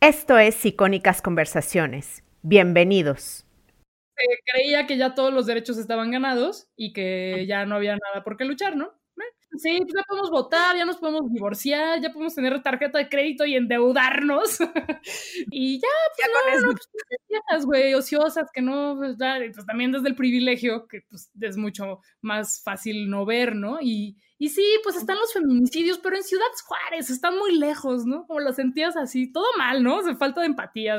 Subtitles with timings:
[0.00, 2.22] Esto es Icónicas Conversaciones.
[2.42, 3.44] Bienvenidos.
[4.16, 8.22] Se creía que ya todos los derechos estaban ganados y que ya no había nada
[8.22, 8.92] por qué luchar, ¿no?
[9.56, 13.46] Sí, pues ya podemos votar, ya nos podemos divorciar, ya podemos tener tarjeta de crédito
[13.46, 14.58] y endeudarnos.
[15.50, 16.80] y ya, pues ya con eso.
[17.48, 22.00] Pues, güey, ociosas, que no, pues, pues, también desde el privilegio, que pues es mucho
[22.20, 23.78] más fácil no ver, ¿no?
[23.80, 28.26] Y, y sí, pues están los feminicidios, pero en Ciudad Juárez están muy lejos, ¿no?
[28.26, 30.02] Como lo sentías así, todo mal, ¿no?
[30.02, 30.98] Se falta de empatía.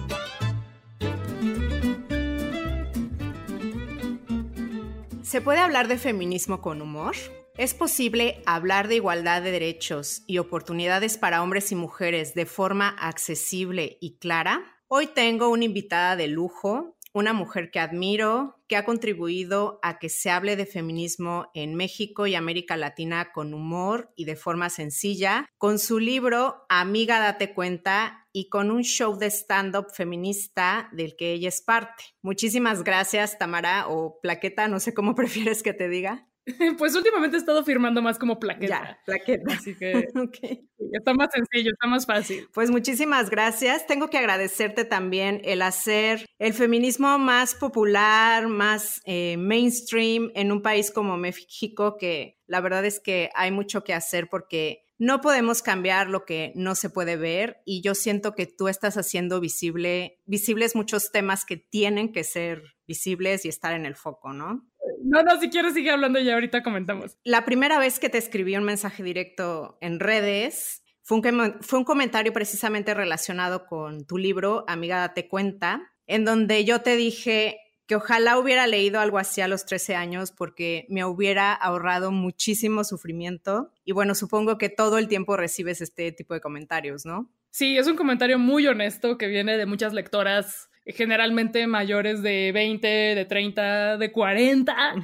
[5.31, 7.15] ¿Se puede hablar de feminismo con humor?
[7.57, 12.89] ¿Es posible hablar de igualdad de derechos y oportunidades para hombres y mujeres de forma
[12.89, 14.61] accesible y clara?
[14.89, 20.09] Hoy tengo una invitada de lujo, una mujer que admiro, que ha contribuido a que
[20.09, 25.47] se hable de feminismo en México y América Latina con humor y de forma sencilla,
[25.57, 31.33] con su libro Amiga Date Cuenta y con un show de stand-up feminista del que
[31.33, 32.03] ella es parte.
[32.21, 36.27] Muchísimas gracias, Tamara, o Plaqueta, no sé cómo prefieres que te diga.
[36.77, 38.83] Pues últimamente he estado firmando más como plaqueta.
[38.83, 39.53] Ya, plaqueta.
[39.53, 40.07] Así que
[40.91, 42.47] está más sencillo, está más fácil.
[42.53, 43.85] Pues muchísimas gracias.
[43.87, 50.61] Tengo que agradecerte también el hacer el feminismo más popular, más eh, mainstream en un
[50.61, 55.63] país como México, que la verdad es que hay mucho que hacer porque no podemos
[55.63, 60.19] cambiar lo que no se puede ver y yo siento que tú estás haciendo visible,
[60.25, 64.63] visibles muchos temas que tienen que ser visibles y estar en el foco, ¿no?
[65.03, 67.17] No, no, si quieres sigue hablando y ahorita comentamos.
[67.23, 71.85] La primera vez que te escribí un mensaje directo en redes fue un, fue un
[71.85, 77.57] comentario precisamente relacionado con tu libro, Amiga, date cuenta, en donde yo te dije
[77.91, 82.85] que ojalá hubiera leído algo así a los 13 años porque me hubiera ahorrado muchísimo
[82.85, 83.69] sufrimiento.
[83.83, 87.29] Y bueno, supongo que todo el tiempo recibes este tipo de comentarios, ¿no?
[87.49, 92.87] Sí, es un comentario muy honesto que viene de muchas lectoras generalmente mayores de 20,
[92.87, 94.95] de 30, de 40,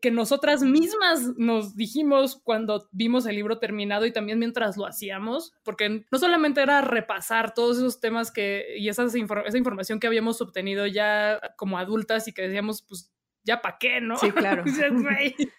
[0.00, 5.54] que nosotras mismas nos dijimos cuando vimos el libro terminado y también mientras lo hacíamos,
[5.62, 10.86] porque no solamente era repasar todos esos temas que y esa información que habíamos obtenido
[10.86, 13.10] ya como adultas y que decíamos, pues
[13.44, 14.16] ya para qué, ¿no?
[14.16, 14.64] Sí, claro.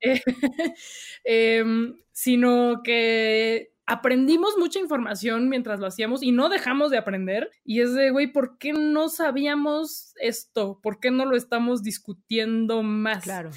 [0.00, 0.22] Eh,
[1.24, 7.50] em, sino que aprendimos mucha información mientras lo hacíamos y no dejamos de aprender.
[7.64, 10.78] Y es de, güey, ¿por qué no sabíamos esto?
[10.82, 13.24] ¿Por qué no lo estamos discutiendo más?
[13.24, 13.50] Claro.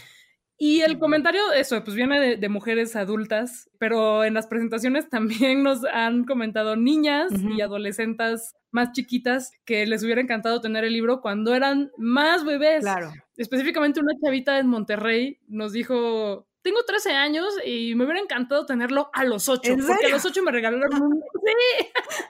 [0.58, 5.84] Y el comentario, eso, pues viene de, mujeres adultas, pero en las presentaciones también nos
[5.86, 11.56] han comentado niñas y adolescentes más chiquitas que les hubiera encantado tener el libro cuando
[11.56, 12.81] eran más bebés.
[12.81, 13.12] Claro.
[13.36, 19.10] Específicamente una chavita en Monterrey nos dijo, tengo 13 años y me hubiera encantado tenerlo
[19.14, 19.76] a los 8.
[19.88, 21.24] Porque a los 8 me regalaron un...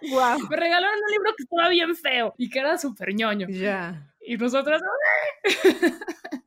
[0.02, 0.10] Sí.
[0.12, 0.48] Wow.
[0.50, 3.48] Me regalaron un libro que estaba bien feo y que era súper ñoño.
[3.50, 4.14] Ya.
[4.26, 4.82] Y nosotras...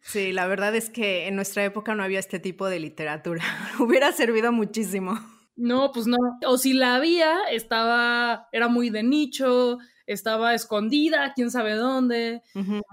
[0.00, 3.44] sí, la verdad es que en nuestra época no había este tipo de literatura.
[3.78, 5.18] hubiera servido muchísimo.
[5.56, 6.16] No, pues no.
[6.46, 8.48] O si la había, estaba...
[8.50, 12.42] Era muy de nicho estaba escondida, quién sabe dónde,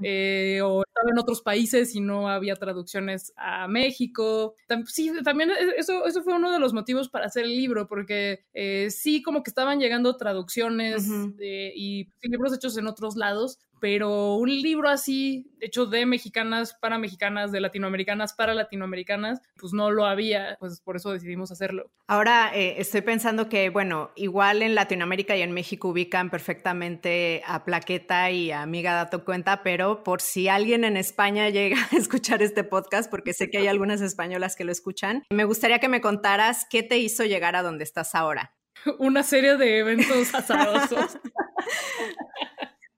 [0.03, 4.55] eh, o estaba en otros países y no había traducciones a México.
[4.85, 8.45] sí, también e, eso, eso fue uno de los motivos para hacer el libro, porque
[8.53, 11.07] eh, sí, como que estaban llegando traducciones
[11.39, 17.51] y libros hechos en otros lados, pero un libro así, hecho de mexicanas para mexicanas,
[17.51, 21.91] de latinoamericanas para latinoamericanas, pues no lo había, pues por eso decidimos hacerlo.
[22.07, 27.65] Ahora eh, estoy pensando que, bueno, igual en Latinoamérica y en México ubican perfectamente a
[27.65, 32.43] Plaqueta y a Amiga Dato Cuenta, pero por si alguien en España llega a escuchar
[32.43, 36.01] este podcast, porque sé que hay algunas españolas que lo escuchan, me gustaría que me
[36.01, 38.53] contaras qué te hizo llegar a donde estás ahora.
[38.99, 41.17] Una serie de eventos azarosos.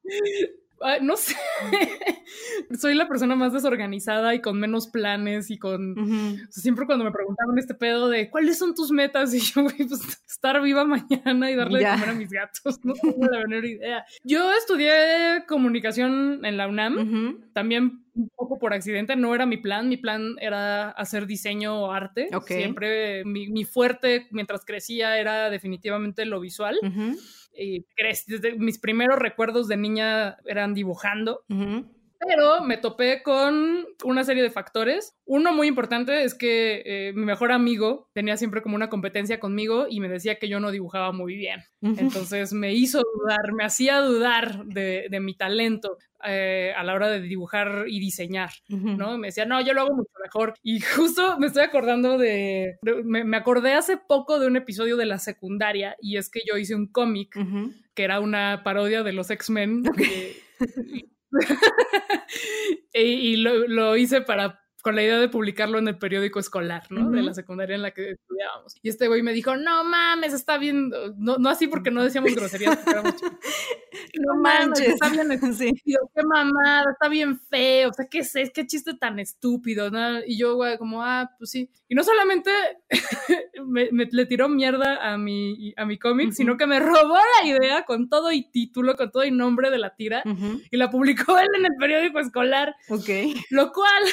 [1.01, 1.35] no sé,
[2.79, 5.95] soy la persona más desorganizada y con menos planes y con...
[6.49, 10.21] siempre cuando me preguntaban este pedo de cuáles son tus metas y yo, güey, pues
[10.27, 14.05] estar viva mañana y darle de comer a mis gatos, no tengo la menor idea.
[14.23, 19.89] Yo estudié comunicación en la UNAM, también un poco por accidente, no era mi plan,
[19.89, 22.29] mi plan era hacer diseño o arte.
[22.47, 26.77] Siempre mi, fuerte mientras crecía era definitivamente lo visual.
[27.55, 27.85] y
[28.27, 31.43] desde mis primeros recuerdos de niña eran dibujando.
[32.27, 35.15] Pero me topé con una serie de factores.
[35.25, 39.87] Uno muy importante es que eh, mi mejor amigo tenía siempre como una competencia conmigo
[39.89, 41.63] y me decía que yo no dibujaba muy bien.
[41.81, 45.97] Entonces me hizo dudar, me hacía dudar de, mi talento.
[46.25, 49.17] Eh, a la hora de dibujar y diseñar, ¿no?
[49.17, 50.53] Me decía, no, yo lo hago mucho mejor.
[50.63, 55.19] Y justo me estoy acordando de, me, acordé hace poco de un episodio de la
[55.19, 57.37] secundaria y es que yo hice un cómic
[57.93, 59.83] que era una parodia de los X-Men.
[62.93, 67.09] y, lo, hice para con la idea de publicarlo en el periódico escolar, ¿no?
[67.09, 68.75] De la secundaria en la que estudiábamos.
[68.81, 72.35] Y este güey me dijo, no mames, está bien, no, no así porque no decíamos
[72.35, 78.33] groserías, no, manches, está bien estúpido, qué mamada, está bien feo, o sea, qué es,
[78.53, 80.19] qué chiste tan estúpido, ¿no?
[80.27, 81.69] Y yo, güey, como, ah, pues sí.
[81.87, 82.51] Y no solamente
[83.65, 87.85] me, le tiró mierda a mi, a mi cómic, sino que me robó la idea
[87.85, 90.23] con todo y título, con todo y nombre de la tira,
[90.69, 92.75] y la publicó él en el periódico escolar.
[92.89, 93.09] Ok.
[93.49, 94.03] Lo cual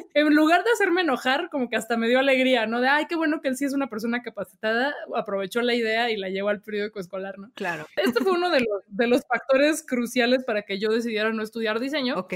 [0.14, 2.80] en lugar de hacerme enojar, como que hasta me dio alegría, ¿no?
[2.80, 6.16] De, ay, qué bueno que él sí es una persona capacitada, aprovechó la idea y
[6.16, 7.50] la llevó al periódico escolar, ¿no?
[7.54, 7.86] Claro.
[7.96, 11.80] Este fue uno de los, de los factores cruciales para que yo decidiera no estudiar
[11.80, 12.16] diseño.
[12.16, 12.34] Ok.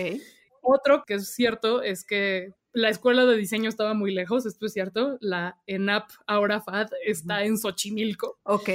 [0.62, 4.72] Otro que es cierto es que la escuela de diseño estaba muy lejos, esto es
[4.72, 5.16] cierto.
[5.20, 8.38] La ENAP, ahora FAD, está en Xochimilco.
[8.42, 8.68] Ok.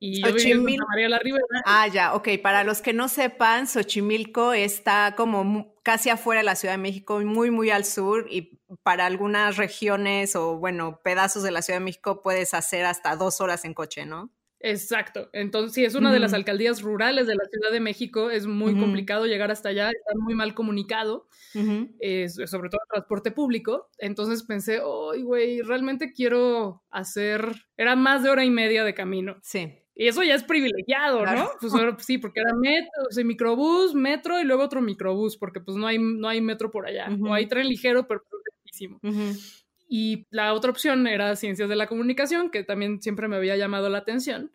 [0.00, 1.44] Y yo en María la Ribera.
[1.64, 2.28] Ah, ya, ok.
[2.42, 7.20] Para los que no sepan, Xochimilco está como casi afuera de la Ciudad de México,
[7.20, 11.84] muy, muy al sur, y para algunas regiones o, bueno, pedazos de la Ciudad de
[11.84, 14.30] México puedes hacer hasta dos horas en coche, ¿no?
[14.66, 15.28] Exacto.
[15.34, 18.30] Entonces, sí, es una de las alcaldías rurales de la Ciudad de México.
[18.30, 23.90] Es muy complicado llegar hasta allá, está muy mal comunicado, sobre todo el transporte público.
[23.98, 24.80] Entonces pensé,
[25.12, 25.60] ¡ay, güey!
[25.60, 27.46] Realmente quiero hacer.
[27.76, 29.36] Era más de hora y media de camino.
[29.42, 29.70] Sí.
[29.94, 31.50] Y eso ya es privilegiado, ¿no?
[31.60, 35.76] Pues sí, porque era metro, o sea, microbús, metro y luego otro microbús, porque pues
[35.76, 37.10] no hay, no hay metro por allá.
[37.20, 38.22] O hay tren ligero, pero
[38.64, 39.63] es.
[39.88, 43.88] Y la otra opción era ciencias de la comunicación, que también siempre me había llamado
[43.88, 44.50] la atención.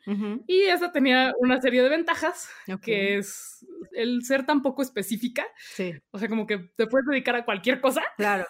[0.48, 2.50] Y esa tenía una serie de ventajas,
[2.82, 5.46] que es el ser tan poco específica.
[5.74, 5.94] Sí.
[6.12, 8.04] O sea, como que te puedes dedicar a cualquier cosa.
[8.30, 8.46] Claro.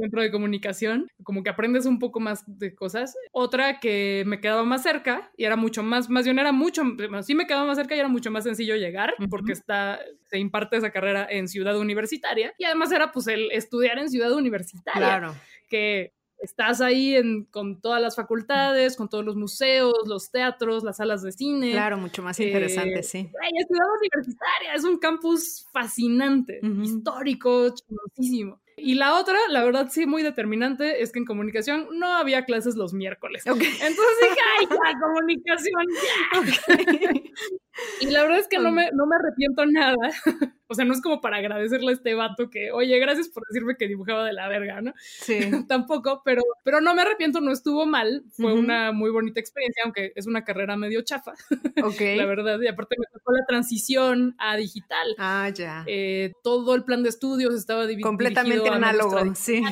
[0.00, 3.16] dentro de comunicación, como que aprendes un poco más de cosas.
[3.32, 6.82] Otra que me quedaba más cerca y era mucho más, más bien era mucho,
[7.22, 10.76] sí me quedaba más cerca y era mucho más sencillo llegar porque está, se imparte
[10.76, 15.00] esa carrera en ciudad universitaria y además era pues el estudiar en ciudad universitaria.
[15.00, 15.34] Claro
[15.68, 20.98] que estás ahí en, con todas las facultades, con todos los museos, los teatros, las
[20.98, 21.72] salas de cine.
[21.72, 23.18] Claro, mucho más interesante, sí.
[23.18, 28.60] es ciudad universitaria, es un campus fascinante, histórico, chingosísimo.
[28.76, 32.76] Y la otra, la verdad sí muy determinante, es que en comunicación no había clases
[32.76, 33.42] los miércoles.
[33.44, 37.12] Entonces dije, ay, ya, comunicación, ya.
[38.00, 39.96] Y la verdad es que no me, no me arrepiento nada.
[40.70, 43.76] O sea, no es como para agradecerle a este vato que, oye, gracias por decirme
[43.78, 44.92] que dibujaba de la verga, ¿no?
[44.98, 45.38] Sí.
[45.66, 48.22] Tampoco, pero, pero no me arrepiento, no estuvo mal.
[48.32, 51.32] Fue una muy bonita experiencia, aunque es una carrera medio chafa.
[51.82, 52.00] Ok.
[52.16, 52.60] la verdad.
[52.60, 55.14] Y aparte me tocó la transición a digital.
[55.16, 55.84] Ah, ya.
[55.86, 58.06] Eh, todo el plan de estudios estaba dividido.
[58.06, 59.62] Completamente análogo, sí.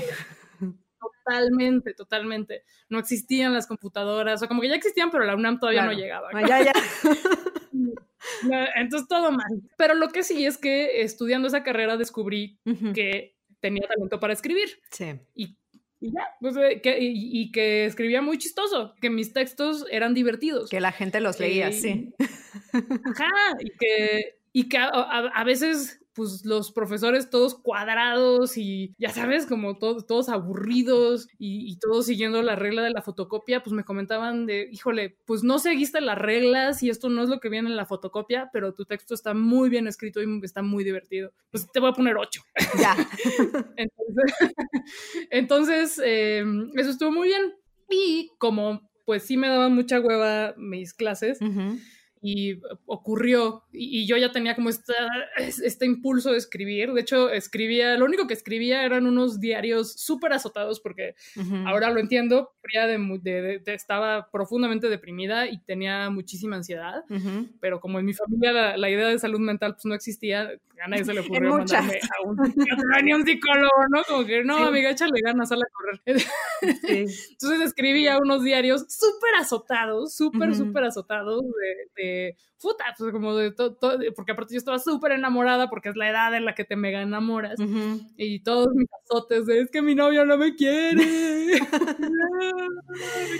[1.27, 2.65] Totalmente, totalmente.
[2.89, 6.29] No existían las computadoras, o como que ya existían, pero la UNAM todavía no llegaba.
[6.33, 6.73] Ah, ya, ya.
[8.77, 9.63] Entonces todo mal.
[9.77, 12.59] Pero lo que sí es que estudiando esa carrera descubrí
[12.95, 14.69] que tenía talento para escribir.
[14.91, 15.19] Sí.
[15.35, 15.57] Y,
[16.01, 20.71] ya, pues, eh, que, y, que escribía muy chistoso, que mis textos eran divertidos.
[20.71, 22.15] Que la gente los leía, sí.
[22.73, 23.31] Ajá,
[23.61, 29.77] y que, y que a veces pues los profesores todos cuadrados y ya sabes, como
[29.77, 35.19] todos aburridos y, todos siguiendo la regla de la fotocopia, pues me comentaban de, híjole,
[35.27, 38.49] pues no seguiste las reglas y esto no es lo que viene en la fotocopia,
[38.51, 41.33] pero tu texto está muy bien escrito y está muy divertido.
[41.51, 42.43] Pues te voy a poner ocho.
[42.81, 42.97] Ya.
[45.31, 47.53] entonces, em, eso estuvo muy bien.
[47.91, 51.39] Y como pues sí me daban mucha hueva mis clases,
[52.23, 54.95] y ocurrió y, yo ya tenía como esta,
[55.37, 56.93] este impulso de escribir.
[56.93, 61.15] De hecho, escribía, lo único que escribía eran unos diarios súper azotados porque
[61.67, 62.53] ahora lo entiendo,
[63.23, 67.05] de, estaba profundamente deprimida y tenía muchísima ansiedad,
[67.61, 70.51] pero como en mi familia la, idea de salud mental pues no existía,
[70.83, 72.39] a nadie se le ocurrió mandarme a un,
[73.13, 74.03] a un psicólogo, ¿no?
[74.05, 76.23] Como que, no, amiga, échale ganas, sal a correr.
[76.89, 82.06] Entonces escribía unos diarios súper azotados, súper, súper azotados de,
[82.61, 83.79] puta, pues como de todo,
[84.15, 87.03] porque aparte yo estaba súper enamorada porque es la edad en la que te mega
[87.03, 87.59] enamoras
[88.17, 90.95] y todos mis azotes de es que mi novio no me quiere,
[91.61, 91.61] me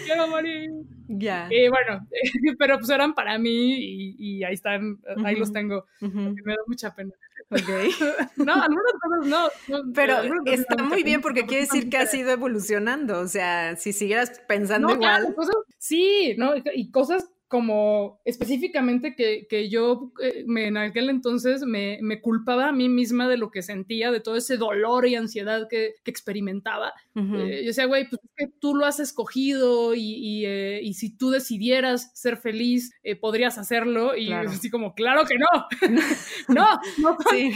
[0.05, 0.71] quiero morir.
[1.09, 1.49] Ya.
[1.51, 2.07] Y bueno,
[2.59, 7.13] pero pues eran para mí y, ahí están, ahí los tengo, me da mucha pena.
[7.51, 7.61] Ok.
[8.39, 9.49] no, algunas cosas no.
[9.95, 13.21] pero está muy bien porque quiere decir que has ido evolucionando.
[13.21, 15.35] O sea, si siguieras pensando igual.
[15.79, 16.55] sí, ¿no?
[16.75, 22.69] Y cosas como específicamente que, que yo eh, me, en aquel entonces me, me, culpaba
[22.69, 26.11] a mí misma de lo que sentía, de todo ese dolor y ansiedad que, que
[26.11, 26.93] experimentaba.
[27.15, 30.95] Eh, yo decía, güey, pues es que tú lo has escogido y, y, eh, y
[30.95, 34.17] si tú decidieras ser feliz, podrías hacerlo.
[34.17, 35.47] Y así como, claro que no.
[36.49, 37.53] no, no, sí.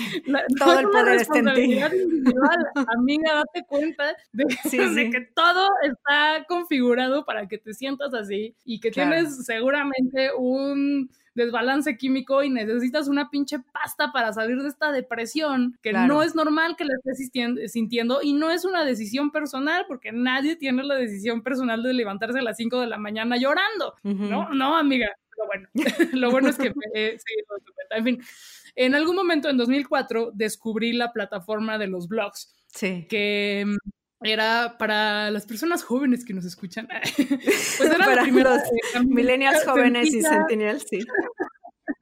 [0.56, 1.78] todo el poder está en ti.
[2.97, 4.44] Amiga, date cuenta de,
[4.94, 9.79] de, que todo está configurado para que te sientas así y que tienes seguramente
[10.37, 16.22] un desbalance químico y necesitas una pinche pasta para salir de esta depresión que no
[16.22, 20.82] es normal que la estés sintiendo y no es una decisión personal porque nadie tiene
[20.82, 24.49] la decisión personal de levantarse a las 5 de la mañana llorando, ¿no?
[24.50, 25.08] No, amiga.
[25.30, 25.68] Pero bueno,
[26.20, 27.16] lo bueno es que me
[27.90, 28.22] En fin,
[28.75, 32.54] en algún momento en 2004 descubrí la plataforma de los blogs.
[32.66, 33.06] Sí.
[33.08, 33.64] Que
[34.22, 36.88] era para las personas jóvenes que nos escuchan.
[37.16, 38.62] pues era para la primera
[38.94, 41.00] los millennials jóvenes y centennials, sí.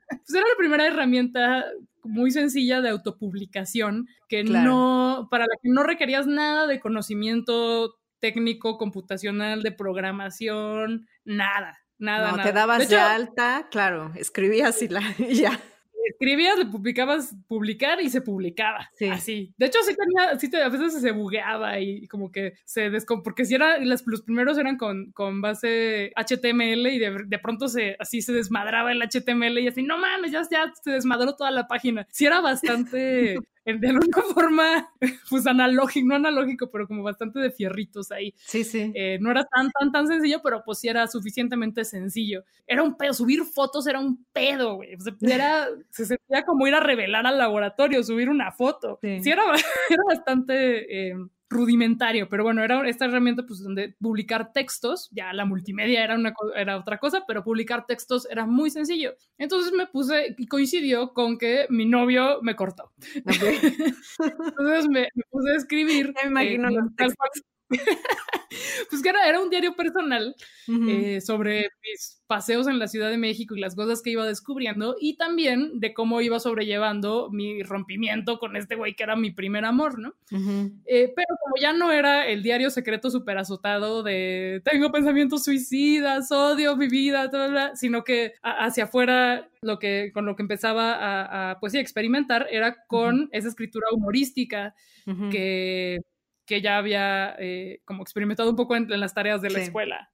[0.09, 1.65] Pues era la primera herramienta
[2.03, 8.77] muy sencilla de autopublicación que no, para la que no requerías nada de conocimiento técnico,
[8.77, 15.37] computacional, de programación, nada, nada, no, Te dabas de, alta, claro, escribías y, la, y
[15.37, 15.59] ya
[16.07, 18.91] escribías, le publicabas, publicar y se publicaba.
[18.95, 19.09] Sí.
[19.09, 19.55] Así.
[19.57, 23.23] De hecho, sí tenía, sí te, a veces se bugueaba y como que se descom...
[23.23, 27.97] Porque si era, los primeros eran con, con base HTML y de, de, pronto se,
[27.99, 31.67] así se desmadraba el HTML y así, no mames, ya, ya se desmadró toda la
[31.67, 32.07] página.
[32.11, 33.39] Sí era bastante
[33.77, 34.93] de alguna forma,
[35.29, 38.35] pues analógico, no analógico, pero como bastante de fierritos ahí.
[38.39, 38.93] Sí, sí.
[38.95, 42.45] Eh, no era tan, tan, tan sencillo, pero pues sí era suficientemente sencillo.
[42.67, 44.97] Era un pedo, subir fotos era un pedo, güey.
[45.21, 48.99] era, se sentía como ir a revelar al laboratorio, subir una foto.
[49.03, 49.43] Sí, era,
[49.91, 51.11] era bastante...
[51.11, 51.17] Eh,
[51.51, 56.35] rudimentario, pero bueno, era esta herramienta pues donde publicar textos, ya la multimedia era, una,
[56.57, 59.15] era otra cosa, pero publicar textos era muy sencillo.
[59.39, 62.93] Entonces me puse y coincidió con que mi novio me cortó.
[63.25, 66.15] Entonces me, puse a escribir.
[66.23, 67.09] Me imagino eh,
[68.91, 70.35] pues que era, era, un diario personal
[70.89, 74.97] eh, sobre mis paseos en la Ciudad de México y las cosas que iba descubriendo
[75.01, 79.65] y también de cómo iba sobrellevando mi rompimiento con este güey que era mi primer
[79.65, 80.15] amor, ¿no?
[80.87, 86.31] Eh, pero como ya no era el diario secreto súper azotado de tengo pensamientos suicidas,
[86.33, 87.31] odio mi vida,
[87.75, 92.85] sino que hacia afuera lo que, con lo que empezaba a, pues sí, experimentar era
[92.87, 94.75] con esa escritura humorística
[95.31, 95.99] que
[96.49, 100.11] que ya había eh, como experimentado un poco en, las tareas de la escuela.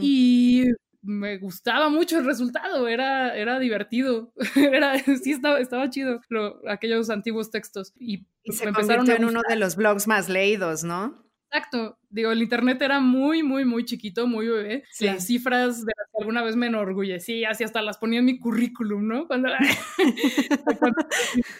[0.00, 0.64] Y
[1.02, 6.20] me gustaba mucho el resultado, era, era divertido, era, sí estaba, estaba chido
[6.68, 7.94] aquellos antiguos textos.
[7.96, 11.24] Y, y se empezaron en uno de los blogs más leídos, ¿no?
[11.50, 11.98] Exacto.
[12.10, 14.84] Digo, el internet era muy, muy, muy chiquito, muy bebé.
[15.00, 18.38] Las cifras de las que alguna vez me enorgullecí, así hasta las ponía en mi
[18.38, 19.26] currículum, ¿no?
[19.26, 19.48] Cuando,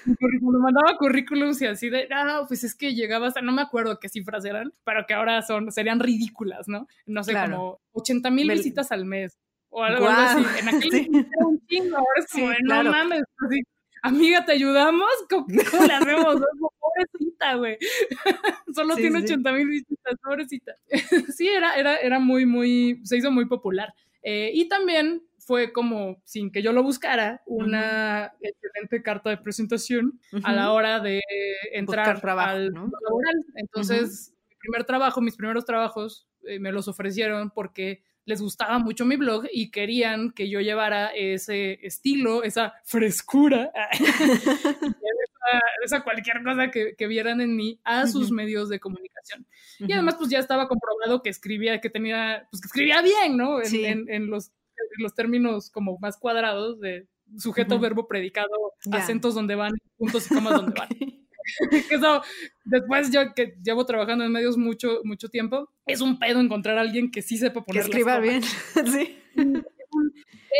[0.04, 3.62] mi currículum, mandaba currículums y así de, no, pues es que llegaba hasta, no me
[3.62, 6.86] acuerdo qué cifras eran, pero que ahora son, serían ridículas, ¿no?
[7.06, 9.38] No sé, como 80 mil visitas al mes.
[9.70, 10.44] O algo, así.
[10.60, 11.10] En aquel sí.
[11.12, 13.62] era un chingo, ahora es como, no mames, así,
[14.02, 15.10] amiga, ¿te ayudamos?
[15.28, 16.36] ¿Cómo, le hacemos?
[16.80, 17.78] pobrecita, güey.
[18.74, 20.76] Solo tiene 80 mil visitas, pobrecita.
[21.36, 23.94] sí, era, era, era muy, muy, se hizo muy popular.
[24.22, 30.20] Eh, y también fue como, sin que yo lo buscara, una excelente carta de presentación
[30.42, 31.22] a la hora de
[31.72, 33.46] entrar trabajo, al laboral.
[33.54, 39.06] Entonces, mi primer trabajo, mis primeros trabajos, eh, me los ofrecieron porque les gustaba mucho
[39.06, 43.72] mi blog y querían que yo llevara ese estilo, esa frescura,
[45.82, 49.46] esa, cualquier cosa que, vieran en mí a sus medios de comunicación.
[49.78, 53.60] Y además, pues ya estaba comprobado que escribía, que tenía, pues que escribía bien, ¿no?
[53.62, 54.52] En, los
[54.98, 57.08] los términos como más cuadrados de
[57.38, 60.88] sujeto, verbo, predicado, acentos donde van, puntos y comas donde van.
[61.90, 62.22] Eso,
[62.64, 66.82] después yo que llevo trabajando en medios mucho, mucho tiempo, es un pedo encontrar a
[66.82, 67.82] alguien que sí sepa poner.
[67.82, 68.42] Que escriba bien,
[68.86, 69.18] sí.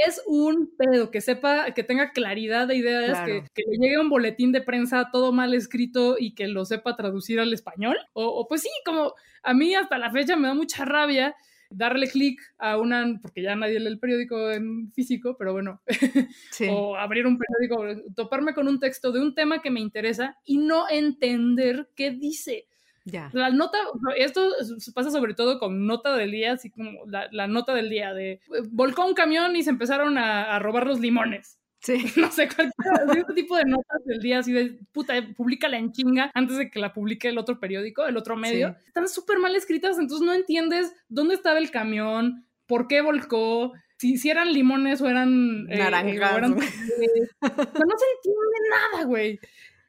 [0.06, 4.10] Es un pedo, que sepa, que tenga claridad de ideas, que, que, le llegue un
[4.10, 7.96] boletín de prensa todo mal escrito y que lo sepa traducir al español.
[8.12, 11.34] O, o pues sí, como a mí hasta la fecha me da mucha rabia
[11.70, 15.80] darle clic a una, porque ya nadie lee el periódico en físico, pero bueno,
[16.70, 20.58] o abrir un periódico, toparme con un texto de un tema que me interesa y
[20.58, 22.66] no entender qué dice.
[23.04, 23.30] Ya.
[23.32, 23.78] La nota,
[24.18, 24.50] esto
[24.94, 29.06] pasa sobre todo con nota del día, así como la, nota del día de volcó
[29.06, 31.58] un camión y se empezaron a, a robar los limones.
[31.80, 31.94] Sí.
[32.16, 36.30] No sé, cualquier este tipo de notas del día, así de puta, públicala en chinga
[36.34, 38.76] antes de que la publique el otro periódico, el otro medio.
[38.86, 44.16] Están súper mal escritas, entonces no entiendes dónde estaba el camión, por qué volcó, si,
[44.16, 45.66] si eran limones o eran.
[45.70, 46.40] Eh, Naranjas.
[46.42, 49.40] no se entiende nada, güey.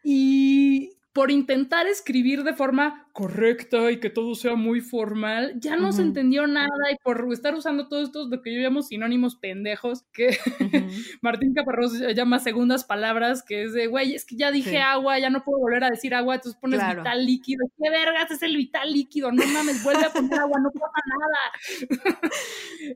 [0.03, 5.91] Y por intentar escribir de forma correcta y que todo sea muy formal, ya no
[5.91, 10.05] se entendió nada y por estar usando todos estos, lo que yo llamo sinónimos pendejos,
[10.13, 10.29] que
[11.21, 15.29] Martín Caparrós llama segundas palabras, que es de, güey, es que ya dije agua, ya
[15.29, 17.65] no puedo volver a decir agua, entonces pones vital líquido.
[17.77, 19.33] ¿Qué vergas es el vital líquido?
[19.33, 22.29] No mames, vuelve a poner agua, no pasa nada.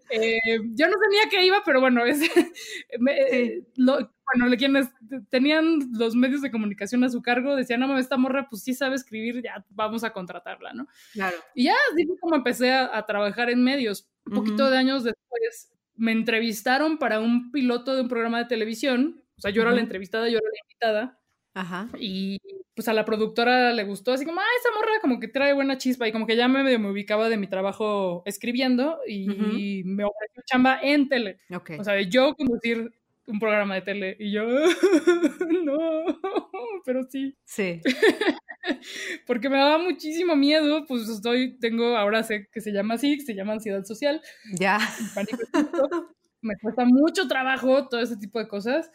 [0.10, 2.22] Eh, yo no sabía qué iba, pero bueno, es,
[3.10, 4.90] eh, bueno, quienes
[5.30, 8.74] tenían los medios de comunicación a su cargo decían, no mames, esta morra pues sí
[8.74, 10.88] sabe escribir, ya vamos a contratarla, ¿no?
[11.14, 11.38] Claro.
[11.56, 14.08] Y ya, así fue como empecé a, trabajar en medios.
[14.26, 19.24] Un poquito de años después me entrevistaron para un piloto de un programa de televisión.
[19.38, 21.20] O sea, yo era la entrevistada, yo era la invitada.
[21.54, 21.90] Ajá.
[22.00, 22.40] Y
[22.76, 25.78] pues a la productora le gustó, así como, ah, esa morra como que trae buena
[25.78, 26.08] chispa.
[26.08, 30.80] Y como que ya me, me ubicaba de mi trabajo escribiendo y, me ofreció chamba
[30.82, 31.40] en tele.
[31.54, 31.80] Okay.
[31.80, 32.92] O sea, yo conducir
[33.26, 34.44] un programa de tele y yo,
[35.64, 36.06] no,
[36.86, 37.36] pero sí.
[37.46, 37.82] Sí.
[39.28, 43.36] Porque me daba muchísimo miedo, pues estoy, tengo, ahora sé que se llama así, se
[43.36, 44.22] llama ansiedad social.
[44.58, 44.80] Ya.
[46.42, 48.90] me cuesta mucho trabajo todo ese tipo de cosas.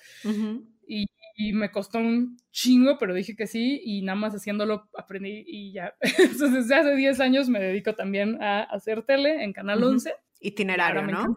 [0.86, 1.06] y,
[1.52, 5.94] me costó un chingo, pero dije que sí y nada más haciéndolo aprendí y ya.
[6.18, 10.14] Entonces desde hace 10 años me dedico también a hacer tele en Canal 11.
[10.40, 11.36] Itinerario, ¿no?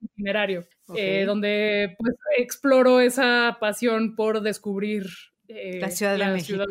[0.00, 0.66] Itinerario,
[0.96, 5.06] eh, donde pues exploro esa pasión por descubrir
[5.48, 6.64] eh, la, Ciudad de, México.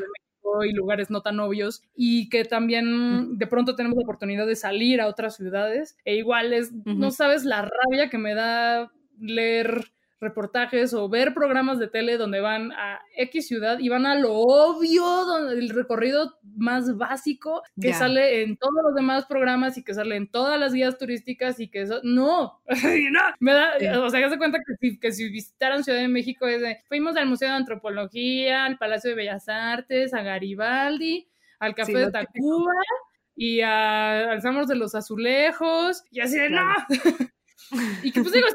[0.63, 5.01] y lugares no tan obvios y que también de pronto tenemos la oportunidad de salir
[5.01, 10.93] a otras ciudades e igual es, no sabes la rabia que me da leer reportajes
[10.93, 15.03] o ver programas de tele donde van a X ciudad y van a lo obvio,
[15.03, 20.17] donde el recorrido más básico que sale en todos los demás programas y que sale
[20.17, 22.61] en todas las guías turísticas y que eso, no,
[23.11, 26.07] no, me da, o sea, ya se cuenta que si, que si visitaran Ciudad de
[26.07, 31.29] México es de, fuimos al Museo de Antropología, al Palacio de Bellas Artes, a Garibaldi,
[31.59, 32.73] al Café de Tacuba
[33.35, 36.61] y a, al de los Azulejos y así de, no.
[38.03, 38.47] Y que pues digo,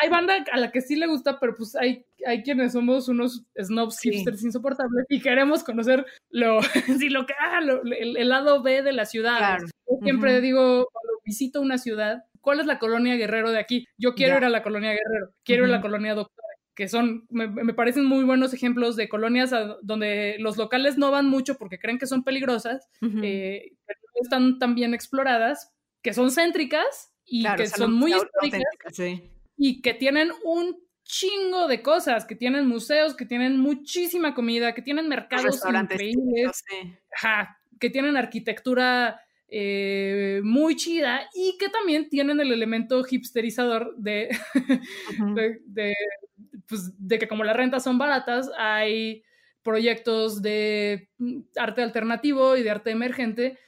[0.00, 3.44] hay banda a la que sí le gusta, pero pues hay, hay quienes somos unos
[3.60, 6.60] snobs hipsters insoportables y queremos conocer lo,
[6.98, 9.58] sí, lo que, ah, el, lado B de la ciudad.
[9.60, 13.86] Yo siempre digo, cuando visito una ciudad, ¿cuál es la colonia Guerrero de aquí?
[13.98, 17.26] Yo quiero ir a la colonia Guerrero, quiero ir a la colonia Doctor que son,
[17.30, 19.50] me, me, parecen muy buenos ejemplos de colonias
[19.80, 24.58] donde los locales no van mucho porque creen que son peligrosas, eh, pero no están
[24.58, 28.98] tan bien exploradas, que son céntricas y que son muy históricas
[29.58, 34.82] y que tienen un chingo de cosas, que tienen museos, que tienen muchísima comida, que
[34.82, 36.64] tienen mercados increíbles,
[37.78, 44.36] que tienen arquitectura eh, muy chida y que también tienen el elemento hipsterizador de,
[45.66, 45.94] de,
[46.68, 49.22] pues, de, que como las rentas son baratas, hay
[49.62, 51.08] proyectos de
[51.56, 53.58] arte alternativo y de arte emergente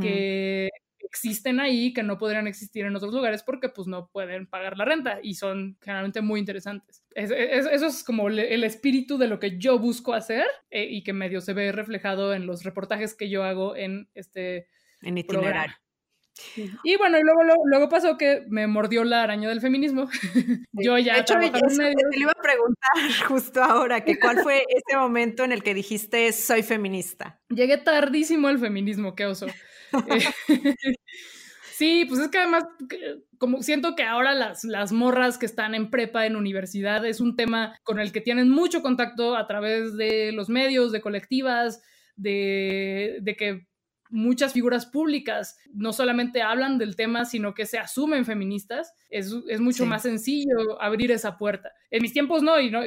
[0.00, 0.70] que
[1.14, 4.84] existen ahí que no podrían existir en otros lugares porque pues no pueden pagar la
[4.84, 7.04] renta y son generalmente muy interesantes.
[7.14, 11.40] eso es como el espíritu de lo que yo busco hacer eh, y que medio
[11.40, 14.66] se ve reflejado en los reportajes que yo hago en este
[15.02, 15.76] en itinerario.
[16.82, 20.08] Y bueno, y luego, luego, pasó que me mordió la araña del feminismo.
[20.72, 21.14] Yo ya.
[21.14, 22.92] De hecho, te le iba a preguntar
[23.28, 27.40] justo ahora que cuál fue ese momento en el que dijiste soy feminista.
[27.50, 29.46] Llegué tardísimo al feminismo, qué oso.
[31.72, 32.64] sí, pues es que además,
[33.38, 37.36] como siento que ahora las, las morras que están en prepa, en universidad, es un
[37.36, 41.82] tema con el que tienen mucho contacto a través de los medios, de colectivas,
[42.16, 43.66] de, de que
[44.14, 49.60] muchas figuras públicas no solamente hablan del tema, sino que se asumen feministas, es, es
[49.60, 51.72] mucho más sencillo abrir esa puerta.
[51.90, 52.80] En mis tiempos no, y no,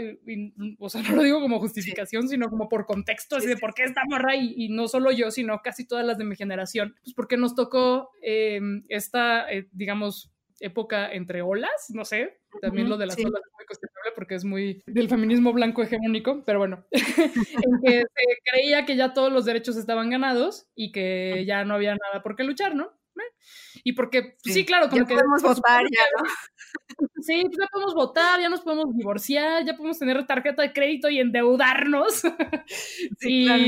[0.79, 3.83] o sea, no lo digo como justificación, sino como por contexto, así de por qué
[3.83, 7.35] esta morra, y, no solo yo, sino casi todas las de mi generación, pues porque
[7.35, 13.17] nos tocó em, esta, eh, digamos, época entre olas, no sé, también lo de las
[13.19, 13.41] olas
[14.15, 19.13] porque es muy del feminismo blanco hegemónico, pero bueno, en que se creía que ya
[19.13, 22.91] todos los derechos estaban ganados y que ya no había nada por qué luchar, ¿no?
[23.83, 26.23] Y porque, sí, claro, como ya Podemos votar ya, ¿no?
[27.21, 31.09] Sí, pues ya podemos votar, ya nos podemos divorciar, ya podemos tener tarjeta de crédito
[31.09, 32.21] y endeudarnos.
[33.19, 33.63] Sí, Claro.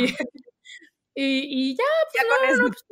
[1.22, 2.84] Y, ya, pues, ya con eso.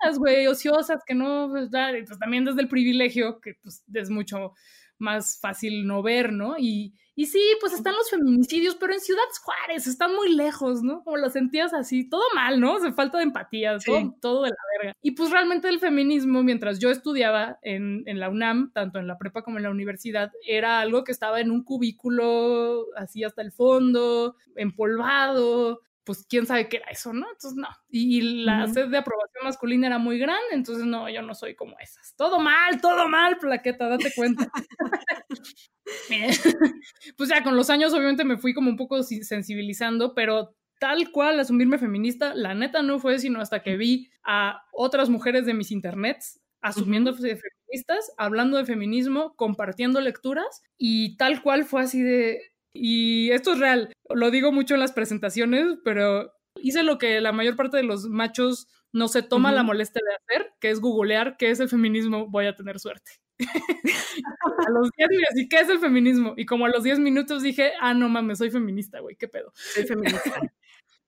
[0.00, 4.54] Pues, güey, ociosas, que no, pues, pues, también desde el privilegio, que pues es mucho
[4.98, 6.56] más fácil no ver, ¿no?
[6.58, 11.02] Y, y sí, pues están los feminicidios, pero en Ciudad Juárez están muy lejos, ¿no?
[11.02, 12.78] Como lo sentías así, todo mal, ¿no?
[12.78, 14.96] Se falta de empatía, todo, todo, de la verga.
[15.00, 19.16] Y pues realmente el feminismo, mientras yo estudiaba en, en, la UNAM, tanto en la
[19.16, 23.50] prepa como en la universidad, era algo que estaba en un cubículo así hasta el
[23.50, 27.26] fondo, empolvado, pues quién sabe qué era eso, ¿no?
[27.28, 27.68] Entonces, no.
[27.90, 31.76] Y, la sed de aprobación masculina era muy grande, entonces, no, yo no soy como
[31.80, 32.14] esas.
[32.16, 34.48] Todo mal, todo mal, plaqueta, date cuenta.
[37.16, 41.40] pues ya con los años, obviamente, me fui como un poco sensibilizando, pero tal cual
[41.40, 45.72] asumirme feminista, la neta no fue sino hasta que vi a otras mujeres de mis
[45.72, 52.42] internets asumiéndose feministas, hablando de feminismo, compartiendo lecturas, y tal cual fue así de,
[52.72, 57.32] y esto es real, lo digo mucho en las presentaciones, pero hice lo que la
[57.32, 61.36] mayor parte de los machos no se toma la molestia de hacer, que es googlear
[61.36, 63.12] qué es el feminismo, voy a tener suerte.
[64.66, 66.34] a los 10 minutos, ¿y qué es el feminismo?
[66.36, 69.52] Y como a los 10 minutos dije, ah, no mames, soy feminista, güey, qué pedo.
[69.54, 70.40] Soy feminista.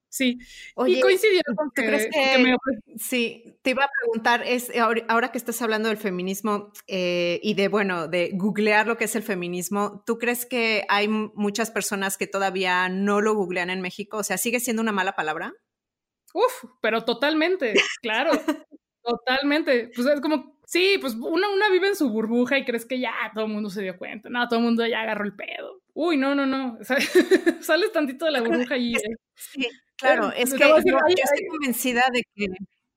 [0.09, 0.39] Sí,
[0.87, 2.55] y coincidió con que, crees que,
[2.97, 4.71] Sí, te iba a preguntar, es
[5.07, 9.15] ahora que estás hablando del feminismo eh, y de, bueno, de googlear lo que es
[9.15, 14.17] el feminismo, ¿tú crees que hay muchas personas que todavía no lo googlean en México?
[14.17, 15.53] O sea, ¿sigue siendo una mala palabra?
[16.33, 18.31] Uf, pero totalmente, claro,
[19.03, 19.91] totalmente.
[19.95, 23.13] Pues es como, sí, pues una, una vive en su burbuja y crees que ya
[23.33, 25.81] todo el mundo se dio cuenta, no, todo el mundo ya agarró el pedo.
[25.93, 26.77] Uy, no, no, no,
[27.61, 28.95] sales tantito de la burbuja y...
[29.35, 29.67] Sí.
[29.97, 32.47] Claro, es que yo, estoy convencida de que,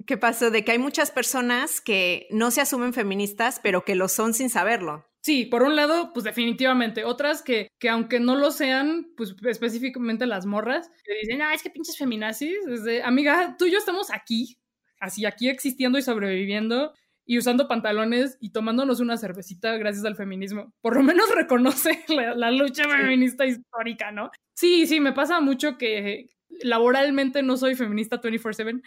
[0.07, 0.51] ¿qué pasó?
[0.51, 4.51] De que hay muchas personas que no se asumen feministas, pero que lo son sin
[4.51, 5.05] saberlo.
[5.23, 7.05] Sí, por un lado, pues definitivamente.
[7.05, 11.63] Otras que, que aunque no lo sean, pues específicamente las morras, que dicen, ah, es
[11.63, 12.65] que pinches feminazis.
[12.67, 14.59] Desde, amiga, tú y yo estamos aquí,
[15.03, 20.73] así aquí existiendo y sobreviviendo y usando pantalones y tomándonos una cervecita gracias al feminismo.
[20.81, 24.31] Por lo menos reconoce la, la lucha feminista histórica, ¿no?
[24.55, 26.29] Sí, sí, me pasa mucho que,
[26.61, 28.83] laboralmente no soy feminista 24/7,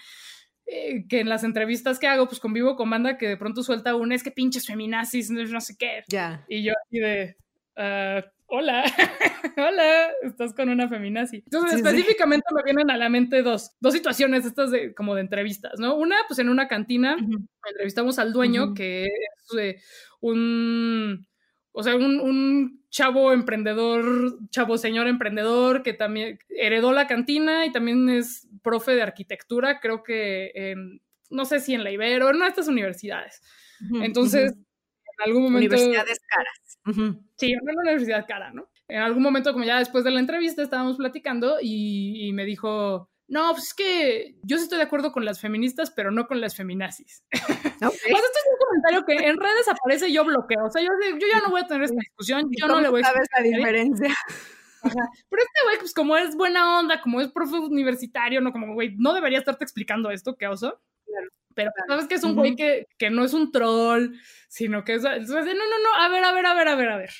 [0.67, 3.95] eh, que en las entrevistas que hago, pues convivo con banda que de pronto suelta
[3.95, 6.03] un es que pinches feminazis, no sé qué.
[6.07, 6.45] Ya.
[6.47, 7.37] Y yo así de,
[7.75, 8.83] ah, hola,
[9.57, 11.37] hola, estás con una feminazi.
[11.37, 15.79] Entonces, específicamente me vienen a la mente dos, dos situaciones estas de como de entrevistas,
[15.79, 15.95] ¿no?
[15.95, 17.15] Una, pues en una cantina,
[17.69, 19.81] entrevistamos al dueño, que es eh,
[20.21, 21.27] un
[21.77, 28.07] o sea, un, chavo emprendedor, chavo señor emprendedor que también heredó la cantina y también
[28.07, 32.45] es profe de arquitectura, creo que en, no sé si en la Ibero, en una
[32.45, 33.41] de estas universidades.
[34.01, 34.53] Entonces,
[35.17, 35.75] en algún momento...
[35.75, 37.15] Universidades caras.
[37.37, 38.69] Sí, en una universidad cara, ¿no?
[38.87, 43.51] En algún momento, como ya después de la entrevista, estábamos platicando y me dijo, no,
[43.53, 46.55] pues es que yo sí estoy de acuerdo con las feministas, pero no con las
[46.55, 47.23] feminazis.
[47.75, 48.11] Okay.
[48.11, 50.65] pues esto es un comentario que en redes aparece y yo bloqueo.
[50.65, 53.01] O sea, yo, yo ya no voy a tener esta discusión, yo no le voy
[53.01, 54.07] a sabes la diferencia?
[54.81, 55.09] Ajá.
[55.29, 58.95] Pero este güey, pues como es buena onda, como es profe universitario, no como, güey,
[58.97, 60.81] no debería estarte explicando esto, qué oso.
[61.55, 64.13] Pero sabes que es un güey que, que, no es un troll,
[64.47, 65.05] sino que es...
[65.05, 67.11] Entonces, no, no, no, a ver, a ver, a ver, a ver, a ver.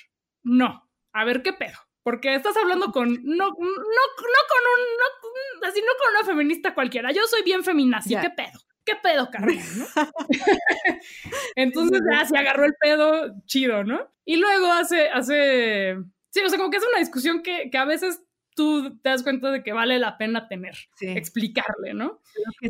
[0.43, 1.78] No, a ver qué pedo.
[2.04, 6.76] Porque estás hablando con, no, no, no con un, no, así no con una feminista
[6.76, 7.12] cualquiera.
[7.12, 8.60] Yo soy bien feminazi, ¿qué pedo?
[8.86, 9.60] ¿Qué pedo, Carmen?
[11.56, 14.13] Entonces ya se agarró el pedo, chido, ¿no?
[14.24, 15.98] Y luego hace, hace,
[16.30, 18.21] sí, o sea, como que es una discusión que, que a veces
[18.56, 22.22] tú te das cuenta de que vale la pena tener, explicarle, ¿no?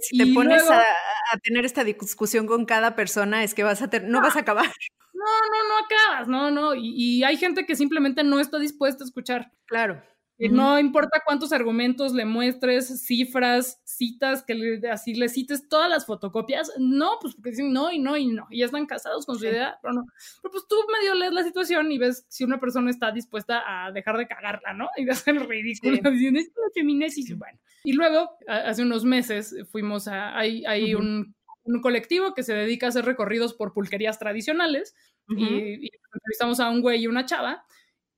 [0.01, 0.83] si te pones a,
[1.43, 4.71] tener esta discusión con cada persona, es que vas a no vas a acabar.
[5.13, 6.75] No, no, no acabas, no, no.
[6.75, 9.51] Y, hay gente que simplemente no está dispuesta a escuchar.
[9.65, 10.03] Claro.
[10.37, 16.71] No importa cuántos argumentos le muestres, cifras, citas, que así le cites todas las fotocopias,
[16.77, 19.45] no, pues porque dicen no y no y no, y ya están casados con su
[19.45, 20.05] idea, pero no.
[20.41, 23.91] Pero pues tú medio lees la situación y ves si una persona está dispuesta a
[23.93, 24.89] dejar de cagarla, ¿no?
[24.97, 27.57] Y de hacer el ridículo, diciendo, es la feminés, bueno.
[27.85, 32.87] Y luego, hace unos meses, fuimos a, hay, hay un, un, colectivo que se dedica
[32.87, 34.95] a hacer recorridos por pulquerías tradicionales,
[35.29, 37.65] y, y entrevistamos a un güey y una chava,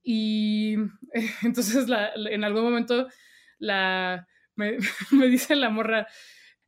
[0.10, 0.78] y
[1.44, 1.86] entonces
[2.32, 3.10] en algún momento
[3.60, 4.78] la, me,
[5.28, 6.08] dice la morra,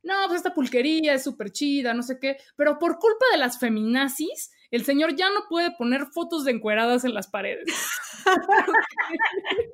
[0.02, 3.58] no, pues esta pulquería es súper chida, no sé qué, pero por culpa de las
[3.58, 7.64] feminazis, el señor ya no puede poner fotos de encueradas en las paredes.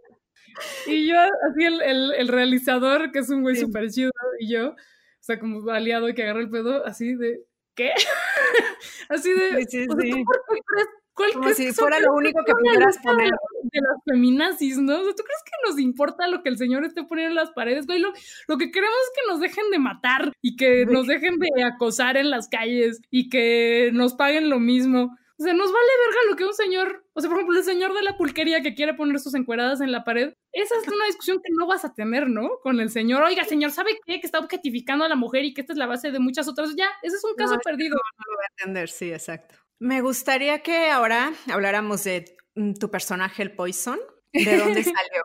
[0.86, 4.76] y yo, así el, el, realizador, que es un güey súper chido, y yo, o
[5.18, 7.90] sea, como aliado y que agarra el pedo, así de, ¿qué?
[9.08, 10.24] así de, sí, sí,
[11.16, 13.30] como si fuera lo único que pudieras poner.
[13.62, 14.98] De las feminazis, ¿no?
[14.98, 17.98] ¿tú crees que nos importa lo que el señor esté poniendo en las paredes, güey?
[17.98, 18.12] Lo,
[18.58, 22.30] que queremos es que nos dejen de matar y que nos dejen de acosar en
[22.30, 25.16] las calles y que nos paguen lo mismo.
[25.38, 27.92] O sea, nos vale verga lo que un señor, o sea, por ejemplo, el señor
[27.92, 31.42] de la pulquería que quiere poner sus encueradas en la pared, esa es una discusión
[31.44, 32.58] que no vas a tener, ¿no?
[32.62, 34.18] Con el señor, oiga, señor, ¿sabe qué?
[34.18, 36.74] Que está objetificando a la mujer y que esta es la base de muchas otras.
[36.74, 37.96] Ya, ese es un caso perdido.
[37.96, 39.65] No lo voy a entender, sí, exacto.
[39.78, 43.98] Me gustaría que ahora habláramos de mm, tu personaje, el Poison.
[44.32, 45.24] ¿De dónde salió?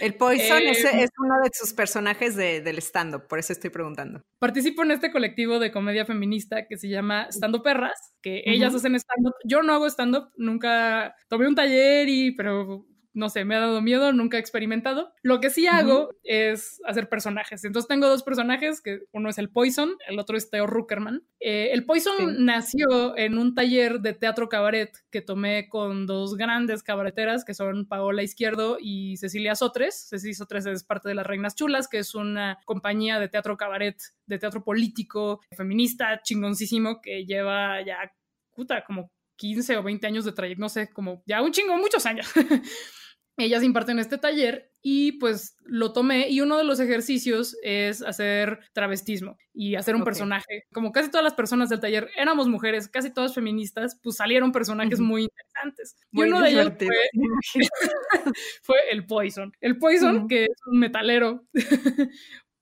[0.00, 1.08] El Poison es, em.
[1.18, 4.22] uno de sus personajes del stand-up, por eso estoy preguntando.
[4.38, 8.96] Participo en este colectivo de comedia feminista que se llama Stand Perras, que ellas hacen
[8.96, 9.34] stand-up.
[9.44, 13.80] Yo no hago stand-up, nunca tomé un taller y, pero no sé, me ha dado
[13.80, 15.12] miedo, nunca he experimentado.
[15.22, 17.64] Lo que sí hago es hacer personajes.
[17.64, 21.22] Entonces tengo dos personajes, que uno es el Poison, el otro es Theo Ruckerman.
[21.40, 26.82] Eh, el Poison nació en un taller de teatro cabaret que tomé con dos grandes
[26.82, 30.08] cabareteras, que son Paola Izquierdo y Cecilia Sotres.
[30.08, 33.96] Cecilia Sotres es parte de Las Reinas Chulas, que es una compañía de teatro cabaret,
[34.26, 38.12] de teatro político, feminista, chingoncísimo, que lleva ya,
[38.54, 42.04] puta, como 15 o 20 años de trayecto, no sé, como ya un chingo, muchos
[42.06, 42.30] años.
[43.40, 48.60] ellas imparten este taller y pues lo tomé y uno de los ejercicios es hacer
[48.72, 50.64] travestismo y hacer un personaje.
[50.72, 55.00] Como casi todas las personas del taller éramos mujeres, casi todas feministas, pues salieron personajes
[55.00, 55.96] muy interesantes.
[56.12, 56.72] y uno de ellos
[58.62, 59.52] fue, el Poison.
[59.60, 61.44] El Poison, que es un metalero,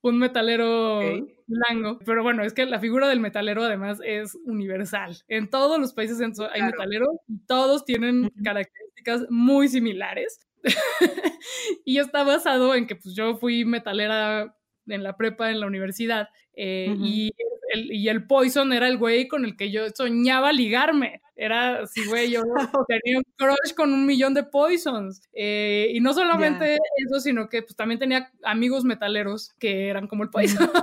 [0.03, 1.01] un metalero
[1.47, 1.99] blanco.
[2.05, 5.17] Pero bueno, es que la figura del metalero además es universal.
[5.29, 10.41] En todos los países hay metaleros y todos tienen características muy similares.
[11.85, 14.55] y está basado en que pues yo fui metalera
[14.87, 17.31] en la prepa, en la universidad, eh, y,
[17.73, 21.23] el, y el Poison era el güey con el que yo soñaba ligarme.
[21.37, 22.43] Era así, güey, yo
[22.89, 25.23] tenía un crush con un millón de Poisons.
[25.33, 30.25] Eh, y no solamente eso, sino que pues también tenía amigos metaleros que eran como
[30.25, 30.69] el Poison.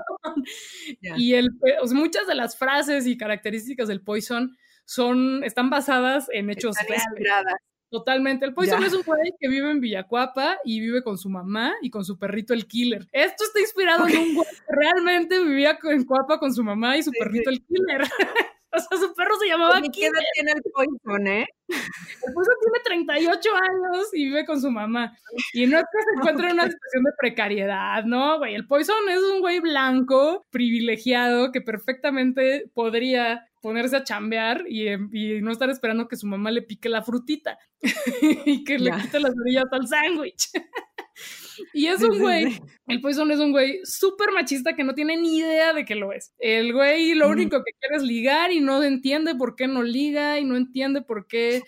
[1.17, 1.49] Y el,
[1.93, 7.55] muchas de las frases y características del Poison son, están basadas en hechos reales.
[7.89, 8.45] Totalmente.
[8.45, 11.89] El Poison es un güey que vive en Villacuapa y vive con su mamá y
[11.89, 13.07] con su perrito el Killer.
[13.11, 17.03] Esto está inspirado en un güey que realmente vivía en Cuapa con su mamá y
[17.03, 18.01] su perrito el Killer.
[18.75, 21.47] o sea, su perro se llamaba ¿Y ¿Qué edad tiene el Poison, eh?
[21.69, 25.15] El Poison tiene 38 años y vive con su mamá.
[25.53, 28.55] Y no es que se encuentre en una situación de precariedad, ¿no, güey?
[28.55, 35.41] El Poison es un güey blanco, privilegiado, que perfectamente podría ponerse a chambear em, y,
[35.41, 37.57] no estar esperando que su mamá le pique la frutita
[38.45, 40.51] y que le quite las orillas al sándwich.
[41.73, 45.37] Y es un güey, el Poison es un güey súper machista que no tiene ni
[45.37, 46.33] idea de que lo es.
[46.39, 50.39] El güey lo único que quiere es ligar y no entiende por qué no liga
[50.39, 51.63] y no entiende por qué,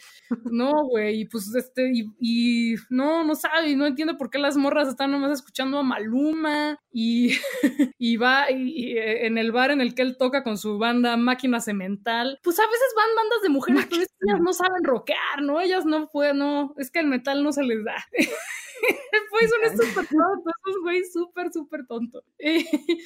[0.45, 4.57] no, güey, y pues este, y, no, no sabe y no entiende por qué las
[4.57, 7.31] morras están nomás escuchando a Maluma y,
[7.97, 11.17] y va y, eh, en el bar en el que él toca con su banda
[11.17, 15.61] Máquina Cemental, pues a veces van bandas de mujeres, pero ellas no saben rockear, ¿no?
[15.61, 17.95] Ellas no pueden, no, es que el metal no se les da.
[19.11, 22.23] el Poison es súper tonto, es un güey súper, súper tonto.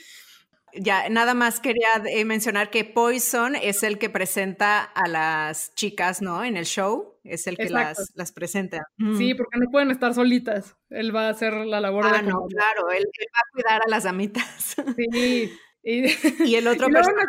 [0.74, 6.22] Ya, nada más quería eh, mencionar que Poison es el que presenta a las chicas,
[6.22, 6.46] ¿no?
[6.46, 8.88] En el show, es el que las, las, presenta.
[9.18, 10.78] Sí, porque no pueden estar solitas.
[10.90, 14.06] Él va a hacer la labor ah, no, claro, él, va a cuidar a las
[14.06, 14.76] amitas.
[14.96, 15.52] Sí.
[15.84, 17.28] Y, el otro personaje...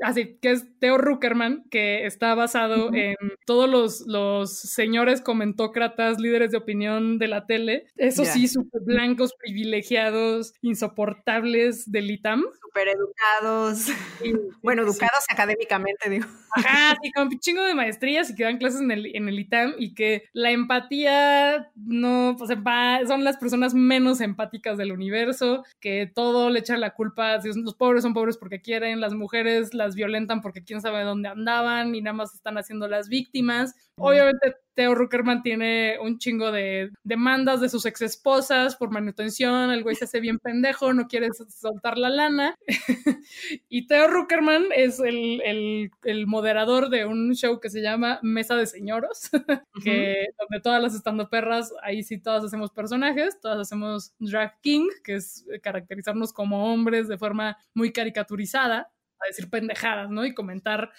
[0.00, 6.50] así que es Theo Ruckerman, que está basado en todos los, los señores comentócratas, líderes
[6.50, 12.44] de opinión de la tele, eso sí, súper blancos, privilegiados, insoportables del ITAM.
[12.62, 13.86] Súper educados.
[14.62, 16.26] bueno, educados académicamente, digo.
[16.52, 19.38] Ajá, sí, con un chingo de maestrías y que dan clases en el, en el
[19.38, 22.50] ITAM y que la empatía no, pues
[23.06, 28.02] son las personas menos empáticas del universo, que todo le echan la culpa, los pobres
[28.02, 32.14] son pobres porque quieren, las mujeres las violentan porque quién sabe dónde andaban y nada
[32.14, 33.74] más están haciendo las víctimas.
[33.98, 39.82] Obviamente Theo Ruckerman tiene un chingo de demandas de sus ex esposas por manutención, el
[39.82, 42.54] güey se hace bien pendejo, no quiere soltar la lana.
[43.70, 45.90] y Theo Ruckerman es el,
[46.26, 49.30] moderador de un show que se llama Mesa de Señoros,
[49.82, 54.88] que donde todas las estando perras, ahí sí todas hacemos personajes, todas hacemos drag king,
[55.02, 58.90] que es caracterizarnos como hombres de forma muy caricaturizada,
[59.26, 60.24] a decir pendejadas, ¿no?
[60.24, 60.92] Y comentar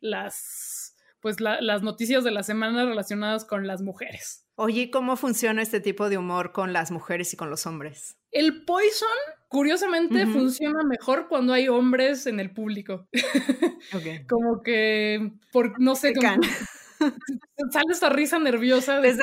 [0.00, 4.46] las pues las noticias de la semana relacionadas con las mujeres.
[4.56, 8.18] Oye, ¿cómo funciona este tipo de humor con las mujeres y con los hombres?
[8.30, 9.08] El Poison,
[9.48, 13.08] curiosamente, funciona mejor cuando hay hombres en el público.
[14.28, 16.28] como que, por, no sé, como,
[17.72, 19.00] sale esa risa nerviosa.
[19.00, 19.16] De,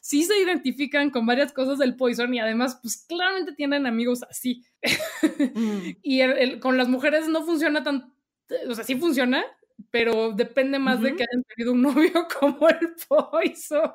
[0.00, 4.64] Sí se identifican con varias cosas del Poison y además, pues claramente tienen amigos así.
[5.54, 5.78] Mm.
[6.02, 8.14] y con las mujeres no funciona tan,
[8.68, 9.44] o sea, sí funciona,
[9.90, 13.92] pero depende más de que hayan tenido un novio como el Poison.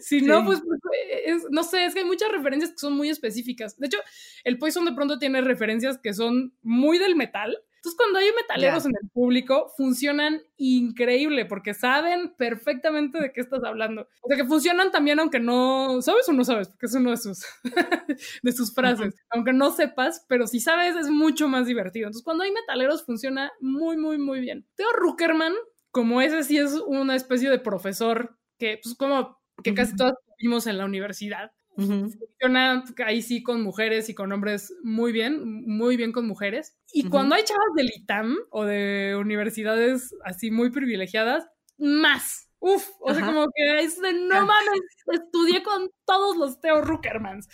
[0.00, 3.78] si no, pues, pues no sé, es que hay muchas referencias que son muy específicas.
[3.78, 3.98] De hecho,
[4.44, 8.86] el Poison de pronto tiene referencias que son muy del metal, entonces, cuando hay metaleros
[8.86, 14.08] en el público, funcionan increíble porque saben perfectamente de qué estás hablando.
[14.22, 17.18] O sea, que funcionan también aunque no sabes o no sabes, porque es uno de
[17.18, 17.44] sus,
[18.42, 19.14] de sus frases.
[19.28, 22.06] Aunque no sepas, pero si sabes, es mucho más divertido.
[22.06, 24.66] Entonces, cuando hay metaleros, funciona muy, muy, muy bien.
[24.76, 25.52] Theo Ruckerman,
[25.90, 30.66] como ese sí es una especie de profesor que, pues, como que casi todos vimos
[30.66, 36.12] en la universidad Funciona ahí sí con mujeres y con hombres muy bien, muy bien
[36.12, 36.76] con mujeres.
[36.92, 42.48] Y cuando hay chavas del ITAM o de universidades así muy privilegiadas, más.
[42.60, 44.80] Uf, o sea, como que es de no mames,
[45.12, 47.46] estudié con todos los Theo Ruckermans.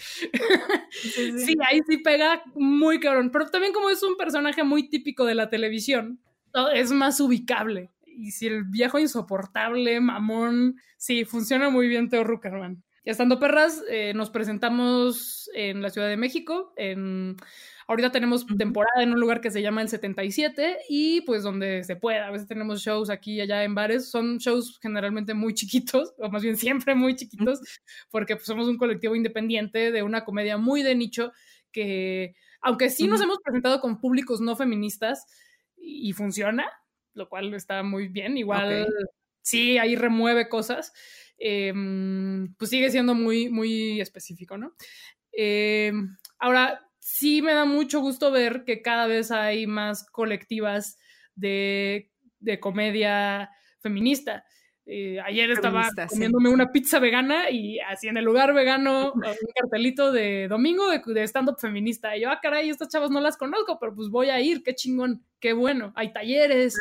[0.93, 3.31] Sí, ahí sí pega muy cabrón.
[3.33, 6.21] Pero también como es un personaje muy típico de la televisión,
[6.75, 7.91] es más ubicable.
[8.05, 12.85] Y si el viejo insoportable, mamón, sí, funciona muy bien Theo Ruckerman.
[13.05, 16.75] Estando Perras, eh, nos presentamos en la Ciudad de México.
[16.77, 17.35] En,
[17.87, 21.97] ahorita tenemos temporada en un lugar que se llama el 77 y pues donde se
[21.97, 22.27] pueda.
[22.27, 24.11] A veces tenemos shows aquí y allá en bares.
[24.11, 27.61] Son shows generalmente muy chiquitos, o más bien siempre muy chiquitos,
[28.11, 31.33] porque pues, somos un colectivo independiente de una comedia muy de nicho
[31.73, 35.25] que, aunque sí nos hemos presentado con públicos no feministas
[35.75, 36.71] y, funciona,
[37.15, 38.37] lo cual está muy bien.
[38.37, 38.89] Igual,
[39.41, 40.93] sí, ahí remueve cosas.
[41.43, 44.75] Em, pues sigue siendo muy, muy específico, ¿no?
[45.33, 50.99] Em, ahora, sí me da mucho gusto ver que cada vez hay más colectivas
[51.35, 52.11] de,
[52.61, 53.51] comedia
[53.81, 54.45] feminista.
[54.85, 60.11] Eh, ayer estaba comiéndome una pizza vegana y así en el lugar vegano un cartelito
[60.13, 62.15] de domingo de, stand-up feminista.
[62.17, 64.75] Y yo, ah, caray, estas chavas no las conozco, pero pues voy a ir, qué
[64.75, 65.93] chingón, qué bueno.
[65.97, 66.77] Hay talleres,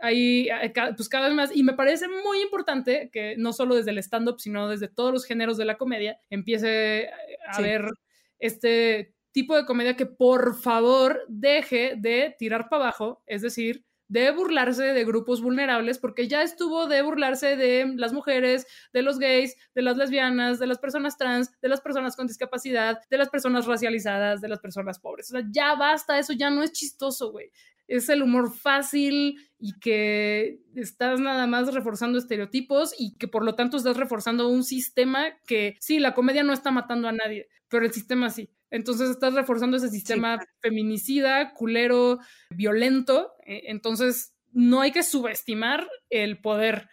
[0.00, 3.90] ahí, eh, pues cada vez más, y me parece muy importante que no solo desde
[3.90, 7.10] el stand-up, sino desde todos los géneros de la comedia, empiece eh,
[7.48, 7.90] a ver
[8.38, 14.30] este tipo de comedia que por favor deje de tirar para abajo, es decir, de
[14.30, 19.54] burlarse de grupos vulnerables, porque ya estuvo de burlarse de las mujeres, de los gays,
[19.74, 23.66] de las lesbianas, de las personas trans, de las personas con discapacidad, de las personas
[23.66, 25.30] racializadas, de las personas pobres.
[25.30, 27.50] O sea, ya basta, eso ya no es chistoso, güey
[27.88, 33.54] es el humor fácil y que estás nada más reforzando estereotipos y que por lo
[33.54, 37.84] tanto estás reforzando un sistema que sí, la comedia no está matando a nadie, pero
[37.84, 38.50] el sistema sí.
[38.70, 42.18] Entonces estás reforzando ese sistema feminicida, culero,
[42.50, 43.32] violento.
[43.46, 46.88] E, entonces no hay que subestimar el poder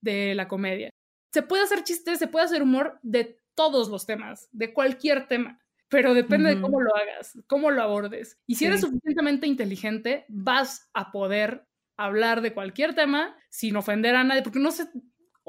[0.00, 0.90] de la comedia.
[1.32, 5.60] Se puede hacer chistes, se puede hacer humor de todos los temas, de cualquier tema
[5.88, 8.38] pero depende de cómo lo hagas, cómo lo abordes.
[8.46, 14.24] Y si eres suficientemente inteligente, vas a poder hablar de cualquier tema sin ofender a
[14.24, 14.88] nadie, porque no se...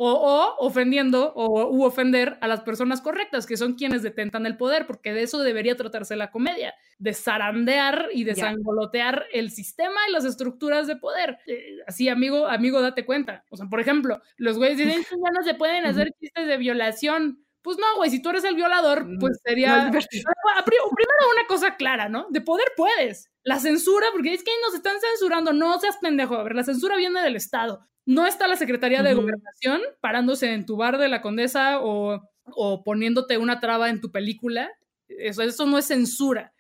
[0.02, 4.88] O, ofendiendo o u ofender a las personas correctas, que son quienes detentan el poder,
[4.88, 10.14] porque de eso debería tratarse la comedia, de zarandear y de sangolotear el sistema y
[10.14, 11.40] las estructuras de poder.
[11.48, 13.44] Eh, así, amigo, amigo, date cuenta.
[13.50, 16.56] O sea, por ejemplo, los güeyes dicen que ya no se pueden hacer chistes de
[16.56, 19.92] violación Pues no, güey, si tú eres el violador, mm, pues sería...
[19.92, 22.28] primero una cosa clara, ¿no?
[22.30, 23.30] De poder puedes.
[23.44, 26.36] La censura, porque es que nos están censurando, no seas pendejo.
[26.36, 27.86] A ver, la censura viene del Estado.
[28.06, 32.84] No está la Secretaría de Gobernación parándose en tu bar de la Condesa o, o
[32.84, 34.72] poniéndote una traba en tu película.
[35.08, 36.54] Eso, eso no es censura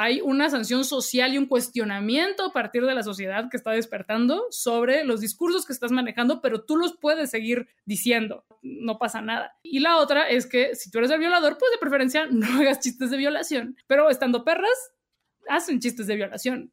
[0.00, 4.46] hay una sanción social y un cuestionamiento a partir de la sociedad que está despertando
[4.50, 9.58] sobre los discursos que estás manejando, pero tú los puedes seguir diciendo, no pasa nada.
[9.62, 12.80] Y la otra es que si tú eres el violador, pues de preferencia no hagas
[12.80, 14.92] chistes de violación, pero estando perras,
[15.48, 16.72] hacen chistes de violación,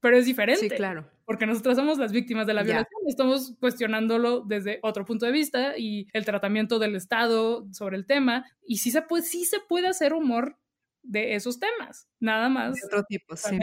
[0.00, 0.68] pero es diferente.
[0.68, 1.08] Sí, claro.
[1.24, 5.78] Porque nosotros somos las víctimas de la violación, estamos cuestionándolo desde otro punto de vista
[5.78, 8.44] y el tratamiento del Estado sobre el tema.
[8.66, 10.58] Y sí se puede, sí se puede hacer humor
[11.08, 12.74] de esos temas, nada más.
[12.74, 13.58] De otro tipo, sí.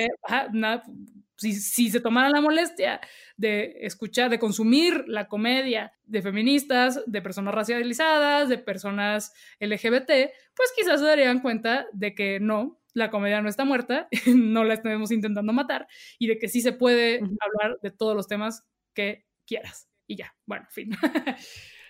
[1.38, 3.00] si, si, se tomaran la molestia
[3.38, 10.10] de escuchar, de consumir la comedia de feministas, de personas racializadas, de personas LGBT,
[10.56, 14.74] pues quizás se darían cuenta de que no, la comedia no está muerta, no la
[14.74, 19.26] estemos intentando matar y de que sí se puede hablar de todos los temas que
[19.46, 19.88] quieras.
[20.08, 20.90] Y ya, bueno, fin.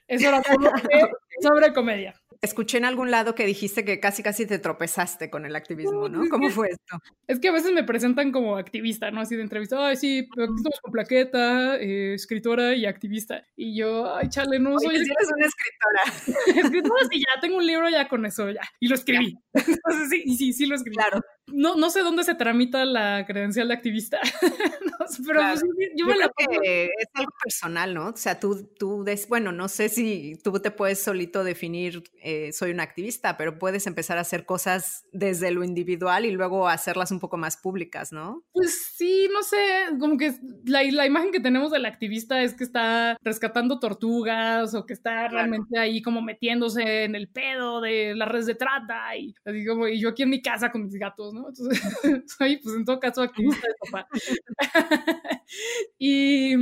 [0.07, 0.71] Eso era todo
[1.41, 2.13] sobre comedia.
[2.45, 6.29] Escuché en algún lado que dijiste que casi casi te tropezaste con el activismo, ¿no?
[6.29, 6.99] ¿Cómo fue esto?
[7.27, 9.21] Es que a veces me presentan como activista, ¿no?
[9.21, 13.43] Así de entrevista, ay, sí, estamos con plaqueta, eh, escritora y activista.
[13.55, 14.89] Y yo, ay, chale, no soy...
[14.89, 16.65] Oye, eres una escritora.
[16.67, 18.61] escritora, sí, ya tengo un libro ya con eso, ya.
[18.79, 19.37] Y lo escribí.
[19.53, 20.95] Entonces, sí, sí, sí lo escribí.
[20.97, 21.21] Claro.
[21.47, 24.19] No, no sé dónde se tramita la credencial de activista,
[25.27, 25.63] pero pues,
[25.95, 26.59] yo, me la pongo.
[26.63, 28.09] es algo personal, ¿no?
[28.09, 32.51] O sea, tú, tú des, bueno, no sé si tú te puedes solito definir, eh,
[32.51, 37.11] soy un activista, pero puedes empezar a hacer cosas desde lo individual y luego hacerlas
[37.11, 38.43] un poco más públicas, ¿no?
[38.51, 39.57] Pues sí, no sé,
[39.99, 40.33] como que
[40.65, 45.27] la, la imagen que tenemos del activista es que está rescatando tortugas o que está
[45.27, 49.87] realmente ahí como metiéndose en el pedo de las redes de trata y así como,
[49.87, 51.49] y yo aquí en mi casa con mis gatos, ¿no?
[51.49, 51.81] Entonces,
[52.38, 54.07] soy, pues en todo caso, activista de papá.
[55.99, 56.53] y,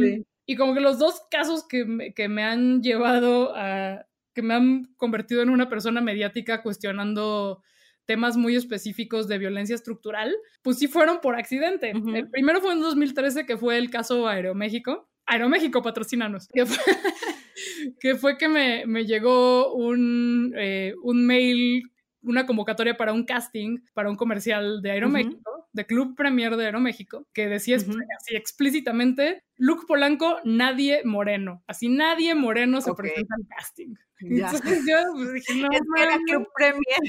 [0.45, 4.53] y, como que los dos casos que me, que me han llevado a, que me
[4.53, 7.61] han convertido en una persona mediática cuestionando
[8.05, 11.91] temas muy específicos de violencia estructural, pues sí fueron por accidente.
[11.91, 15.09] El primero fue en 2013, que fue el caso Aeroméxico.
[15.25, 16.49] Aeroméxico, patrocínanos.
[16.53, 16.77] Que fue
[17.99, 21.83] que, fue que me, me llegó un, eh, un mail
[22.23, 27.27] una convocatoria para un casting para un comercial de Aeroméxico, de Club Premier de Aeroméxico,
[27.33, 31.63] que decía así explícitamente, Luke Polanco, nadie moreno.
[31.67, 33.93] Así nadie moreno se presenta al casting.
[34.19, 36.99] Entonces yo pues, dije, no, es era Club Premier.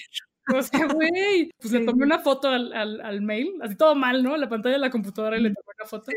[0.53, 4.23] O sea, güey, pues le tomé una foto al, al, al, mail, así todo mal,
[4.23, 4.37] ¿no?
[4.37, 6.13] La pantalla de la computadora y le tomé una foto.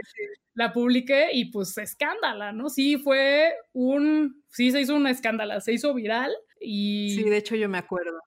[0.53, 2.69] La publiqué y pues escándala, ¿no?
[2.69, 7.55] Sí, fue un, sí se hizo una escándala, se hizo viral y, sí, de hecho
[7.55, 8.19] yo me acuerdo.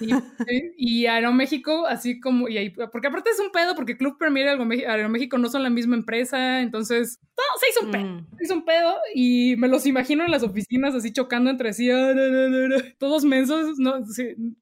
[0.76, 4.84] Y, Aeroméxico, así como, y ahí, porque aparte es un pedo, porque Club Premier y
[4.84, 8.36] Aeroméxico no son la misma empresa, entonces, todo se hizo un pedo, mm.
[8.36, 11.90] se hizo un pedo, y me los imagino en las oficinas así chocando entre sí,
[11.90, 12.12] ah,
[12.98, 14.02] todos mensos, ¿no?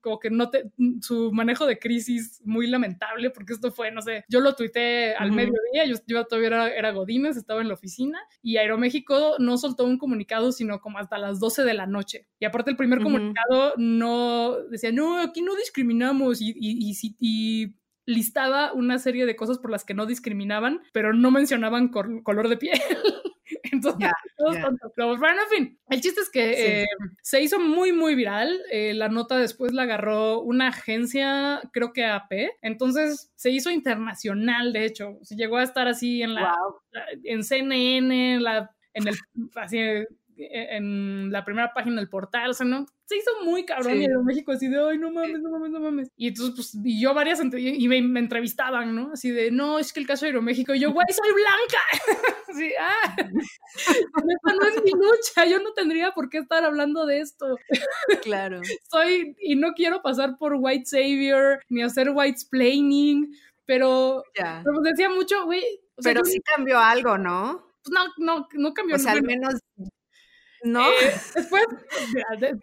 [0.00, 4.24] como que no te, su manejo de crisis muy lamentable, porque esto fue, no sé,
[4.28, 8.18] yo lo tuité al mediodía, yo, yo todavía era, era Godínez, estaba en la oficina,
[8.42, 12.44] y Aeroméxico no soltó un comunicado, sino como hasta las 12 de la noche, y
[12.44, 17.74] aparte el primer comunicado no decía, no, aquí no discriminamos y, y, y,
[18.06, 22.56] listaba una serie de cosas por las que no discriminaban, pero no mencionaban color de
[22.56, 22.80] piel.
[23.72, 24.10] Entonces,
[24.96, 26.86] bueno, en fin, el chiste es que eh,
[27.22, 28.60] se hizo muy, muy viral.
[28.70, 32.50] Eh, la nota después la agarró una agencia, creo que AP.
[32.62, 35.18] Entonces, se hizo internacional, de hecho.
[35.22, 36.54] Se llegó a estar así en la,
[37.24, 39.14] en CNN, la, en el,
[39.56, 40.08] así, e-,
[40.50, 42.86] en la primera página del portal, o sea, ¿no?
[43.06, 45.80] Se hizo muy cabrón y en México así de, ay, no mames, no mames, no
[45.80, 46.08] mames.
[46.16, 49.10] Y entonces, pues, y yo varias, y me, me, entrevistaban, ¿no?
[49.12, 51.80] Así de, no, es que el caso de Aeroméxico, y yo, güey, soy blanca.
[52.48, 57.20] así, ah, esta no es mi lucha, yo no tendría por qué estar hablando de
[57.20, 57.56] esto.
[58.22, 58.60] Claro.
[58.90, 63.34] soy, y no quiero pasar por white savior, ni hacer white splaining,
[63.66, 64.60] pero, ya.
[64.64, 65.64] pero pues, decía mucho, güey.
[66.02, 67.66] pero sí cambió algo, ¿no?
[67.82, 68.96] Pues no, no, no cambió.
[68.96, 69.54] O sea, al menos
[70.62, 70.88] ¿no?
[70.90, 71.64] Eh, después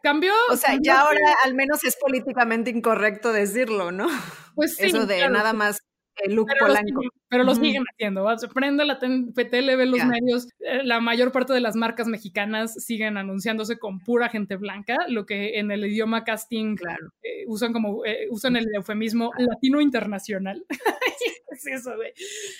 [0.01, 0.33] cambió.
[0.49, 4.07] O sea, ya ahora al menos es políticamente incorrecto decirlo, ¿no?
[4.55, 4.85] Pues sí.
[4.85, 5.79] Eso de nada más
[6.23, 7.03] el look pero Polanco.
[7.03, 8.37] Lo pero lo siguen haciendo.
[8.37, 10.47] Se prende la tele, ve los medios.
[10.59, 15.25] Eh, la mayor parte de las marcas mexicanas siguen anunciándose con pura gente blanca, lo
[15.25, 17.13] que en el idioma casting claro.
[17.23, 20.65] Eh, usan como usan el eufemismo latino internacional.
[21.57, 22.13] es eso, güey?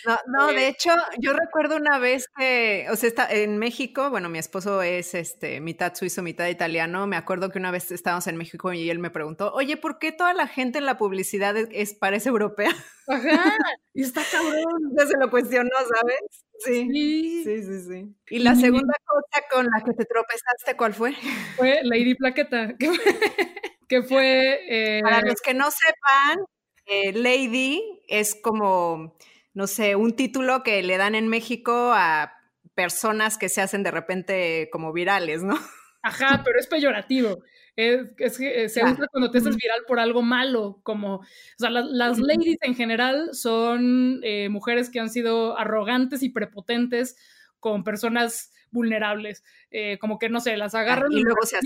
[0.05, 4.29] No, no, de hecho, yo recuerdo una vez que, o sea, está, en México, bueno,
[4.29, 7.07] mi esposo es este, mitad suizo, mitad italiano.
[7.07, 10.11] Me acuerdo que una vez estábamos en México y él me preguntó, oye, ¿por qué
[10.11, 12.71] toda la gente en la publicidad es, parece europea?
[13.07, 13.46] Ajá,
[13.93, 14.93] y está cabrón.
[14.97, 16.19] Ya se lo cuestionó, ¿sabes?
[16.59, 18.15] Sí, sí, sí, sí.
[18.29, 21.13] Y la segunda cosa con la que te tropezaste, ¿cuál fue?
[21.55, 22.75] Fue Lady Plaqueta,
[23.87, 24.59] que fue...
[24.69, 26.39] Eh, Para los que no sepan,
[26.85, 29.17] eh, Lady es como,
[29.53, 32.33] no sé, un título que le dan en México a
[32.75, 35.57] personas que se hacen de repente como virales, ¿no?
[36.03, 37.39] Ajá, pero es peyorativo.
[37.77, 41.25] Es, eh, se usa cuando te haces viral por algo malo, como, o
[41.59, 47.15] sea, las, ladies en general son eh, mujeres que han sido arrogantes y prepotentes
[47.59, 51.59] con personas vulnerables, eh, como que no sé, las agarran y luego se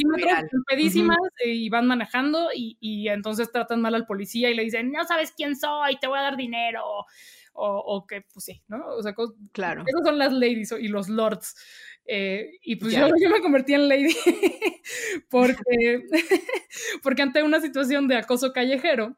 [0.68, 5.06] pedísimas y van manejando y, y, entonces tratan mal al policía y le dicen, no
[5.06, 6.84] sabes quién soy, te voy a dar dinero.
[7.54, 8.86] O, o que, pues sí, ¿no?
[8.96, 9.14] O sea,
[9.52, 9.84] claro.
[9.86, 11.56] esas son las ladies y los lords.
[12.06, 14.16] Eh, y pues yo, yo, me convertí en lady
[15.30, 16.04] porque,
[17.04, 19.16] porque ante una situación de acoso callejero,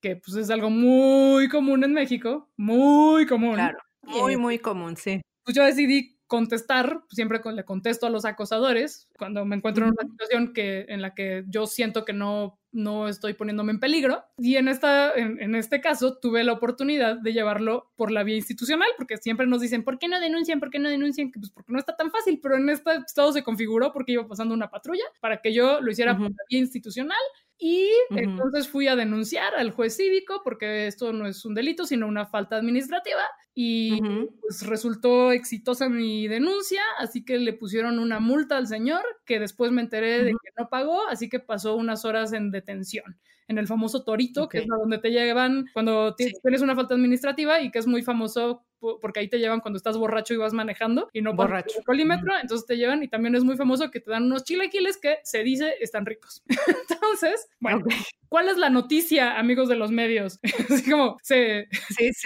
[0.00, 3.54] que pues es algo muy común en México, muy común.
[3.54, 5.20] Claro, muy, muy común, sí.
[5.44, 10.10] Pues yo decidí contestar, siempre le contesto a los acosadores cuando me encuentro en una
[10.10, 14.24] situación que, en la que yo siento que no, no estoy poniéndome en peligro.
[14.38, 18.88] Y en, esta, en, este caso tuve la oportunidad de llevarlo por la vía institucional,
[18.96, 20.60] porque siempre nos dicen, ¿por qué no denuncian?
[20.60, 21.30] ¿Por qué no denuncian?
[21.32, 24.54] Pues porque no está tan fácil, pero en este estado se configuró porque iba pasando
[24.54, 27.18] una patrulla para que yo lo hiciera por la vía institucional
[27.58, 32.06] y entonces fui a denunciar al juez cívico porque esto no es un delito, sino
[32.06, 33.22] una falta administrativa.
[33.52, 34.00] Y
[34.40, 39.72] pues resultó exitosa mi denuncia, así que le pusieron una multa al señor, que después
[39.72, 43.18] me enteré de que no pagó, así que pasó unas horas en detención
[43.48, 47.70] en el famoso Torito, que es donde te llevan cuando tienes una falta administrativa y
[47.70, 51.22] que es muy famoso porque ahí te llevan cuando estás borracho y vas manejando y
[51.22, 51.78] no borracho.
[51.78, 54.98] el colímetro, entonces te llevan y también es muy famoso que te dan unos chilequiles
[54.98, 56.44] que se dice están ricos.
[56.90, 57.84] entonces, bueno,
[58.28, 60.38] ¿cuál es la noticia, amigos de los medios?
[60.70, 61.68] Así como, se,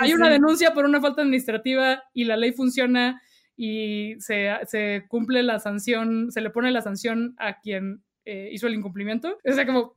[0.00, 3.22] hay una denuncia por una falta administrativa y la ley funciona
[3.56, 8.66] y se, se cumple la sanción, se le pone la sanción a quien eh, hizo
[8.66, 9.38] el incumplimiento.
[9.44, 9.94] O sea, como,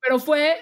[0.00, 0.56] pero fue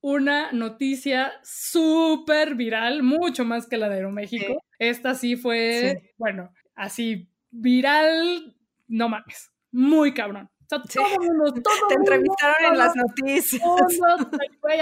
[0.00, 4.62] una noticia súper viral, mucho más que la de Aeroméxico.
[4.78, 8.56] Esta sí fue, bueno, así viral,
[8.88, 10.48] no mames, muy cabrón.
[10.68, 10.80] todo
[11.20, 13.62] mundo, todo Te entrevistaron en las noticias.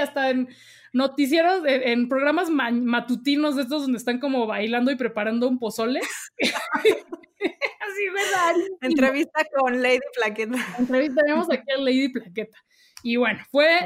[0.01, 0.49] hasta en
[0.92, 6.01] noticieros, en, programas matutinos de estos donde están como bailando y preparando un pozole.
[7.80, 8.55] Así, ¿verdad?
[8.80, 10.59] Entrevista con Lady Plaqueta.
[10.78, 12.59] Entrevistaremos aquí a Lady Plaqueta.
[13.03, 13.80] Y bueno, fue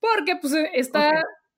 [0.00, 1.10] porque pues e, está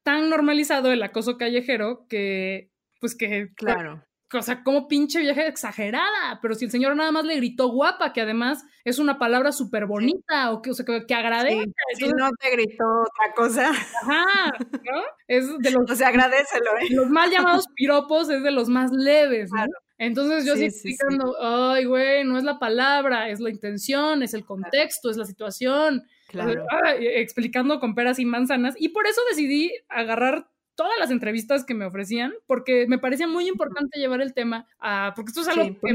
[0.03, 3.49] tan normalizado el acoso callejero que, pues que...
[3.57, 4.05] Claro.
[4.33, 8.13] O sea, como pinche viaje exagerada, pero si el señor nada más le gritó guapa,
[8.13, 11.65] que además es una palabra súper bonita, o que, o sea, que, agradece.
[11.95, 13.71] si no te gritó otra cosa.
[13.71, 14.53] Ajá,
[14.85, 15.03] ¿no?
[15.29, 15.77] Es de los...
[15.91, 16.87] O sea, agradecelo, ¿eh?
[16.91, 19.65] Los mal llamados piropos es de los más leves, ¿no?
[19.99, 24.45] Entonces yo sí, explicando, ay, güey, no es la palabra, es la intención, es el
[24.45, 26.05] contexto, es la situación.
[26.29, 26.67] Claro.
[26.99, 28.75] explicando con peras y manzanas.
[28.79, 33.49] Y por eso decidí agarrar todas las entrevistas que me ofrecían, porque me parecía muy
[33.49, 35.93] importante llevar el tema a, porque esto es algo que,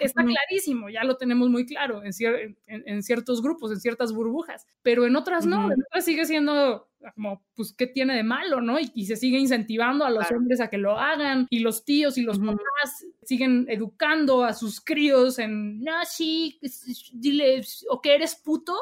[0.00, 2.12] está, clarísimo, ya lo tenemos muy claro en,
[2.66, 7.44] en, ciertos grupos, en ciertas burbujas, pero en otras no, en otras sigue siendo como,
[7.54, 8.78] pues, ¿qué tiene de malo, no?
[8.80, 12.22] Y, se sigue incentivando a los hombres a que lo hagan, y los tíos y
[12.22, 16.58] los papás siguen educando a sus críos en, no, sí,
[17.12, 18.74] dile, o que eres puto,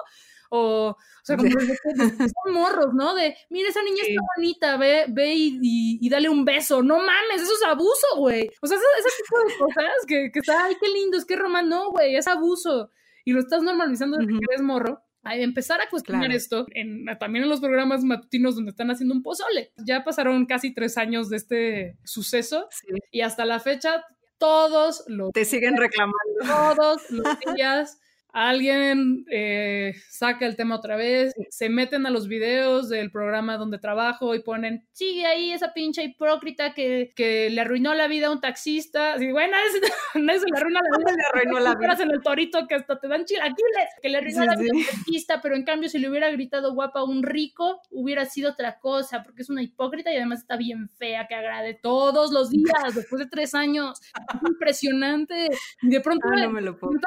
[0.55, 3.15] o, o sea, como son morros, ¿no?
[3.15, 6.83] De, mira, esa niña está bonita, ve, ve y, dale un beso.
[6.83, 8.51] No mames, eso es abuso, güey.
[8.61, 11.71] O sea, ese, tipo de cosas que, que está, ay, qué lindo, es que román,
[11.71, 12.91] no, güey, es abuso.
[13.25, 15.03] Y lo estás normalizando desde que eres morro.
[15.25, 19.23] A empezar a cuestionar esto en, también en los programas matutinos donde están haciendo un
[19.23, 19.73] pozole.
[19.77, 22.69] Ya pasaron casi tres años de este suceso
[23.11, 24.05] y hasta la fecha
[24.39, 25.31] todos los...
[25.33, 26.19] Te siguen reclamando.
[26.45, 28.01] Todos los días
[28.33, 33.79] alguien eh, saca el tema otra vez, se meten a los videos del programa donde
[33.79, 38.31] trabajo y ponen, sigue ahí esa pinche hipócrita que, que le arruinó la vida a
[38.31, 39.17] un taxista.
[39.23, 39.57] Y bueno,
[40.15, 41.13] nadie se le arruina la vida.
[41.17, 42.03] le arruinó la vida.
[42.03, 44.85] en el torito que hasta te dan chilaquiles, que le arruinó la vida a un
[44.85, 48.79] taxista, pero en cambio si le hubiera gritado guapa a un rico, hubiera sido otra
[48.79, 52.95] cosa, porque es una hipócrita y además está bien fea, que agrade todos los días,
[52.95, 54.01] después de tres años.
[54.47, 55.49] impresionante.
[55.83, 56.99] Y de pronto ah, no me lo puedo.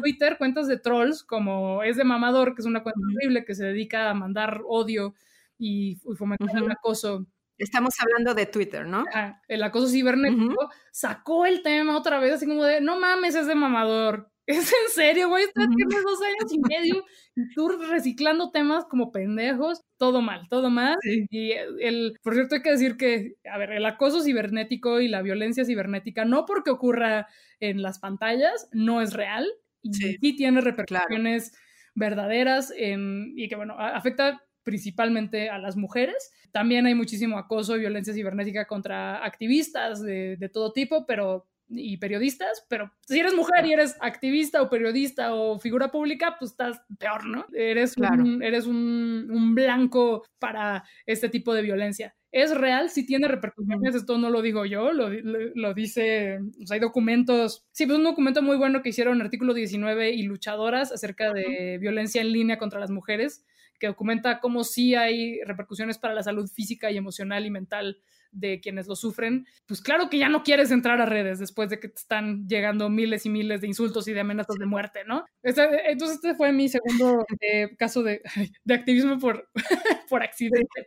[0.00, 3.64] Twitter, cuentas de trolls, como es de Mamador, que es una cuenta horrible que se
[3.64, 5.14] dedica a mandar odio
[5.58, 7.26] y, fomentar el acoso
[7.58, 9.04] Estamos hablando de Twitter, ¿no?
[9.48, 13.54] el acoso cibernético sacó el tema otra vez, así como de, no mames, es de
[13.54, 14.30] mamador.
[14.46, 15.42] ¿Es en serio, güey?
[15.42, 19.80] Estás tienes dos años y medio y tú reciclando temas como pendejos.
[19.98, 20.94] Todo mal, todo mal.
[21.02, 25.22] Y el, por cierto, hay que decir que, a ver, el acoso cibernético y la
[25.22, 27.26] violencia cibernética, no porque ocurra
[27.58, 29.48] en las pantallas, no es real
[29.90, 31.52] y sí, tiene repercusiones
[31.94, 36.32] verdaderas en, y que, bueno, afecta principalmente a las mujeres.
[36.50, 41.96] También hay muchísimo acoso y violencia cibernética contra activistas de, de todo tipo, pero y
[41.96, 46.80] periodistas, pero si eres mujer y eres activista o periodista o figura pública, pues estás
[46.98, 47.46] peor, ¿no?
[47.52, 52.14] Eres, un, eres un, blanco para este tipo de violencia.
[52.30, 56.74] Es real, sí tiene repercusiones, esto no lo digo yo, lo, lo, dice, o sea,
[56.74, 61.32] hay documentos, sí, pues un documento muy bueno que hicieron artículo 19 y luchadoras acerca
[61.32, 63.44] de violencia en línea contra las mujeres,
[63.78, 67.98] que documenta cómo sí hay repercusiones para la salud física y emocional y mental
[68.32, 71.80] de quienes lo sufren, pues claro que ya no quieres entrar a redes después de
[71.80, 75.24] que te están llegando miles y miles de insultos y de amenazas de muerte, ¿no?
[75.42, 78.22] entonces este fue mi segundo eh, caso de,
[78.64, 79.48] de, activismo por,
[80.08, 80.86] por accidente.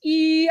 [0.00, 0.48] Y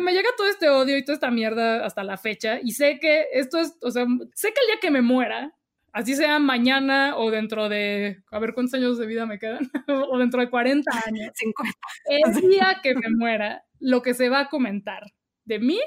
[0.00, 3.26] me llega todo este odio y toda esta mierda hasta la fecha, y sé que
[3.32, 5.54] esto es, o sea, sé que el día que me muera,
[5.92, 9.70] así sea mañana o dentro de, a ver cuántos años de vida me quedan,
[10.10, 11.78] o dentro de 40 años, 50.
[12.06, 15.02] el día que me muera, lo que se va a comentar
[15.44, 15.80] de mí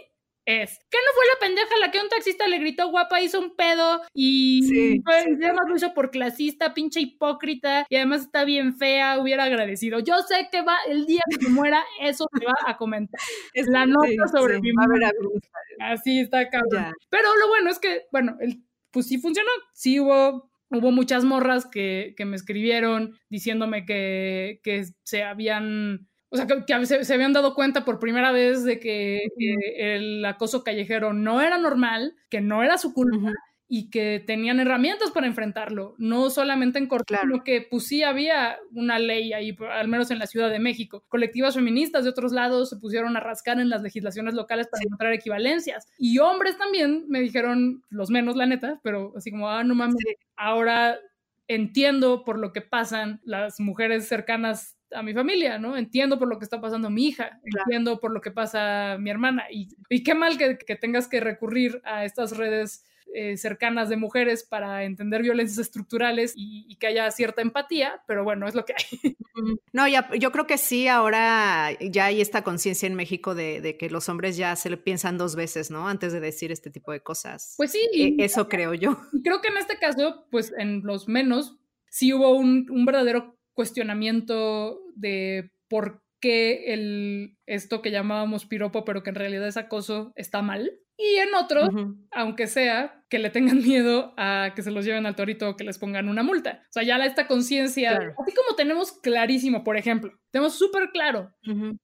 [0.45, 3.55] es que no fue la pendeja la que un taxista le gritó guapa, hizo un
[3.55, 9.19] pedo y sí, además lo hizo por clasista, pinche hipócrita y además está bien fea,
[9.19, 9.99] hubiera agradecido.
[9.99, 13.19] Yo sé que va el día que muera, eso se va a comentar.
[13.53, 15.09] Es la nota sobre mi madre.
[15.79, 16.93] Así está cabrón.
[17.09, 19.49] Pero lo bueno es que, bueno, el, pues sí funcionó.
[19.73, 26.45] Sí hubo hubo muchas morras que, que me escribieron diciéndome que, que se habían o
[26.45, 29.27] sea, que, se, habían dado cuenta por primera vez de que,
[29.77, 33.31] el acoso callejero no era normal, que no era su culpa.
[33.67, 38.59] Y que tenían herramientas para enfrentarlo, no solamente en Cortés, sino que pues sí había
[38.71, 41.03] una ley ahí, al menos en la Ciudad de México.
[41.07, 45.13] Colectivas feministas de otros lados se pusieron a rascar en las legislaciones locales para encontrar
[45.13, 45.87] equivalencias.
[45.97, 49.95] Y hombres también me dijeron, los menos la neta, pero así como, ah, no mames,
[50.35, 50.99] ahora
[51.47, 55.77] entiendo por lo que pasan las mujeres cercanas a mi familia, ¿no?
[55.77, 59.45] Entiendo por lo que está pasando mi hija, entiendo por lo que pasa mi hermana.
[59.51, 64.43] Y, y qué mal que, tengas que recurrir a estas redes eh, cercanas de mujeres
[64.43, 69.15] para entender violencias estructurales y, que haya cierta empatía, pero bueno, es lo que hay.
[69.73, 73.89] No, ya, yo creo que sí, ahora ya hay esta conciencia en México de, que
[73.89, 75.89] los hombres ya se le piensan dos veces, ¿no?
[75.89, 77.53] Antes de decir este tipo de cosas.
[77.57, 77.89] Pues sí.
[77.93, 78.97] E, eso creo yo.
[79.25, 81.57] Creo que en este caso, pues en los menos,
[81.89, 89.03] sí hubo un, un verdadero cuestionamiento de por qué el, esto que llamábamos piropo, pero
[89.03, 90.71] que en realidad es acoso, está mal.
[90.97, 91.69] Y en otros,
[92.11, 95.65] aunque sea, que le tengan miedo a que se los lleven al torito o que
[95.65, 96.63] les pongan una multa.
[96.69, 101.33] O sea, ya esta conciencia, así como tenemos clarísimo, por ejemplo, tenemos súper claro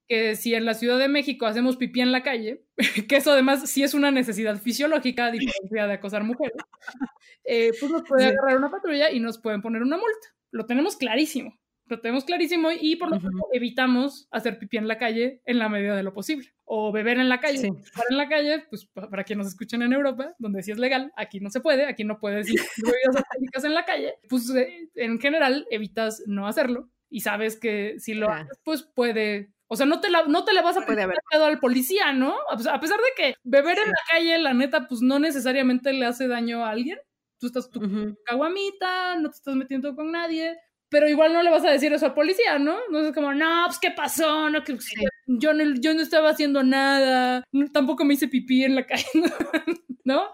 [0.08, 2.64] que si en la Ciudad de México hacemos pipí en la calle,
[3.10, 6.56] que eso además sí es una necesidad fisiológica, a diferencia de acosar mujeres,
[7.44, 10.28] eh, pues nos puede agarrar una patrulla y nos pueden poner una multa.
[10.52, 14.98] Lo tenemos clarísimo lo tenemos clarísimo y por lo tanto evitamos hacer pipí en la
[14.98, 16.54] calle en la medida de lo posible.
[16.64, 17.58] O beber en la calle.
[17.58, 17.68] Sí.
[17.68, 21.40] en la calle, pues para quienes nos escuchen en Europa, donde sí es legal, aquí
[21.40, 25.20] no se puede, aquí no puedes ir bebidas alcohólicas en la calle, pues eh, en
[25.20, 30.02] general evitas no hacerlo y sabes que si lo haces, pues puede o sea, no
[30.02, 32.36] te la, no te la vas a pedir al policía, ¿no?
[32.50, 36.28] A pesar de que beber en la calle, la neta, pues no necesariamente le hace
[36.28, 37.00] daño a alguien.
[37.40, 37.80] Tú estás tu
[38.26, 40.58] caguamita, no te estás metiendo con nadie,
[40.92, 42.78] pero igual no le vas a decir eso al policía, ¿no?
[42.92, 44.78] No es como, no, pues qué pasó, no, que
[45.26, 49.06] yo, no, yo no estaba haciendo nada, tampoco me hice pipí en la calle,
[50.04, 50.30] ¿no?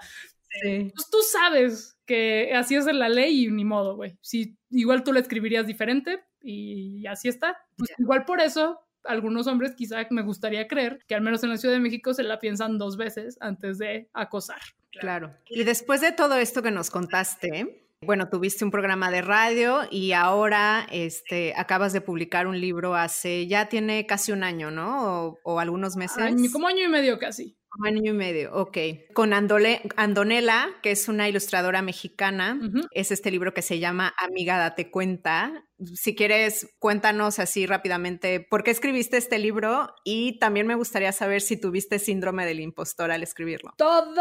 [0.50, 0.92] Sí.
[0.96, 4.18] Pues tú sabes que así es la ley y ni modo, güey.
[4.22, 9.76] Si igual tú la escribirías diferente y así está, pues igual por eso algunos hombres
[9.76, 12.80] quizá me gustaría creer que al menos en la Ciudad de México se la piensan
[12.80, 14.60] dos veces antes de acosar.
[14.92, 15.36] Claro.
[15.50, 20.12] Y después de todo esto que nos contaste, bueno, tuviste un programa de radio y
[20.12, 25.40] ahora este, acabas de publicar un libro hace, ya tiene casi un año, ¿no?
[25.44, 26.18] O, algunos meses.
[26.52, 27.58] como año y medio casi.
[27.84, 28.78] Año y medio, ok.
[29.14, 32.60] Con Andole, Andonela, que es una ilustradora mexicana,
[32.92, 38.64] es este libro que se llama Amiga, date cuenta si quieres, cuéntanos así rápidamente por
[38.64, 43.22] qué escribiste este libro y también me gustaría saber si tuviste síndrome del impostor al
[43.22, 43.74] escribirlo.
[43.78, 44.16] Todo,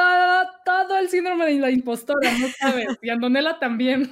[0.65, 2.99] todo el síndrome de la impostora, no sabes.
[3.01, 4.11] Y Andonela también.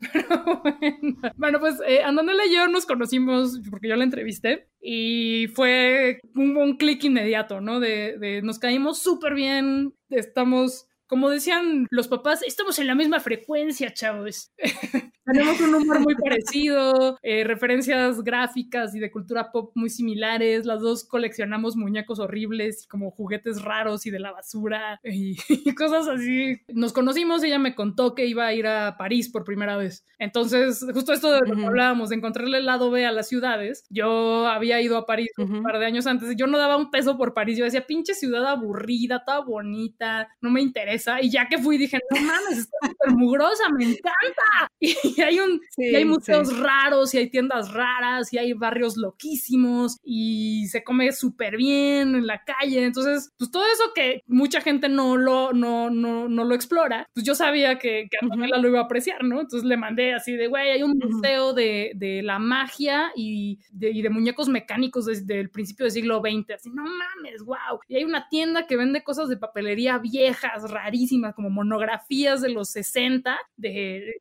[1.36, 1.60] bueno.
[1.60, 6.76] pues eh, Andonela y yo nos conocimos porque yo la entrevisté y fue un, un
[6.76, 7.80] clic inmediato, ¿no?
[7.80, 13.20] De, de nos caímos súper bien, estamos como decían los papás, estamos en la misma
[13.20, 14.52] frecuencia, chavos.
[15.26, 20.66] Tenemos un humor muy parecido, eh, referencias gráficas y de cultura pop muy similares.
[20.66, 25.36] Las dos coleccionamos muñecos horribles y como juguetes raros y de la basura y,
[25.74, 26.60] cosas así.
[26.68, 30.06] Nos conocimos, ella me contó que iba a ir a París por primera vez.
[30.20, 33.84] Entonces, justo esto de lo que hablábamos, de encontrarle el lado B a las ciudades.
[33.90, 36.92] Yo había ido a París un par de años antes y yo no daba un
[36.92, 37.58] peso por París.
[37.58, 40.95] Yo decía, pinche ciudad aburrida, toda bonita, no me interesa.
[41.20, 44.70] Y ya que fui dije, no mames, está súper mugrosa, me encanta.
[44.80, 49.98] Y y hay, un, hay museos raros y hay tiendas raras y hay barrios loquísimos
[50.02, 52.84] y se come súper bien en la calle.
[52.84, 57.24] Entonces, pues todo eso que mucha gente no lo, no, no, no lo explora, pues
[57.24, 59.40] yo sabía que, que Antonella lo iba a apreciar, ¿no?
[59.40, 63.90] Entonces le mandé así de, güey, hay un museo de, de la magia y de,
[63.90, 66.50] y de, muñecos mecánicos desde el principio del siglo XX.
[66.54, 67.80] Así, no mames, wow.
[67.88, 72.70] Y hay una tienda que vende cosas de papelería viejas, rarísimas, como monografías de los
[72.70, 74.16] 60 de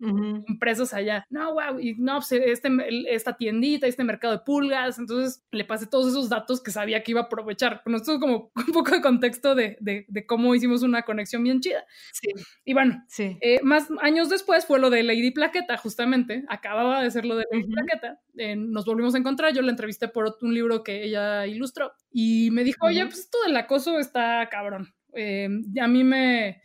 [0.48, 1.26] impresos allá.
[1.30, 2.70] No, wow, y no, pues este,
[3.14, 4.98] esta tiendita, este mercado de pulgas.
[5.00, 7.82] Entonces le pasé todos esos datos que sabía que iba a aprovechar.
[7.86, 11.62] Bueno, esto es como un poco de contexto de, de, cómo hicimos una conexión bien
[11.62, 11.86] chida.
[12.12, 12.30] Sí.
[12.64, 13.38] Y bueno, sí.
[13.42, 16.44] Eh, más años después fue lo de Lady Plaqueta, justamente.
[16.50, 18.20] Acababa de ser lo de Lady Plaqueta.
[18.38, 19.54] Eh, nos volvimos a encontrar.
[19.54, 23.38] Yo la entrevisté por un libro que ella ilustró y me dijo, oye, pues esto
[23.46, 24.94] del acoso está cabrón.
[25.16, 25.50] Eh,
[25.82, 26.62] a mí me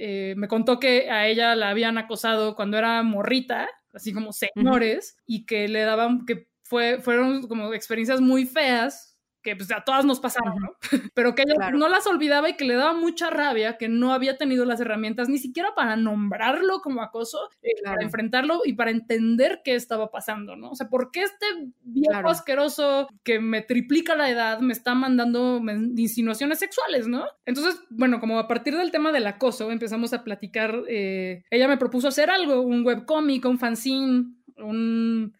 [0.00, 5.16] eh, me contó que a ella la habían acosado cuando era morrita, así como señores,
[5.26, 9.17] y que le daban, que fue, fueron como experiencias muy feas
[9.48, 10.76] que pues a todas nos pasaron, ¿no?
[11.14, 14.36] Pero que ella no las olvidaba y que le daba mucha rabia que no había
[14.36, 19.62] tenido las herramientas ni siquiera para nombrarlo como acoso, eh, para enfrentarlo y para entender
[19.64, 20.70] qué estaba pasando, ¿no?
[20.70, 21.46] O sea, ¿por qué este
[21.80, 25.62] viejo asqueroso que me triplica la edad me está mandando
[25.96, 27.24] insinuaciones sexuales, ¿no?
[27.46, 31.78] Entonces, bueno, como a partir del tema del acoso empezamos a platicar, eh, ella me
[31.78, 34.26] propuso hacer algo, un webcómic, un fanzine,
[34.58, 35.34] un...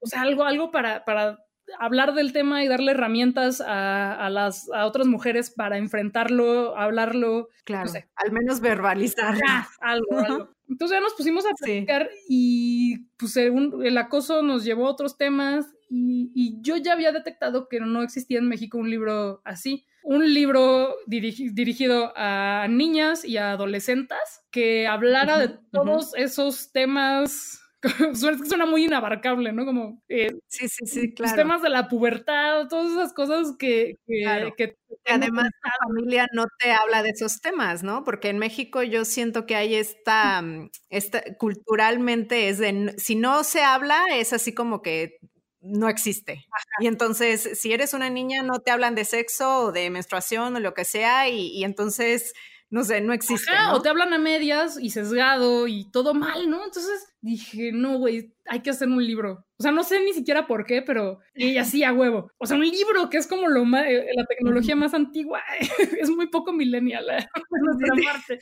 [0.00, 1.38] O sea, algo, algo para, para
[1.78, 7.48] hablar del tema y darle herramientas a, las a otras mujeres para enfrentarlo, hablarlo.
[7.64, 9.36] Claro, al menos verbalizar.
[9.80, 15.16] algo, Entonces ya nos pusimos a platicar y pues el acoso nos llevó a otros
[15.16, 19.86] temas y, yo ya había detectado que no existía en México un libro así.
[20.02, 24.18] Un libro dirigido a niñas y a adolescentes
[24.50, 27.59] que hablara de todos esos temas
[28.14, 29.64] suena muy inabarcable, ¿no?
[29.64, 31.30] Como eh, sí, sí, sí, claro.
[31.30, 34.76] Los temas de la pubertad, todas esas cosas que, que,
[35.06, 38.04] además la familia no te habla de esos temas, ¿no?
[38.04, 43.44] Porque en México yo siento que hay esta, mm, esta culturalmente es de, si no
[43.44, 45.18] se habla, es así como que
[45.62, 46.44] no existe.
[46.80, 50.60] Y entonces, si eres una niña, no te hablan de sexo o de menstruación o
[50.60, 52.32] lo que sea, y, y entonces
[52.70, 53.50] no sé, no existe.
[53.72, 56.64] O te hablan a medias y sesgado y todo mal, ¿no?
[56.64, 59.44] Entonces dije, no, güey, hay que hacer un libro.
[59.58, 62.30] O sea, no sé ni siquiera por qué, pero y así a huevo.
[62.38, 65.42] O sea, un libro que es como lo más, eh, la tecnología más antigua,
[66.00, 67.26] es muy poco millennial, ¿eh?
[67.50, 68.40] nuestra parte.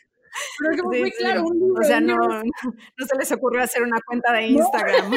[0.59, 2.17] Pero es muy claro, o sea, no,
[2.97, 5.11] no, se les ocurrió hacer una cuenta de Instagram.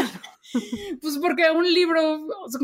[1.02, 2.60] pues porque un libro, o sea,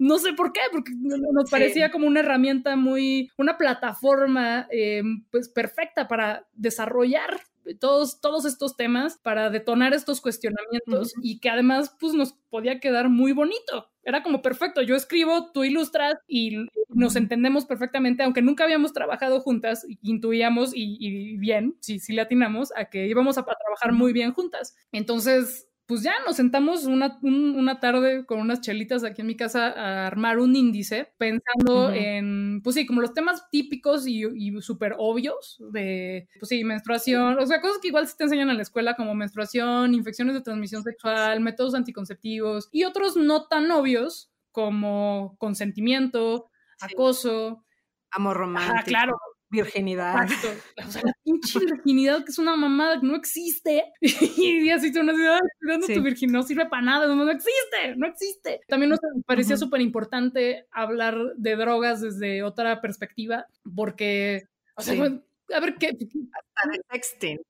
[0.00, 5.48] no, sé por qué, porque nos parecía como una herramienta muy, una plataforma eh, pues
[5.48, 7.40] perfecta para desarrollar
[7.78, 13.08] todos, todos estos temas, para detonar estos cuestionamientos y que además pues nos podía quedar
[13.08, 13.88] muy bonito.
[14.02, 19.40] Era como perfecto, yo escribo, tú ilustras y nos entendemos perfectamente, aunque nunca habíamos trabajado
[19.40, 24.12] juntas, intuíamos y, bien, si sí, sí le atinamos a que íbamos a trabajar muy
[24.12, 24.74] bien juntas.
[24.90, 29.70] Entonces, pues ya nos sentamos una, una, tarde con unas chelitas aquí en mi casa
[29.70, 34.94] a armar un índice pensando en, pues sí, como los temas típicos y, y súper
[34.98, 38.62] obvios de, pues sí, menstruación, o sea, cosas que igual se te enseñan en la
[38.62, 45.34] escuela como menstruación, infecciones de transmisión sexual, métodos anticonceptivos y otros no tan obvios como
[45.38, 47.64] consentimiento, acoso.
[48.12, 48.76] Amor romántico.
[48.78, 49.18] Ah, claro,
[49.50, 50.26] virginidad.
[50.86, 53.84] O sea, la pinche virginidad que es una mamada que no existe.
[54.00, 55.12] y así tú no
[55.60, 58.60] cuidando tu virginidad, no sirve para nada, no, existe, no existe.
[58.68, 64.44] También nos parecía súper importante hablar de drogas desde otra perspectiva, porque,
[64.76, 65.88] o sea, a ver qué.
[65.88, 67.40] Hasta de sexting.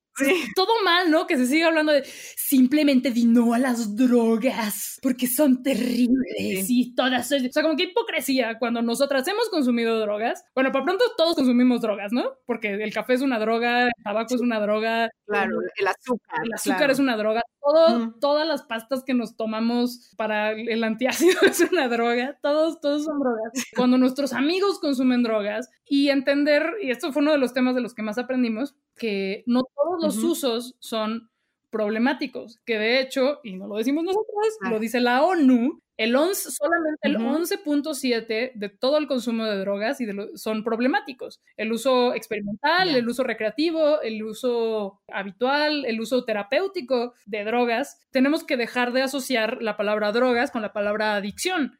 [0.55, 1.27] Todo mal, ¿no?
[1.27, 6.95] Que se siga hablando de simplemente di no a las drogas porque son terribles y
[6.95, 7.31] todas.
[7.33, 10.45] O sea, como que hipocresía cuando nosotras hemos consumido drogas.
[10.55, 12.33] Bueno, para pronto todos consumimos drogas, ¿no?
[12.47, 15.11] Porque el café es una droga, el tabaco es una droga.
[15.27, 16.41] Claro, el azúcar.
[16.45, 17.43] El azúcar es una droga.
[17.61, 22.39] Todo, Todas las pastas que nos tomamos para el antiácido es una droga.
[22.43, 23.53] Todos, todos son drogas.
[23.77, 27.81] Cuando nuestros amigos consumen drogas y entender, y esto fue uno de los temas de
[27.81, 31.31] los que más aprendimos, que no todos los usos son
[31.71, 36.51] problemáticos, que de hecho, y no lo decimos nosotros, lo dice la ONU, el 11,
[36.51, 41.41] solamente el 11.7 de todo el consumo de drogas y son problemáticos.
[41.59, 48.01] El uso experimental, el uso recreativo, el uso habitual, el uso terapéutico de drogas.
[48.11, 51.79] Tenemos que dejar de asociar la palabra drogas con la palabra adicción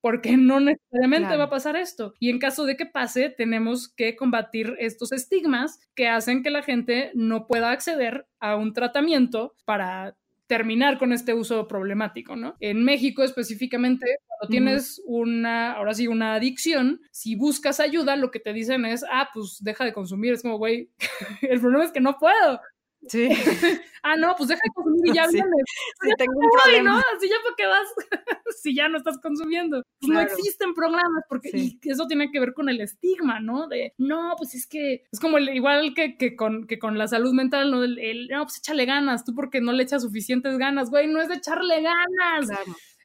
[0.00, 2.14] porque no necesariamente va a pasar esto.
[2.18, 6.62] Y en caso de que pase, tenemos que combatir estos estigmas que hacen que la
[6.62, 10.16] gente no pueda acceder a un tratamiento para
[10.50, 12.56] terminar con este uso problemático, ¿no?
[12.58, 18.40] En México específicamente, cuando tienes una, ahora sí, una adicción, si buscas ayuda, lo que
[18.40, 20.32] te dicen es, ah, pues deja de consumir.
[20.32, 20.90] Es como, güey,
[21.42, 22.60] el problema es que no puedo.
[23.08, 23.28] Sí.
[24.02, 26.90] ah, no, pues deja de consumir y ya sí, sí tengo un problema.
[26.90, 26.98] ¿no?
[27.16, 27.88] Así ya por qué vas,
[28.62, 29.82] si ya no estás consumiendo.
[30.00, 33.68] Pues no existen programas, porque y eso tiene que ver con el estigma, ¿no?
[33.68, 37.32] De, no, pues es que es como igual que, que, con, que con la salud
[37.32, 37.82] mental, ¿no?
[37.84, 41.28] El, no, pues échale ganas, tú porque no le echas suficientes ganas, güey, no es
[41.28, 42.48] de echarle ganas.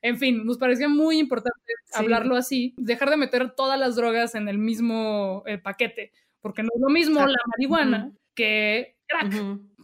[0.01, 1.59] En fin, nos parecía muy importante
[1.93, 6.69] hablarlo así, dejar de meter todas las drogas en el mismo eh, paquete, porque no
[6.75, 9.33] es lo mismo la marihuana que crack.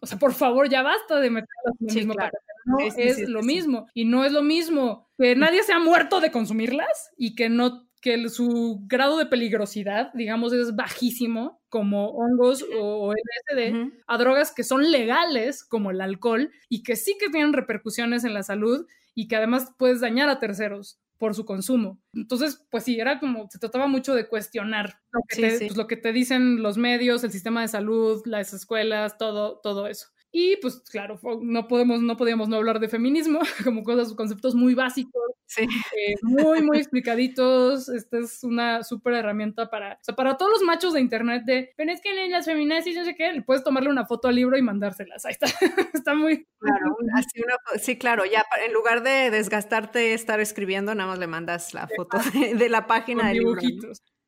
[0.02, 2.44] O sea, por favor, ya basta de meterlas en el mismo paquete.
[2.66, 3.88] No es lo mismo.
[3.94, 7.88] Y no es lo mismo que nadie se ha muerto de consumirlas y que no
[8.02, 14.64] que su grado de peligrosidad, digamos, es bajísimo, como hongos o LSD, a drogas que
[14.64, 19.28] son legales, como el alcohol, y que sí que tienen repercusiones en la salud y
[19.28, 22.02] que además puedes dañar a terceros por su consumo.
[22.14, 25.86] Entonces, pues sí, era como, se trataba mucho de cuestionar lo que, te, pues, lo
[25.86, 30.08] que te dicen los medios, el sistema de salud, las escuelas, todo, todo eso.
[30.34, 34.74] Y pues claro, no podemos, no podíamos no hablar de feminismo, como cosas, conceptos muy
[34.76, 35.64] básicos, sí.
[35.64, 37.90] eh, muy, muy explicaditos.
[37.90, 41.74] Esta es una súper herramienta para, o sea, para todos los machos de internet de,
[41.76, 44.62] pero es que las feminazis, no sé qué, puedes tomarle una foto al libro y
[44.62, 45.26] mandárselas.
[45.26, 45.48] Ahí está,
[45.94, 46.48] está muy...
[46.60, 51.28] Claro, así una, sí, claro, ya en lugar de desgastarte estar escribiendo, nada más le
[51.28, 53.62] mandas la foto de, la página del libro.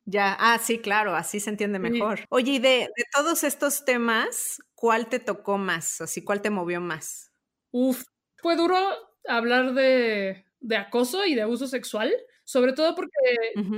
[0.06, 2.20] Ya, ah, sí, claro, así se entiende mejor.
[2.28, 6.02] Oye, y de, de, todos estos temas, ¿cuál te tocó más?
[6.02, 7.32] Así, ¿cuál te movió más?
[7.70, 8.04] Uf,
[8.36, 8.76] fue duro
[9.26, 12.12] hablar de, de acoso y de abuso sexual,
[12.44, 13.16] sobre todo porque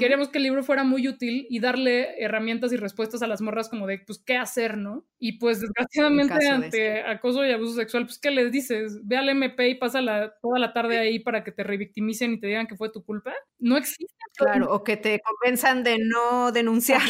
[0.01, 3.69] queríamos que el libro fuera muy útil y darle herramientas y respuestas a las morras
[3.69, 5.07] como de, pues, ¿qué hacer, no?
[5.21, 8.99] Y pues, desgraciadamente, ante acoso y abuso sexual, pues, ¿qué les dices?
[9.05, 10.01] Ve al MP y pasa
[10.43, 13.33] toda la tarde ahí para que te revictimicen y te digan que fue tu culpa.
[13.61, 14.13] No existe.
[14.37, 17.01] Claro, o que te convenzan de no denunciar.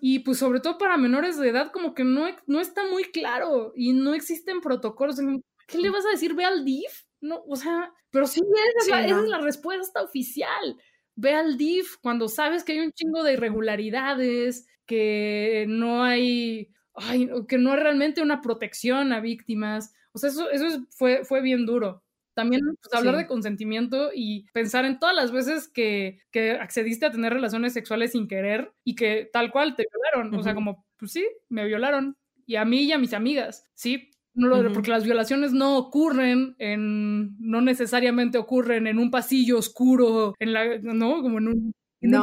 [0.00, 3.72] Y pues sobre todo para menores de edad como que no, no está muy claro
[3.74, 5.18] y no existen protocolos.
[5.66, 6.34] ¿Qué le vas a decir?
[6.34, 7.04] Ve al DIF.
[7.20, 8.40] No, o sea, pero sí,
[8.80, 10.76] esa, es, la, respuesta oficial.
[11.16, 17.28] Ve al DIF cuando sabes que hay un chingo de irregularidades, que no hay, ay,
[17.48, 19.92] que no es realmente una protección a víctimas.
[20.12, 22.02] O sea, eso, eso fue, fue bien duro.
[22.38, 27.10] También pues, hablar de consentimiento y pensar en todas las veces que, que, accediste a
[27.10, 30.32] tener relaciones sexuales sin querer y que tal cual te violaron.
[30.38, 32.16] O sea, como, pues sí, me violaron.
[32.46, 37.36] Y a mí y a mis amigas, sí, no porque las violaciones no ocurren en,
[37.40, 41.20] no necesariamente ocurren en un pasillo oscuro, en la, ¿no?
[41.20, 41.74] Como en un,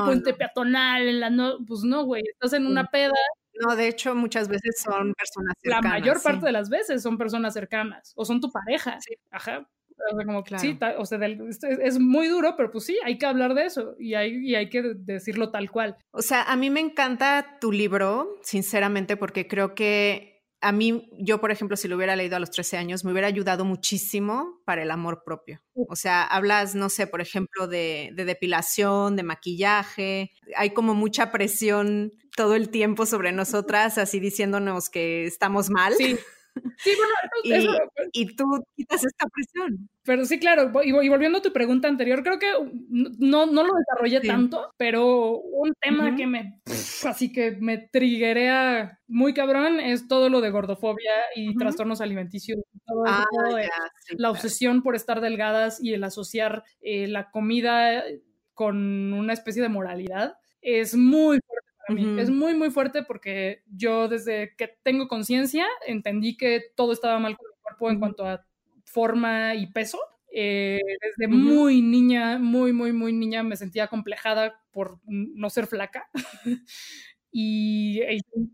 [0.06, 3.12] puente peatonal, en la, no, pues no, güey, estás en una peda.
[3.56, 5.84] No, de hecho, muchas veces son personas cercanas.
[5.84, 8.98] La mayor parte de las veces son personas cercanas, o son tu pareja.
[9.30, 9.68] Ajá.
[10.12, 11.20] O sea, como, sí, o sea,
[11.82, 14.70] es, muy duro, pero pues sí, hay que hablar de eso y hay, y hay
[14.70, 15.98] que decirlo tal cual.
[16.12, 20.36] O sea, a mí me encanta tu libro, sinceramente, porque creo que
[20.66, 23.28] a mí, yo por ejemplo, si lo hubiera leído a los 13 años, me hubiera
[23.28, 25.62] ayudado muchísimo para el amor propio.
[25.74, 30.32] O sea, hablas, no sé, por ejemplo, de, depilación, de maquillaje.
[30.58, 35.94] Hay como mucha presión todo el tiempo sobre nosotras, así diciéndonos que estamos mal.
[35.98, 36.18] Sí.
[36.78, 37.14] Sí, bueno,
[38.14, 38.46] y, tú
[38.76, 39.90] quitas esta presión.
[40.04, 42.52] Pero sí, claro, y, volviendo a tu pregunta anterior, creo que
[42.90, 46.62] no, no lo desarrollé tanto, pero un tema que me,
[47.06, 52.60] así que me triguea muy cabrón es todo lo de gordofobia y trastornos alimenticios.
[53.08, 53.26] ah,
[54.18, 58.04] la obsesión por estar delgadas y el asociar eh, la comida
[58.54, 62.20] con una especie de moralidad es muy fuerte para mí.
[62.20, 67.38] Es muy, muy fuerte porque yo desde que tengo conciencia entendí que todo estaba mal
[67.38, 68.46] con mi cuerpo en cuanto a
[68.86, 70.00] forma y peso.
[70.38, 76.10] Eh, desde muy niña, muy, muy, muy niña me sentía complejada por no ser flaca.
[77.32, 78.02] y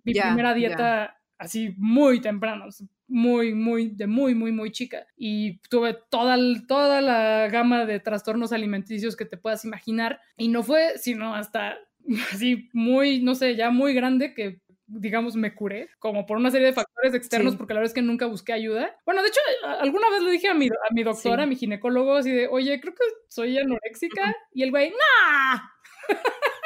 [0.04, 2.66] mi primera dieta así muy temprano,
[3.08, 5.08] muy, muy, de muy, muy, muy chica.
[5.18, 10.22] Y tuve toda, toda la gama de trastornos alimenticios que te puedas imaginar.
[10.38, 11.78] Y no fue sino hasta
[12.34, 14.60] así muy, no sé, ya muy grande que
[14.94, 18.02] digamos, me curé, como por una serie de factores externos, porque la verdad es que
[18.02, 18.94] nunca busqué ayuda.
[19.06, 19.40] Bueno, de hecho,
[19.80, 22.80] alguna vez le dije a mi, a mi doctora, a mi ginecólogo, así de, oye,
[22.82, 24.36] creo que soy anoréxica.
[24.54, 25.62] Y el güey, ¡nah!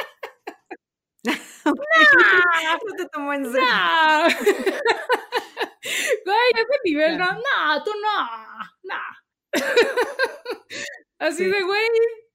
[1.66, 1.74] no
[2.96, 3.68] te en serio.
[6.26, 8.28] Güey, ese nivel, no, no, tú no,
[8.84, 9.00] no.
[11.20, 11.88] Así de, güey,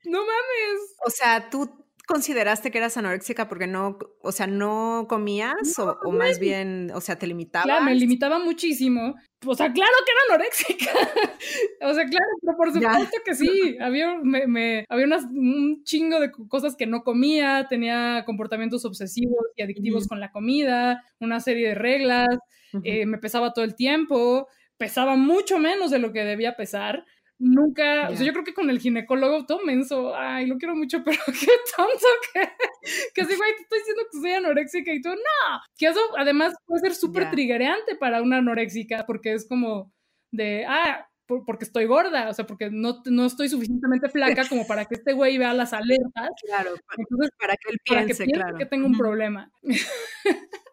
[0.05, 0.97] no mames.
[1.05, 1.80] O sea, tú
[2.11, 7.17] consideraste que eras anoréxica porque no, o sea, no comías o, más bien, o sea,
[7.17, 7.67] te limitabas?
[7.67, 9.15] Claro, me limitaba muchísimo.
[9.47, 10.91] O sea, claro que era anoréxica.
[11.91, 13.77] o sea, claro, pero por supuesto que sí.
[13.81, 20.09] Había, me, había un chingo de cosas que no comía, tenía comportamientos obsesivos y adictivos
[20.09, 22.29] con la comida, una serie de reglas,
[22.85, 27.05] eh, me pesaba todo el tiempo, pesaba mucho menos de lo que debía pesar
[27.41, 31.03] nunca, o sea, yo creo que con el ginecólogo todo menso, ay, lo quiero mucho,
[31.05, 32.41] pero qué tonto que,
[33.15, 36.55] que así, güey, te estoy diciendo que soy anoréxica y tú, no, que eso además
[36.67, 39.93] puede ser súper triggereante para una anoréxica, porque es como
[40.31, 41.07] de, ah,
[41.47, 45.13] porque estoy gorda, o sea, porque no, no estoy suficientemente flaca como para que este
[45.13, 46.31] güey vea las alertas.
[46.45, 48.59] Claro, Entonces, para que él piense, que, claro.
[48.59, 49.51] que tengo un problema.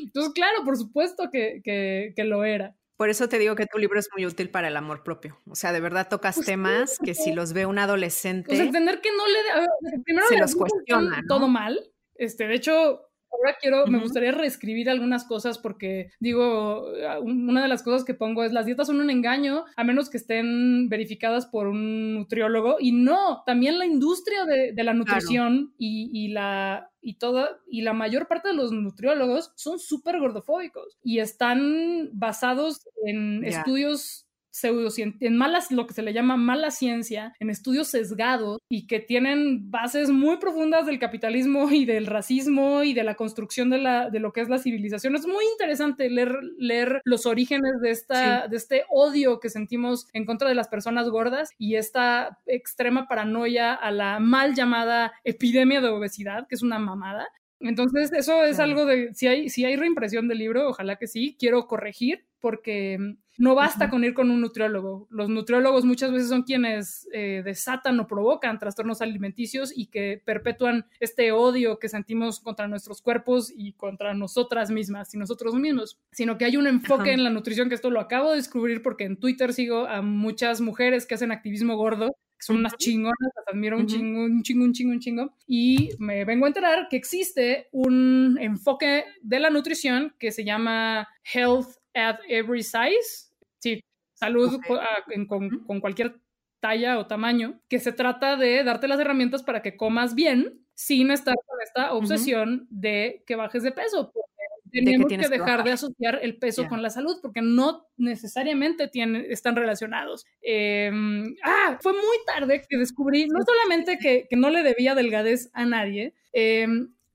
[0.00, 2.76] Entonces, claro, por supuesto que, que, que lo era.
[2.98, 5.38] Por eso te digo que tu libro es muy útil para el amor propio.
[5.48, 8.48] O sea, de verdad tocas pues temas que si los ve un adolescente.
[8.48, 10.02] Pues entender que no le.
[10.02, 11.22] Primero se los cuestiona.
[11.28, 11.78] Todo mal.
[12.16, 17.68] Este, de hecho, ahora quiero, me gustaría reescribir algunas cosas porque digo, ah, una de
[17.68, 21.46] las cosas que pongo es las dietas son un engaño a menos que estén verificadas
[21.46, 27.58] por un nutriólogo y no, también la industria de, la nutrición y, la y toda
[27.68, 34.27] y la mayor parte de los nutriólogos son súper gordofóbicos y están basados en estudios
[34.64, 39.70] en malas, lo que se le llama mala ciencia, en estudios sesgados y que tienen
[39.70, 44.20] bases muy profundas del capitalismo y del racismo y de la construcción de, la, de
[44.20, 45.16] lo que es la civilización.
[45.16, 50.24] Es muy interesante leer, leer los orígenes de, esta, de este odio que sentimos en
[50.24, 55.88] contra de las personas gordas y esta extrema paranoia a la mal llamada epidemia de
[55.88, 57.28] obesidad, que es una mamada.
[57.60, 61.36] Entonces, eso es algo de, si hay, si hay reimpresión del libro, ojalá que sí,
[61.38, 62.98] quiero corregir porque
[63.38, 65.06] no basta con ir con un nutriólogo.
[65.10, 70.86] Los nutriólogos muchas veces son quienes eh, desatan o provocan trastornos alimenticios y que perpetúan
[70.98, 76.36] este odio que sentimos contra nuestros cuerpos y contra nosotras mismas y nosotros mismos, sino
[76.36, 79.16] que hay un enfoque en la nutrición que esto lo acabo de descubrir porque en
[79.16, 83.76] Twitter sigo a muchas mujeres que hacen activismo gordo que son unas chingonas, las admiro
[83.76, 85.34] un chingo, un chingo, un chingo, un chingo.
[85.46, 91.08] Y me vengo a enterar que existe un enfoque de la nutrición que se llama
[91.34, 93.28] Health at Every Size,
[93.58, 93.80] Sí,
[94.14, 96.20] salud ah, con, cualquier
[96.60, 101.10] talla o tamaño, que se trata de darte las herramientas para que comas bien sin
[101.10, 104.12] estar con esta obsesión de que bajes de peso.
[104.12, 104.28] Porque
[104.70, 109.56] tenemos que, dejar de asociar el peso con la salud porque no necesariamente tienen, están
[109.56, 110.24] relacionados.
[110.40, 115.50] Em, ah, fue muy tarde que descubrí no solamente que, que no le debía delgadez
[115.52, 116.68] a nadie, eh,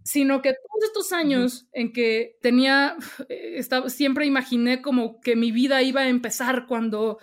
[0.04, 2.96] sino que todos estos años en que tenía,
[3.30, 7.20] eh, estaba, siempre imaginé como que mi vida iba a empezar cuando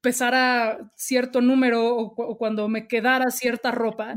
[0.00, 4.16] pesara cierto número o, cuando me quedara cierta ropa.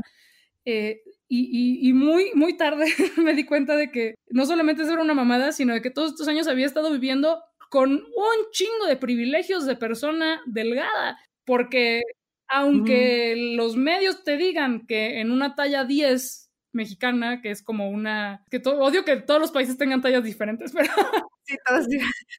[0.64, 5.02] Eh, y, y, muy, muy tarde me di cuenta de que no solamente eso era
[5.02, 8.96] una mamada, sino de que todos estos años había estado viviendo con un chingo de
[8.96, 12.02] privilegios de persona delgada, porque
[12.48, 16.41] aunque los medios te digan que en una talla 10
[16.72, 18.44] mexicana, que es como una...
[18.50, 20.88] que odio que todos los países tengan tallas diferentes, pero...
[21.44, 21.86] Sí, todos.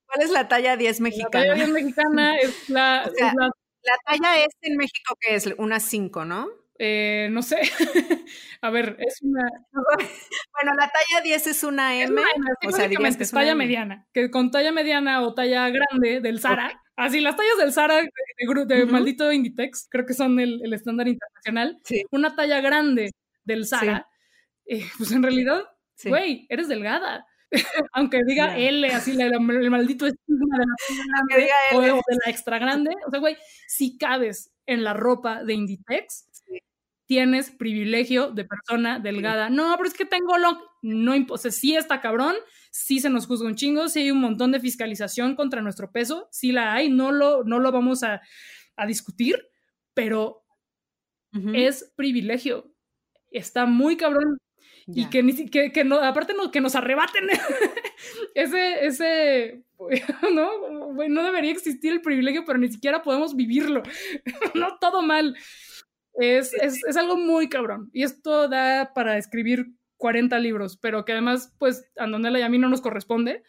[0.06, 1.46] ¿Cuál es la talla 10 mexicana?
[1.46, 3.52] La talla 10 mexicana es la, la...
[4.06, 6.48] talla es en México que es una 5, ¿no?
[6.80, 7.58] Eh, no sé.
[8.62, 9.44] a ver, es una.
[9.72, 12.20] Bueno, la talla 10 es una M.
[12.66, 14.08] o sea, digamos que es talla mediana.
[14.14, 16.82] Que con talla mediana o talla grande del Zara.
[16.96, 21.80] Así, las tallas del Zara de, maldito Inditex, creo que son el, el estándar internacional.
[21.84, 22.04] Sí.
[22.12, 23.12] Una talla grande
[23.44, 24.08] del Zara
[24.66, 25.64] eh, pues en realidad,
[26.06, 27.26] güey, eres delgada.
[27.94, 30.66] Aunque diga L, así el maldito estigma de
[31.42, 32.92] la, o, de la extra grande.
[33.06, 33.38] O sea, güey,
[33.68, 36.30] si cabes en la ropa de Inditex,
[37.06, 39.50] tienes privilegio de persona delgada.
[39.50, 40.60] No, pero es que tengo lo...
[40.82, 42.36] No, o sea, sí está cabrón,
[42.72, 46.28] sí se nos juzga un chingo, sí hay un montón de fiscalización contra nuestro peso,
[46.32, 48.22] sí la hay, no lo, no lo vamos a,
[48.88, 49.38] discutir,
[49.94, 50.44] pero
[51.54, 52.74] es privilegio.
[53.30, 54.38] Está muy cabrón.
[54.88, 57.30] Y que, ni, que, que no, aparte no, que nos arrebaten
[58.36, 59.64] ese, ese,
[60.34, 60.50] ¿no?
[61.08, 63.84] No debería existir el privilegio, pero ni siquiera podemos vivirlo.
[64.56, 65.36] no todo mal.
[66.16, 67.90] Es, es, es, algo muy cabrón.
[67.94, 72.60] Y esto da para escribir 40 libros, pero que además, pues, Andonela y a mí
[72.60, 73.44] no nos corresponde,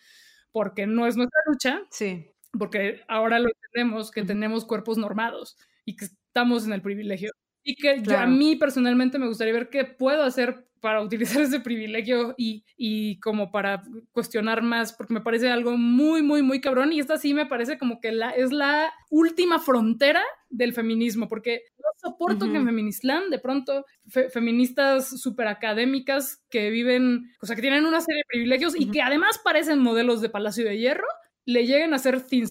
[0.53, 1.83] porque no es nuestra lucha.
[1.91, 2.31] Sí.
[2.57, 7.33] Porque ahora lo entendemos, que tenemos cuerpos normados y que estamos en el privilegio.
[7.65, 11.61] Y que yo, a mí personalmente me gustaría ver qué puedo hacer para utilizar ese
[11.61, 13.83] privilegio y, y, como para
[14.13, 16.93] cuestionar más, porque me parece algo muy, muy, muy cabrón.
[16.93, 21.63] Y esta sí me parece como que la, es la última frontera del feminismo, porque
[21.79, 23.87] no soporto que en Feministland de pronto
[24.31, 29.01] feministas súper académicas que viven, o sea, que tienen una serie de privilegios y que
[29.01, 31.09] además parecen modelos de Palacio de Hierro,
[31.47, 32.47] le lleguen a hacer thin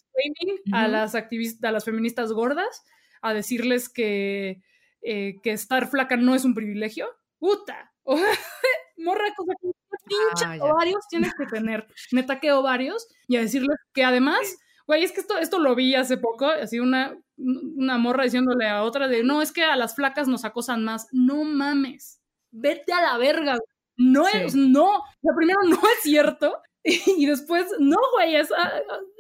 [0.71, 2.84] a las activistas, a las feministas gordas,
[3.21, 4.63] a decirles que,
[5.03, 7.05] eh, que estar flaca no es un privilegio.
[7.38, 7.93] ¡Puta!
[8.97, 9.70] morra, cosa que
[10.06, 11.88] pinche ah, ovarios tienes que tener.
[12.12, 13.08] Neta que ovarios.
[13.28, 16.80] Y a decirles que además, güey, es que esto, esto lo vi hace poco, así
[16.80, 20.84] una, una morra diciéndole a otra de, no, es que a las flacas nos acosan
[20.84, 21.08] más.
[21.12, 23.58] No mames, vete a la verga.
[23.95, 25.04] No es, no.
[25.22, 26.58] Lo primero, no es cierto.
[26.86, 28.43] Y después, no, güey, a,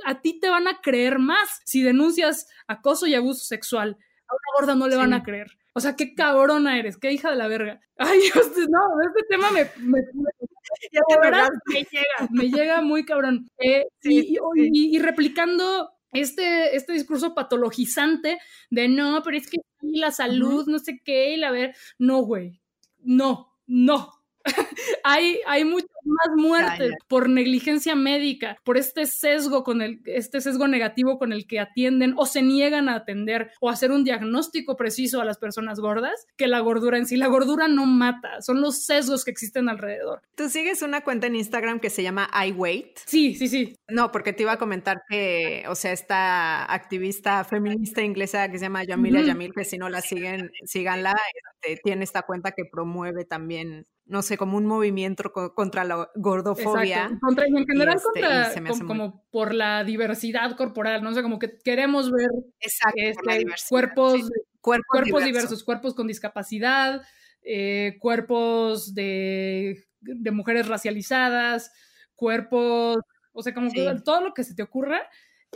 [0.03, 3.97] a, ti te van a creer más si denuncias acoso y abuso sexual.
[4.27, 5.57] A una gorda no le van a creer.
[5.73, 7.81] O sea, qué cabrona eres, qué hija de la verga.
[7.97, 10.01] Ay, Dios, no, este tema me, me,
[11.65, 13.49] me, llega, me llega muy cabrón.
[13.57, 20.67] Eh, y, y, replicando este, este discurso patologizante de no, pero es que la salud,
[20.67, 22.61] no sé qué, y la ver, no, güey,
[22.99, 24.13] no, no,
[25.03, 30.67] hay, hay muchas más muertes por negligencia médica, por este sesgo con el, este sesgo
[30.67, 35.21] negativo con el que atienden o se niegan a atender o hacer un diagnóstico preciso
[35.21, 37.17] a las personas gordas, que la gordura en sí.
[37.17, 40.21] La gordura no mata, son los sesgos que existen alrededor.
[40.35, 42.99] ¿Tú sigues una cuenta en Instagram que se llama iWeight?
[43.05, 43.75] Sí, sí, sí.
[43.87, 48.65] No, porque te iba a comentar que, o sea, esta activista feminista inglesa que se
[48.65, 51.15] llama Yamila Yamil, que si no la siguen, síganla,
[51.61, 57.17] este, tiene esta cuenta que promueve también no sé, como un movimiento contra la gordofobia.
[57.21, 62.11] Contra, en general este, contra, como, por la diversidad corporal, no sé, como que queremos
[62.11, 62.29] ver
[62.59, 64.29] este, cuerpos,
[64.59, 65.63] cuerpos, diversos.
[65.63, 67.01] cuerpos con discapacidad,
[67.43, 71.71] eh, cuerpos de, de, mujeres racializadas,
[72.15, 72.97] cuerpos,
[73.31, 75.01] o sea, como que todo lo que se te ocurra.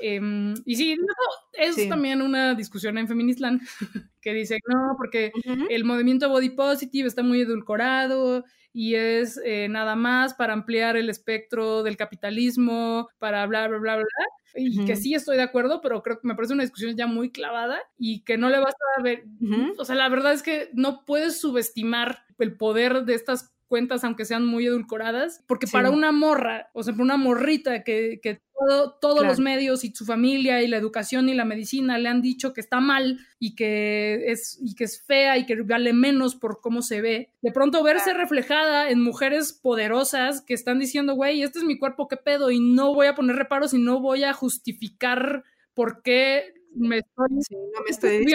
[0.02, 0.98] Em, y sí,
[1.54, 3.62] es también una discusión en Feministland
[4.22, 5.32] que dice, no, porque
[5.70, 8.44] el movimiento body positive está muy edulcorado
[8.74, 13.96] y es eh, nada más para ampliar el espectro del capitalismo, para bla, bla, bla,
[13.96, 14.06] bla.
[14.56, 17.32] Y que sí estoy de acuerdo, pero creo que me parece una discusión ya muy
[17.32, 19.26] clavada y que no le basta a ver.
[19.78, 24.26] O sea, la verdad es que no puedes subestimar el poder de estas cuentas, aunque
[24.26, 28.42] sean muy edulcoradas, porque para una morra, o sea, para una morrita que, que
[29.00, 32.54] todos los medios y su familia y la educación y la medicina le han dicho
[32.54, 36.60] que está mal y que es, y que es fea y que vale menos por
[36.60, 41.60] cómo se ve, de pronto verse reflejada en mujeres poderosas que están diciendo, güey, este
[41.60, 44.34] es mi cuerpo, qué pedo, y no voy a poner reparos y no voy a
[44.34, 45.44] justificar
[45.74, 46.98] por qué me
[47.88, 48.26] estoy,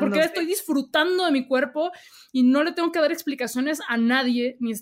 [0.00, 1.90] porque estoy disfrutando de mi cuerpo
[2.32, 4.72] y no le tengo que dar explicaciones a nadie ni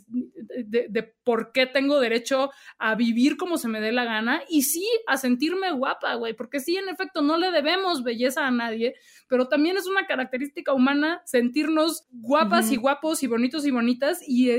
[0.64, 4.86] de, por qué tengo derecho a vivir como se me dé la gana y sí
[5.06, 8.94] a sentirme guapa, güey, porque sí, en efecto, no le debemos belleza a nadie,
[9.28, 14.50] pero también es una característica humana sentirnos guapas y guapos y bonitos y bonitas y,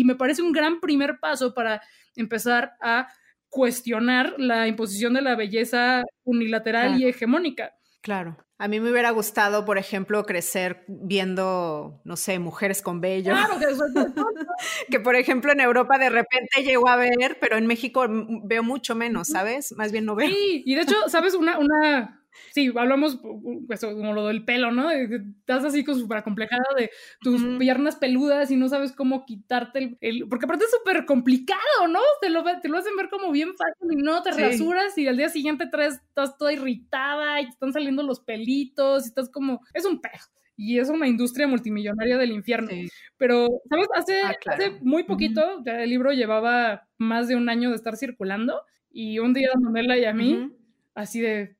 [0.00, 1.82] y me parece un gran primer paso para
[2.14, 3.08] empezar a
[3.48, 7.72] cuestionar la imposición de la belleza unilateral y hegemónica.
[8.06, 8.36] Claro.
[8.56, 13.32] A mí me hubiera gustado, por ejemplo, crecer viendo, no sé, mujeres con vello.
[13.32, 13.66] Claro, que,
[14.92, 18.06] que por ejemplo en Europa de repente llegó a ver, pero en México
[18.44, 19.72] veo mucho menos, ¿sabes?
[19.76, 20.28] Más bien no veo.
[20.28, 21.34] Sí, y de hecho, ¿sabes?
[21.34, 23.20] Una, una, sí, hablamos
[23.66, 24.90] pues, como lo del pelo, ¿no?
[24.90, 30.28] Estás así como súper acomplejada de tus piernas peludas y no sabes cómo quitarte el,
[30.28, 32.00] porque aparte es súper complicado, ¿no?
[32.20, 35.16] Te lo, te lo hacen ver como bien fácil y no te rasuras y al
[35.16, 39.60] día siguiente traes, estás toda irritada y te están saliendo los pelitos y estás como,
[39.74, 42.70] es un pejo y es una industria multimillonaria del infierno.
[43.18, 43.88] Pero, ¿sabes?
[43.94, 47.96] Hace, ah, hace muy poquito, ya el libro llevaba más de un año de estar
[47.96, 50.50] circulando y un día Manuela y a mí,
[50.94, 51.55] así de,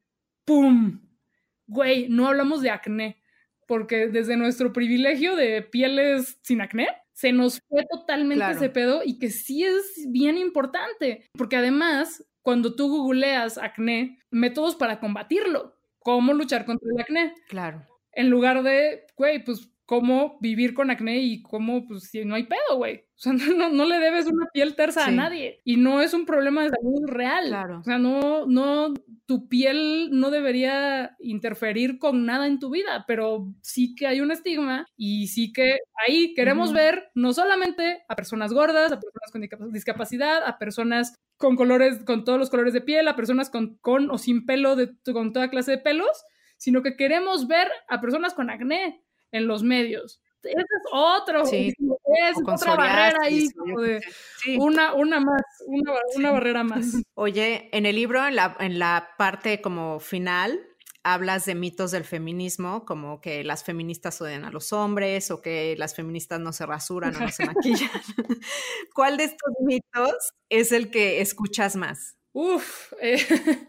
[0.46, 1.00] ¡pum!
[1.66, 3.18] Güey, no hablamos de acné.
[3.66, 9.18] porque desde nuestro privilegio de pieles sin acné, se nos fue totalmente ese pedo y
[9.18, 16.32] que sí es bien importante, porque además, cuando tú googleas acné, métodos para combatirlo, cómo
[16.32, 17.34] luchar contra el acné.
[17.48, 17.84] Claro.
[18.12, 22.44] En lugar de, güey, pues cómo vivir con acné y cómo, pues, si no hay
[22.44, 22.96] pedo, güey.
[22.96, 25.60] O sea, no, no, le debes una piel tersa a nadie.
[25.64, 27.46] Y no es un problema de salud real.
[27.46, 27.78] Claro.
[27.78, 28.92] O sea, no, no,
[29.26, 34.32] tu piel no debería interferir con nada en tu vida, pero sí que hay un
[34.32, 39.72] estigma y sí que ahí queremos ver no solamente a personas gordas, a personas con
[39.72, 44.10] discapacidad, a personas con colores, con todos los colores de piel, a personas con, con
[44.10, 46.24] o sin pelo, de, con toda clase de pelos,
[46.56, 49.05] sino que queremos ver a personas con acné
[49.36, 50.20] en los medios.
[50.42, 51.74] Ese es otro, es
[52.46, 53.48] otra barrera ahí,
[54.58, 55.42] una, una más,
[56.16, 56.86] una, barrera más.
[57.14, 60.60] Oye, en el libro, en la, en la parte como final,
[61.02, 65.76] hablas de mitos del feminismo, como que las feministas odian a los hombres o que
[65.78, 67.90] las feministas no se rasuran o no se maquillan.
[68.94, 72.16] ¿Cuál de estos mitos es el que escuchas más?
[72.32, 73.18] Uf, eh,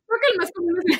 [0.00, 0.98] creo que el más común es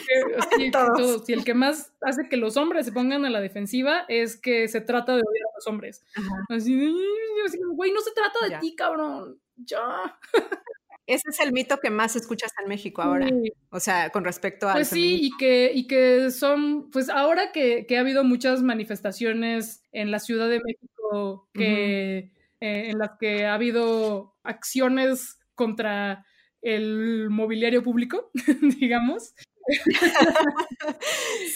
[0.58, 4.04] el que, si el que más hace que los hombres se pongan a la defensiva
[4.08, 6.04] es que se trata de odiar a los hombres.
[6.48, 6.92] Así de,
[7.72, 9.40] güey, no se trata de ti, cabrón.
[9.56, 10.18] Ya.
[11.06, 13.28] Ese es el mito que más escuchas en México ahora.
[13.70, 14.74] O sea, con respecto a.
[14.74, 19.82] Pues sí, y que, y que son, pues ahora que, que, ha habido muchas manifestaciones
[19.90, 26.24] en la Ciudad de México que, eh, en las que ha habido acciones contra
[26.62, 28.30] el mobiliario público,
[28.80, 29.34] digamos.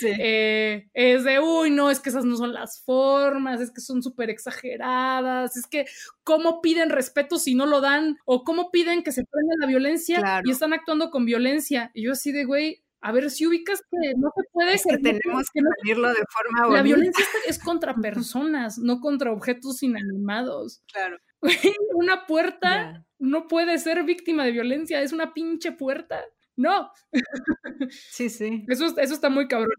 [0.03, 4.03] Eh, es de, uy, no, es que esas no son las formas, es que son
[4.03, 5.87] súper exageradas, es que
[6.23, 10.43] cómo piden respeto si no lo dan, o cómo piden que se prenda la violencia
[10.45, 11.91] y están actuando con violencia.
[11.95, 14.75] Y yo así de, güey, a ver si ubicas que no se puede.
[14.75, 19.83] Es que tenemos que decirlo de forma La violencia es contra personas, no contra objetos
[19.83, 20.83] inanimados.
[20.93, 21.17] Claro.
[21.95, 26.25] Una puerta no puede ser víctima de violencia, es una pinche puerta.
[26.57, 26.91] No.
[28.11, 28.65] Sí, sí.
[28.69, 29.71] Eso, eso está muy cabrón.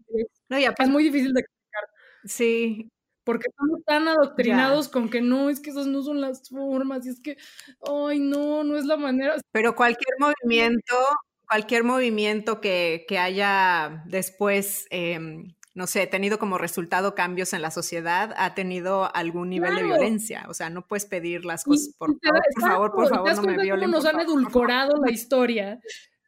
[0.48, 1.84] es muy difícil de explicar.
[2.24, 2.88] Sí.
[3.24, 7.10] Porque estamos tan adoctrinados con que no, es que esas no son las formas, y
[7.10, 7.36] es que,
[7.86, 9.36] ay, no, no es la manera.
[9.52, 10.94] Pero cualquier movimiento,
[11.46, 17.70] cualquier movimiento que, que haya después em, no sé, tenido como resultado cambios en la
[17.70, 20.44] sociedad, ha tenido algún nivel de violencia.
[20.48, 22.18] O sea, no puedes pedir las cosas, por,
[22.60, 23.88] favor, por favor, no me violen.
[23.88, 25.78] nos han edulcorado la historia,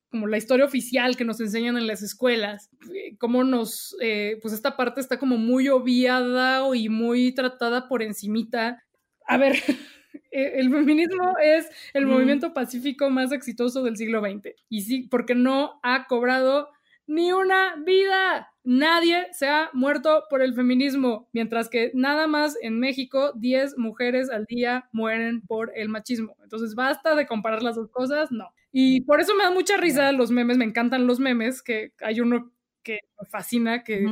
[0.09, 4.55] como la historia oficial que nos enseñan en las escuelas, eh, cómo nos, eh, pues
[4.55, 8.85] esta parte está como muy obviada y muy tratada por encimita.
[9.27, 9.57] A ver,
[10.31, 14.55] e, el feminismo es el movimiento pacífico más exitoso del siglo XX.
[14.69, 16.69] Y sí, porque no ha cobrado
[17.09, 18.53] ni una vida.
[18.63, 24.31] Nadie se ha muerto por el feminismo, mientras que nada más en México 10 mujeres
[24.31, 26.37] al día mueren por el machismo.
[26.43, 28.53] Entonces basta de comparar las dos cosas, no.
[28.71, 32.21] Y por eso me da mucha risa los memes, me encantan los memes, que hay
[32.21, 34.07] uno que me fascina, que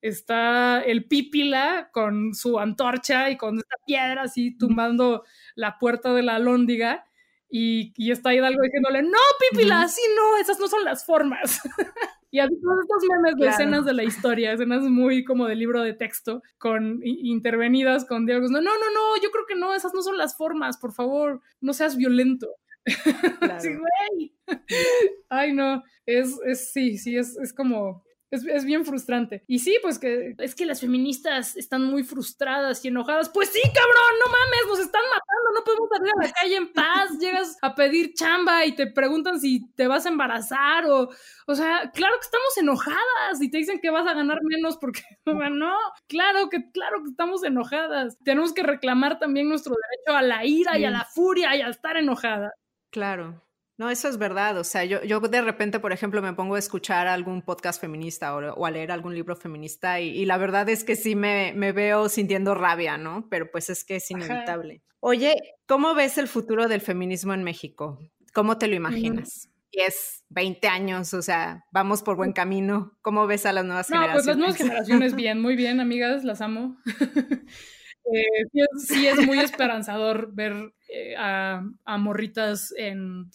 [0.00, 5.24] está el pípila con su antorcha y con esta piedra así tumbando
[5.54, 7.04] la puerta de la lóndiga.
[7.48, 9.18] Y, y está Hidalgo diciéndole, no,
[9.50, 11.60] pípila, así no, esas no son las formas.
[12.32, 15.82] Y así todos estos memes de escenas de la historia, escenas muy como de libro
[15.82, 18.50] de texto, con intervenidas con diálogos.
[18.50, 21.42] No, no, no, no, yo creo que no, esas no son las formas, por favor,
[21.60, 22.48] no seas violento.
[23.60, 24.34] sí, güey.
[25.28, 28.02] Ay, no, es, es sí, sí, es, es como
[28.32, 29.44] es, bien frustrante.
[29.46, 33.28] Y sí, pues que es que las feministas están muy frustradas y enojadas.
[33.28, 36.72] Pues sí, cabrón, no mames, nos están matando, no podemos salir a la calle en
[36.72, 37.18] paz.
[37.20, 41.10] Llegas a pedir chamba y te preguntan si te vas a embarazar o,
[41.46, 45.02] o sea, claro que estamos enojadas y te dicen que vas a ganar menos porque
[45.26, 45.76] no,
[46.06, 48.16] claro que, claro que estamos enojadas.
[48.24, 51.68] Tenemos que reclamar también nuestro derecho a la ira y a la furia y a
[51.68, 52.54] estar enojada.
[52.90, 53.42] Claro.
[53.78, 54.58] No, eso es verdad.
[54.58, 58.34] O sea, yo, yo de repente, por ejemplo, me pongo a escuchar algún podcast feminista
[58.36, 62.08] o, a leer algún libro feminista y, la verdad es que sí me, me, veo
[62.08, 63.26] sintiendo rabia, ¿no?
[63.30, 64.82] Pero pues es que es inevitable.
[65.00, 65.34] Oye,
[65.66, 67.98] ¿cómo ves el futuro del feminismo en México?
[68.32, 69.48] ¿Cómo te lo imaginas?
[69.72, 72.96] 10, 20 años, o sea, vamos por buen camino.
[73.00, 74.14] ¿Cómo ves a las nuevas generaciones?
[74.14, 76.76] No, pues las nuevas generaciones bien, muy bien, amigas, las amo.
[78.04, 83.30] Eh, sí, es, muy esperanzador ver eh, a, a morritas en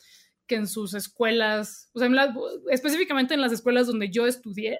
[0.48, 2.10] que en sus escuelas, o sea,
[2.72, 4.80] específicamente en las escuelas donde yo estudié,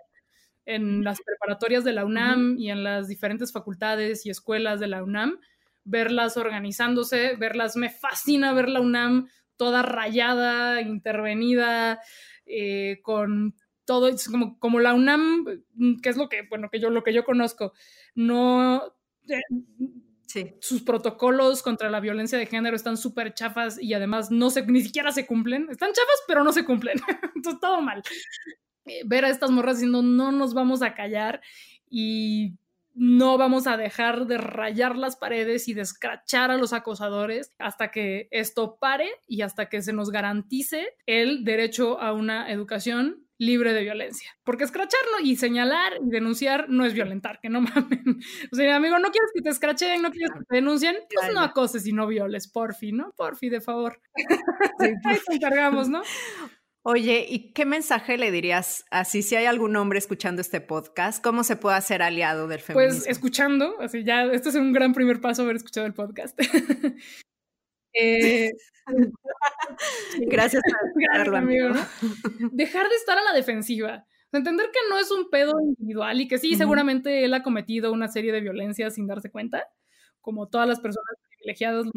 [0.66, 5.04] en las preparatorias de la UNAM y en las diferentes facultades y escuelas de la
[5.04, 5.40] UNAM,
[5.86, 12.02] verlas organizándose, verlas, me fascina ver la UNAM toda rayada, intervenida,
[12.46, 16.80] eh, con todo es como, como la UNAM, mm, que es lo que, bueno, que
[16.80, 17.74] yo, lo que yo conozco,
[18.16, 18.94] no...
[19.30, 19.42] Eh,
[20.60, 24.82] Sus protocolos contra la violencia de género están súper chafas y además no se, ni
[24.82, 25.68] siquiera se cumplen.
[25.70, 26.98] Están chafas, pero no se cumplen.
[27.36, 28.04] Entonces, todo mal.
[28.86, 31.42] Eh, ver a estas morras diciendo no nos vamos a callar
[31.90, 32.54] y
[32.94, 37.92] no vamos a dejar de rayar las paredes y de escrachar a los acosadores hasta
[37.92, 43.74] que esto pare y hasta que se nos garantice el derecho a una educación libre
[43.74, 44.32] de violencia.
[44.44, 48.20] Porque escracharlo y señalar y denunciar no es violentar, que no mamen.
[48.52, 51.42] O sea, amigo, no quieres que te escrachen, no quieres que te denuncien, pues no
[51.42, 53.14] acoses y no violes, porfi, ¿no?
[53.16, 54.02] Porfi, de favor.
[54.80, 56.02] Ahí te encargamos, ¿no?
[56.90, 61.22] Oye, ¿y qué mensaje le dirías así si hay algún hombre escuchando este podcast?
[61.22, 63.00] ¿Cómo se puede hacer aliado del pues, feminismo?
[63.00, 66.40] Pues escuchando, así ya, esto es un gran primer paso haber escuchado el podcast.
[67.94, 68.52] eh,
[70.20, 70.64] Gracias
[71.24, 71.70] por amigo.
[72.52, 74.06] Dejar de estar a la defensiva.
[74.32, 78.08] Entender que no es un pedo individual y que sí, seguramente él ha cometido una
[78.08, 79.64] serie de violencias sin darse cuenta,
[80.22, 81.88] como todas las personas privilegiadas.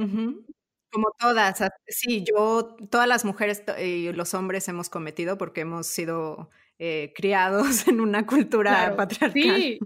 [0.93, 1.59] Como todas,
[1.89, 7.87] sí, yo, todas las mujeres y los hombres hemos cometido porque hemos sido eh, criados
[7.89, 9.57] en una cultura patriarcal.
[9.57, 9.79] Sí,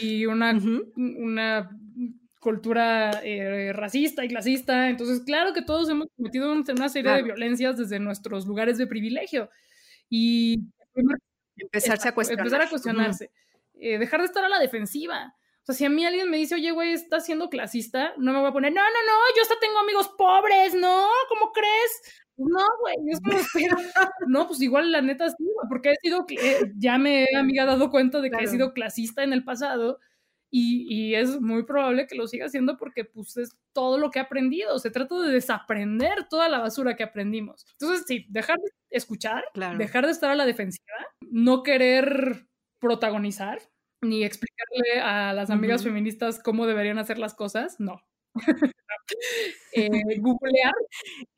[0.00, 0.52] y una,
[0.96, 1.70] una
[2.42, 4.90] cultura eh, racista y clasista.
[4.90, 9.48] Entonces, claro que todos hemos cometido una serie de violencias desde nuestros lugares de privilegio.
[10.10, 10.58] Y
[11.56, 12.48] empezarse a cuestionarse.
[12.48, 13.30] Empezar a cuestionarse.
[13.74, 15.34] Eh, dejar de estar a la defensiva.
[15.62, 18.40] O sea, si a mí alguien me dice, oye, güey, estás siendo clasista, no me
[18.40, 21.06] voy a poner, no, no, no, yo hasta tengo amigos pobres, ¿no?
[21.28, 22.22] ¿Cómo crees?
[22.36, 23.38] No, güey, es como,
[24.26, 27.90] no, pues igual la neta sí, porque he sido, eh, ya me he amiga dado
[27.90, 30.00] cuenta de que he sido clasista en el pasado
[30.54, 34.18] y, y, es muy probable que lo siga haciendo porque pues es todo lo que
[34.18, 37.64] he aprendido, se trata de desaprender toda la basura que aprendimos.
[37.72, 39.42] Entonces, sí, dejar de escuchar,
[39.78, 40.92] dejar de estar a la defensiva,
[41.22, 42.46] no querer
[42.78, 43.60] protagonizar,
[44.02, 48.02] ni explicarle a las amigas feministas cómo deberían hacer las cosas, no.
[49.72, 49.88] eh,
[50.18, 50.74] googlear.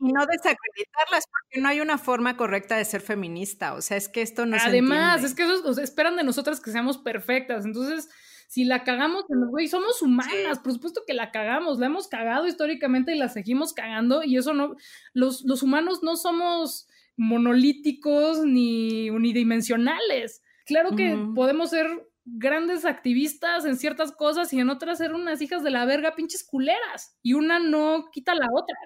[0.00, 3.74] Y no desacreditarlas, porque no hay una forma correcta de ser feminista.
[3.74, 6.98] O sea, es que esto no Además, es que eso, esperan de nosotras que seamos
[6.98, 7.64] perfectas.
[7.64, 8.08] Entonces,
[8.48, 13.14] si la cagamos, güey, somos humanas, por supuesto que la cagamos, la hemos cagado históricamente
[13.14, 14.22] y la seguimos cagando.
[14.22, 14.76] Y eso no,
[15.12, 20.42] los, los humanos no somos monolíticos ni unidimensionales.
[20.66, 21.86] Claro que podemos ser
[22.24, 26.42] grandes activistas en ciertas cosas y en otras ser unas hijas de la verga pinches
[26.42, 28.76] culeras y una no quita la otra.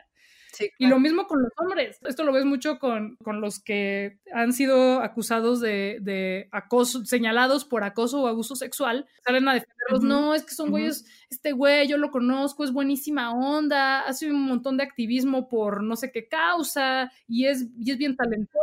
[0.78, 1.98] Y lo mismo con los hombres.
[2.06, 7.64] Esto lo ves mucho con, con los que han sido acusados de, de, acoso, señalados
[7.64, 9.06] por acoso o abuso sexual.
[9.24, 10.02] Salen a defenderlos.
[10.02, 14.42] No, es que son güeyes, este güey, yo lo conozco, es buenísima onda, hace un
[14.42, 18.58] montón de activismo por no sé qué causa y es, y es bien talentoso.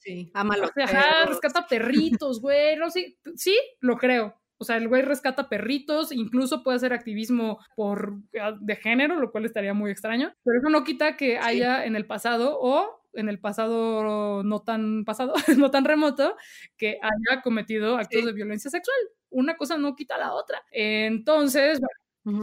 [0.00, 2.76] Sí, ama los rescata perritos, güey.
[2.76, 4.41] No, sí, sí, lo creo.
[4.62, 9.32] O sea, el güey rescata perritos, incluso puede hacer activismo por ah, de género, lo
[9.32, 10.32] cual estaría muy extraño.
[10.44, 15.04] Pero eso no quita que haya en el pasado o en el pasado no tan
[15.04, 16.36] pasado, no tan remoto,
[16.76, 18.96] que haya cometido actos de violencia sexual.
[19.30, 20.62] Una cosa no quita la otra.
[20.70, 21.80] Entonces,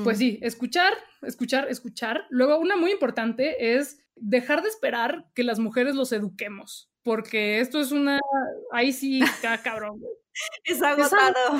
[0.03, 2.25] pues sí, escuchar, escuchar, escuchar.
[2.29, 7.79] Luego, una muy importante es dejar de esperar que las mujeres los eduquemos, porque esto
[7.79, 8.19] es una,
[8.71, 9.19] ahí sí,
[9.63, 10.01] cabrón.
[10.63, 11.59] Es agotado.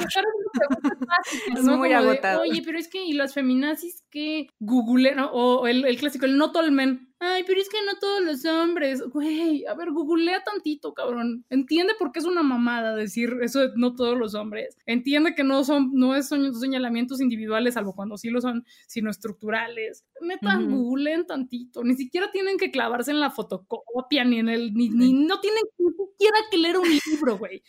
[1.56, 2.42] Es, muy agotado.
[2.42, 5.32] Oye, pero es que, ¿y las feminazis que Google, ¿no?
[5.32, 7.10] O el, el clásico, el no tolmen.
[7.22, 9.02] Ay, pero es que no todos los hombres.
[9.02, 11.44] Güey, a ver, googlea tantito, cabrón.
[11.50, 14.78] Entiende por qué es una mamada decir eso de no todos los hombres.
[14.86, 20.06] Entiende que no son, no es señalamientos individuales, salvo cuando sí lo son, sino estructurales.
[20.22, 21.84] Metan, googleen tantito.
[21.84, 25.64] Ni siquiera tienen que clavarse en la fotocopia, ni en el, ni, ni no tienen
[25.78, 27.64] ni siquiera que leer un libro, güey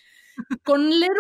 [0.65, 1.12] con leer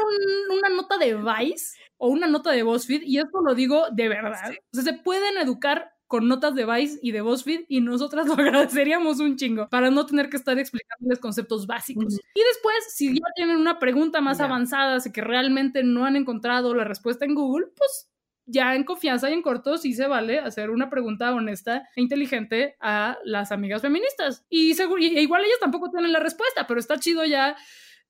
[0.50, 4.52] una nota de Vice o una nota de BuzzFeed, y esto lo digo de verdad.
[4.72, 8.34] O sea, se pueden educar con notas de Vice y de BuzzFeed y nosotras lo
[8.34, 12.18] agradeceríamos un chingo para no tener que estar explicándoles conceptos básicos.
[12.34, 16.74] Y después, si ya tienen una pregunta más avanzada, así que realmente no han encontrado
[16.74, 18.10] la respuesta en Google, pues
[18.44, 22.76] ya en confianza y en corto sí se vale hacer una pregunta honesta e inteligente
[22.80, 24.44] a las amigas feministas.
[24.50, 27.56] Y, y igual ellas tampoco tienen la respuesta, pero está chido ya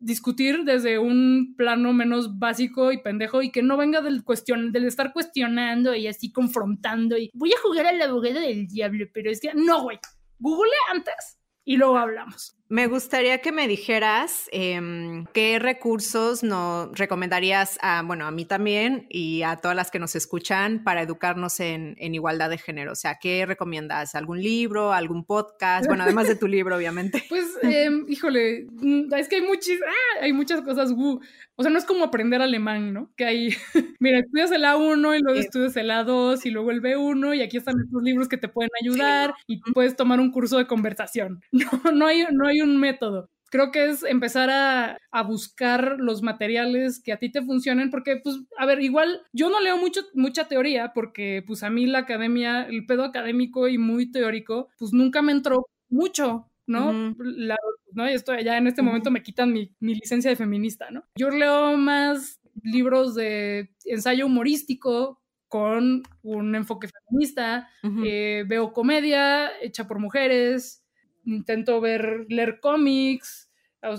[0.01, 4.87] discutir desde un plano menos básico y pendejo y que no venga del, cuestión, del
[4.87, 9.41] estar cuestionando y así confrontando y voy a jugar al abogado del diablo, pero es
[9.41, 9.99] que no, güey,
[10.39, 12.57] google antes y luego hablamos.
[12.71, 19.07] Me gustaría que me dijeras em, qué recursos nos recomendarías a, bueno, a mí también
[19.09, 22.93] y a todas las que nos escuchan para educarnos en, igualdad de género.
[22.93, 24.15] O sea, ¿qué recomiendas?
[24.15, 25.89] ¿Algún libro, algún podcast?
[25.89, 27.25] Bueno, además de tu libro, obviamente.
[27.29, 30.93] Pues, em, híjole, mm, es que hay, muchis, ah, hay muchas cosas.
[30.93, 33.11] O sea, no es como aprender alemán, ¿no?
[33.17, 33.49] Que hay,
[34.01, 37.57] mira, estudias el A1 y luego estudias el A2 y luego el B1 y aquí
[37.57, 41.43] están estos libros que te pueden ayudar y puedes tomar un curso de conversación.
[41.83, 46.23] No, no, hay, no hay un método creo que es empezar a, a, buscar los
[46.23, 50.03] materiales que a ti te funcionen, porque, pues, a ver, igual yo no leo mucho,
[50.15, 54.93] mucha teoría, porque, pues, a mí la academia, el pedo académico y muy teórico, pues,
[54.93, 56.47] nunca me entró mucho.
[56.67, 56.93] ¿no?
[56.93, 58.09] ¿no?
[58.09, 61.03] Y esto ya en este momento me quitan mi, mi, licencia de feminista, ¿no?
[61.17, 67.69] Yo leo más libros de ensayo humorístico con un enfoque feminista,
[68.05, 70.80] eh, veo comedia hecha por mujeres,
[71.25, 73.51] intento ver, leer cómics,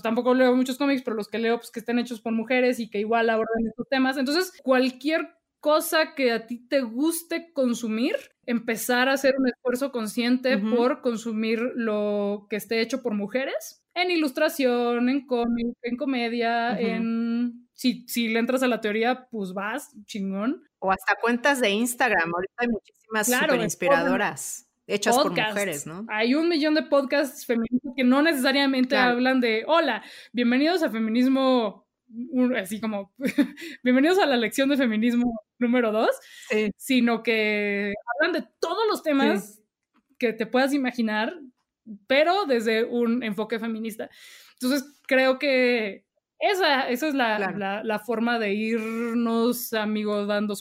[0.03, 2.89] tampoco leo muchos cómics, pero los que leo, pues que estén hechos por mujeres y
[2.89, 4.17] que igual abordan estos temas.
[4.17, 5.29] Entonces, cualquier
[5.59, 8.15] cosa que a ti te guste consumir,
[8.45, 14.09] empezar a hacer un esfuerzo consciente por consumir lo que esté hecho por mujeres, en
[14.09, 17.67] ilustración, en cómic, en comedia, en...
[17.73, 20.61] Si, si le entras a la teoría, pues vas, chingón.
[20.77, 26.05] O hasta cuentas de Instagram, ahorita hay muchísimas súper inspiradoras hechas por mujeres, ¿no?
[26.09, 30.03] Hay un millón de podcasts feministas que no necesariamente hablan de, hola,
[30.33, 31.87] bienvenidos a feminismo
[32.57, 33.13] así como,
[33.83, 36.09] bienvenidos a la lección de feminismo número dos,
[36.77, 39.61] sino que hablan de todos los temas
[40.17, 41.33] que te puedas imaginar,
[42.07, 44.09] pero desde un enfoque feminista.
[44.53, 46.05] Entonces, creo que
[46.41, 50.55] esa, esa es la, la, forma de irnos, amigos, dando,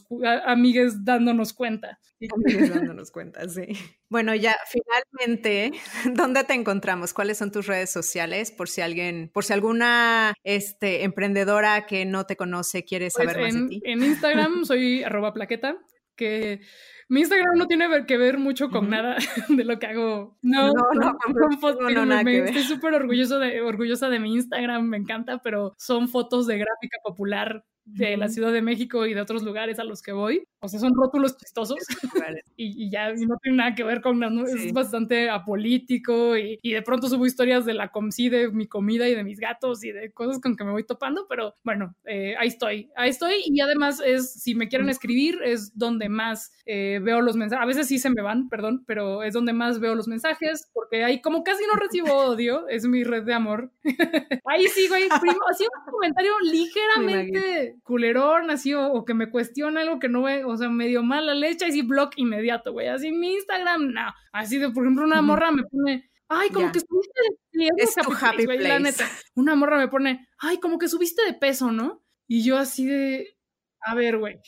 [0.44, 1.98] amigues dándonos cuenta.
[2.34, 3.68] Amigues dándonos cuenta, sí.
[4.10, 5.72] Bueno, ya finalmente,
[6.14, 7.14] ¿dónde te encontramos?
[7.14, 8.50] ¿Cuáles son tus redes sociales?
[8.50, 13.40] Por si alguien, por si alguna este, emprendedora que no te conoce quiere pues saber
[13.40, 13.82] más de ti.
[13.84, 15.78] En Instagram soy arroba plaqueta,
[16.20, 16.60] que
[17.08, 19.16] mi Instagram no tiene que ver mucho con nada
[19.48, 20.38] de lo que hago.
[20.42, 25.38] No, no, no, no, no Estoy súper orgulloso de, orgullosa de mi Instagram, me encanta,
[25.38, 29.78] pero son fotos de gráfica popular de la Ciudad de México y de otros lugares
[29.78, 30.44] a los que voy.
[30.60, 31.78] O sea, son rótulos chistosos
[32.56, 34.20] y, y, ya no tiene nada que ver con...
[34.46, 39.08] Es bastante apolítico y, y, de pronto subo historias de la comsi, de mi comida
[39.08, 42.34] y de mis gatos y de cosas con que me voy topando, pero bueno, eh,
[42.38, 47.00] ahí estoy, ahí estoy y además es, si me quieren escribir, es donde más eh,
[47.02, 47.62] veo los mensajes.
[47.62, 51.04] A veces sí se me van, perdón, pero es donde más veo los mensajes porque
[51.04, 53.72] ahí como casi no recibo odio, es mi red de amor.
[54.44, 59.98] ahí sigo, ahí primo, así un comentario ligeramente culerón, así, o, que me cuestiona algo
[59.98, 62.88] que no ve, o sea, medio mala leche, así blog inmediato, güey.
[62.88, 64.12] Así mi Instagram, no.
[64.32, 67.20] Así de, por ejemplo, una morra me pone, ay, como que subiste
[67.52, 68.68] de es tu happy place.
[68.68, 69.08] la neta.
[69.34, 72.02] Una morra me pone, ay, como que subiste de peso, ¿no?
[72.26, 73.36] Y yo así de,
[73.80, 74.40] a ver, güey,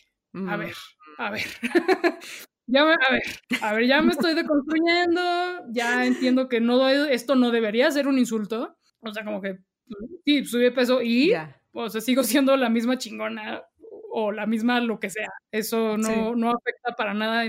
[0.48, 0.74] a ver,
[1.18, 1.46] a ver.
[2.66, 3.22] ya me, a ver,
[3.60, 5.20] a ver, ya me estoy deconstruyendo,
[5.70, 8.78] ya entiendo que no, esto no debería ser un insulto.
[9.00, 9.58] O sea, como que,
[10.24, 11.32] sí, subí de peso y
[11.72, 13.62] o sea, sigo siendo la misma chingona
[14.14, 15.28] o la misma lo que sea.
[15.50, 17.44] Eso no, no afecta para nada.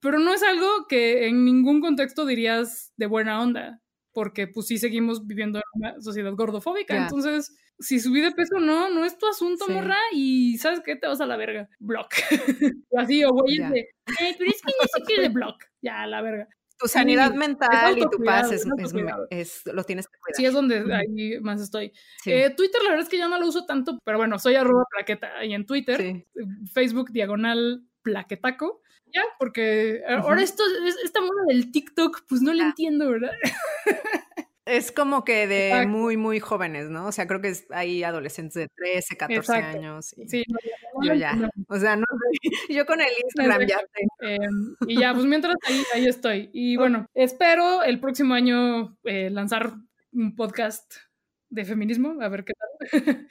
[0.00, 3.80] Pero no es algo que en ningún contexto dirías de buena onda,
[4.12, 6.96] porque pues sí seguimos viviendo en una sociedad gordofóbica.
[6.96, 10.96] Entonces, si subí de peso no, no es tu asunto, morra, y ¿sabes qué?
[10.96, 11.68] Te vas a la verga.
[11.78, 12.14] Block.
[12.96, 13.88] Así, o güey, de, eh,
[14.38, 15.62] pero es que sé qué de block.
[15.82, 16.48] Ya, la verga
[16.78, 18.66] tu sanidad mental y tu paz es,
[19.66, 20.36] lo tienes que cuidar.
[20.36, 21.92] Sí, es donde ahí más estoy.
[22.24, 24.84] Eh, Twitter, la verdad es que ya no lo uso tanto, pero bueno, soy arroba
[24.90, 26.26] plaqueta y en Twitter, eh,
[26.72, 28.82] Facebook diagonal plaquetaco.
[29.14, 30.62] Ya, porque ahora esto,
[31.04, 33.30] esta moda del TikTok, pues no le entiendo, ¿verdad?
[34.66, 37.06] Es como que de muy, muy jóvenes, ¿no?
[37.06, 40.12] O sea, creo que hay adolescentes de 13, 14 años.
[40.18, 40.44] Y sí,
[41.02, 41.38] yo ya.
[41.68, 42.04] O sea, no.
[42.68, 43.78] Yo con el Instagram ya
[44.20, 46.50] em, y ya, pues mientras ahí, ahí estoy.
[46.52, 49.74] Y bueno, espero el próximo año eh, lanzar
[50.12, 50.94] un podcast
[51.48, 52.68] de feminismo, a ver qué tal.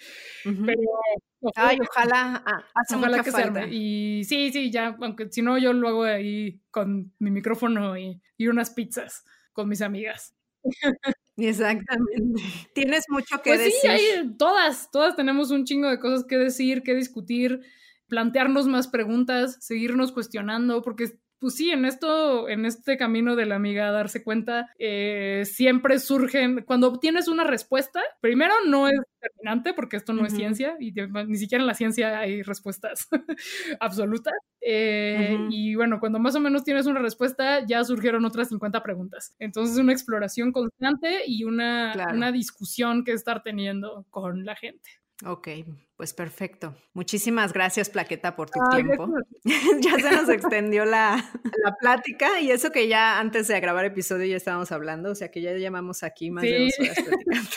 [0.66, 0.82] Pero
[1.56, 2.64] Ay, ojalá, ah,
[2.96, 3.68] ojalá que falta.
[3.68, 8.22] Y sí, sí, ya, aunque si no, yo lo hago ahí con mi micrófono y,
[8.38, 10.34] y unas pizzas con mis amigas.
[11.38, 12.42] Exactamente.
[12.74, 13.80] Tienes mucho que pues decir.
[13.82, 17.62] Sí, hay, todas, todas tenemos un chingo de cosas que decir, que discutir,
[18.08, 23.56] plantearnos más preguntas, seguirnos cuestionando, porque pues sí, en esto, en este camino de la
[23.56, 29.98] amiga, darse cuenta, eh, siempre surgen, cuando tienes una respuesta, primero no es determinante porque
[29.98, 30.94] esto no es ciencia y
[31.28, 33.08] ni siquiera en la ciencia hay respuestas
[33.80, 34.34] absolutas.
[34.62, 39.36] Eh, y bueno, cuando más o menos tienes una respuesta, ya surgieron otras 50 preguntas.
[39.40, 44.90] Entonces, una exploración constante y una, una discusión que estar teniendo con la gente.
[45.26, 45.48] Ok,
[45.98, 46.76] pues perfecto.
[46.94, 49.10] Muchísimas gracias, Plaqueta, por tu tiempo.
[49.82, 51.24] ya se nos extendió la,
[51.64, 55.32] la, plática y eso que ya antes de grabar episodio ya estábamos hablando, o sea
[55.32, 57.50] que ya llamamos aquí más de dos horas platicando.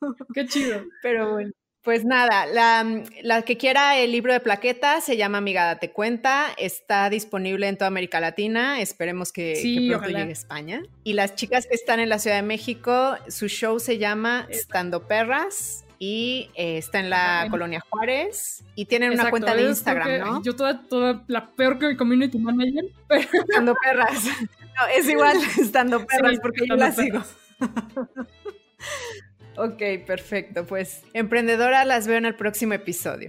[0.34, 0.84] Qué chido.
[1.02, 1.50] Pero bueno.
[1.82, 7.08] Pues nada, la, que quiera el libro de plaqueta se llama Amiga Te Cuenta, está
[7.08, 9.54] disponible en toda América Latina, esperemos que,
[9.88, 10.82] pronto llegue a España.
[11.02, 15.06] Y las chicas que están en la Ciudad de México, su show se llama Estando
[15.06, 20.42] Perras, y eh, está en la colonia Juárez y tienen una cuenta de Instagram, ¿no?
[20.42, 22.84] Yo toda, toda la peor que community manager.
[23.08, 24.24] Estando perras.
[24.24, 27.22] No, es igual estando perras porque yo la sigo.
[29.56, 30.66] ok, perfecto.
[30.66, 33.28] Pues emprendedora las veo en el próximo episodio.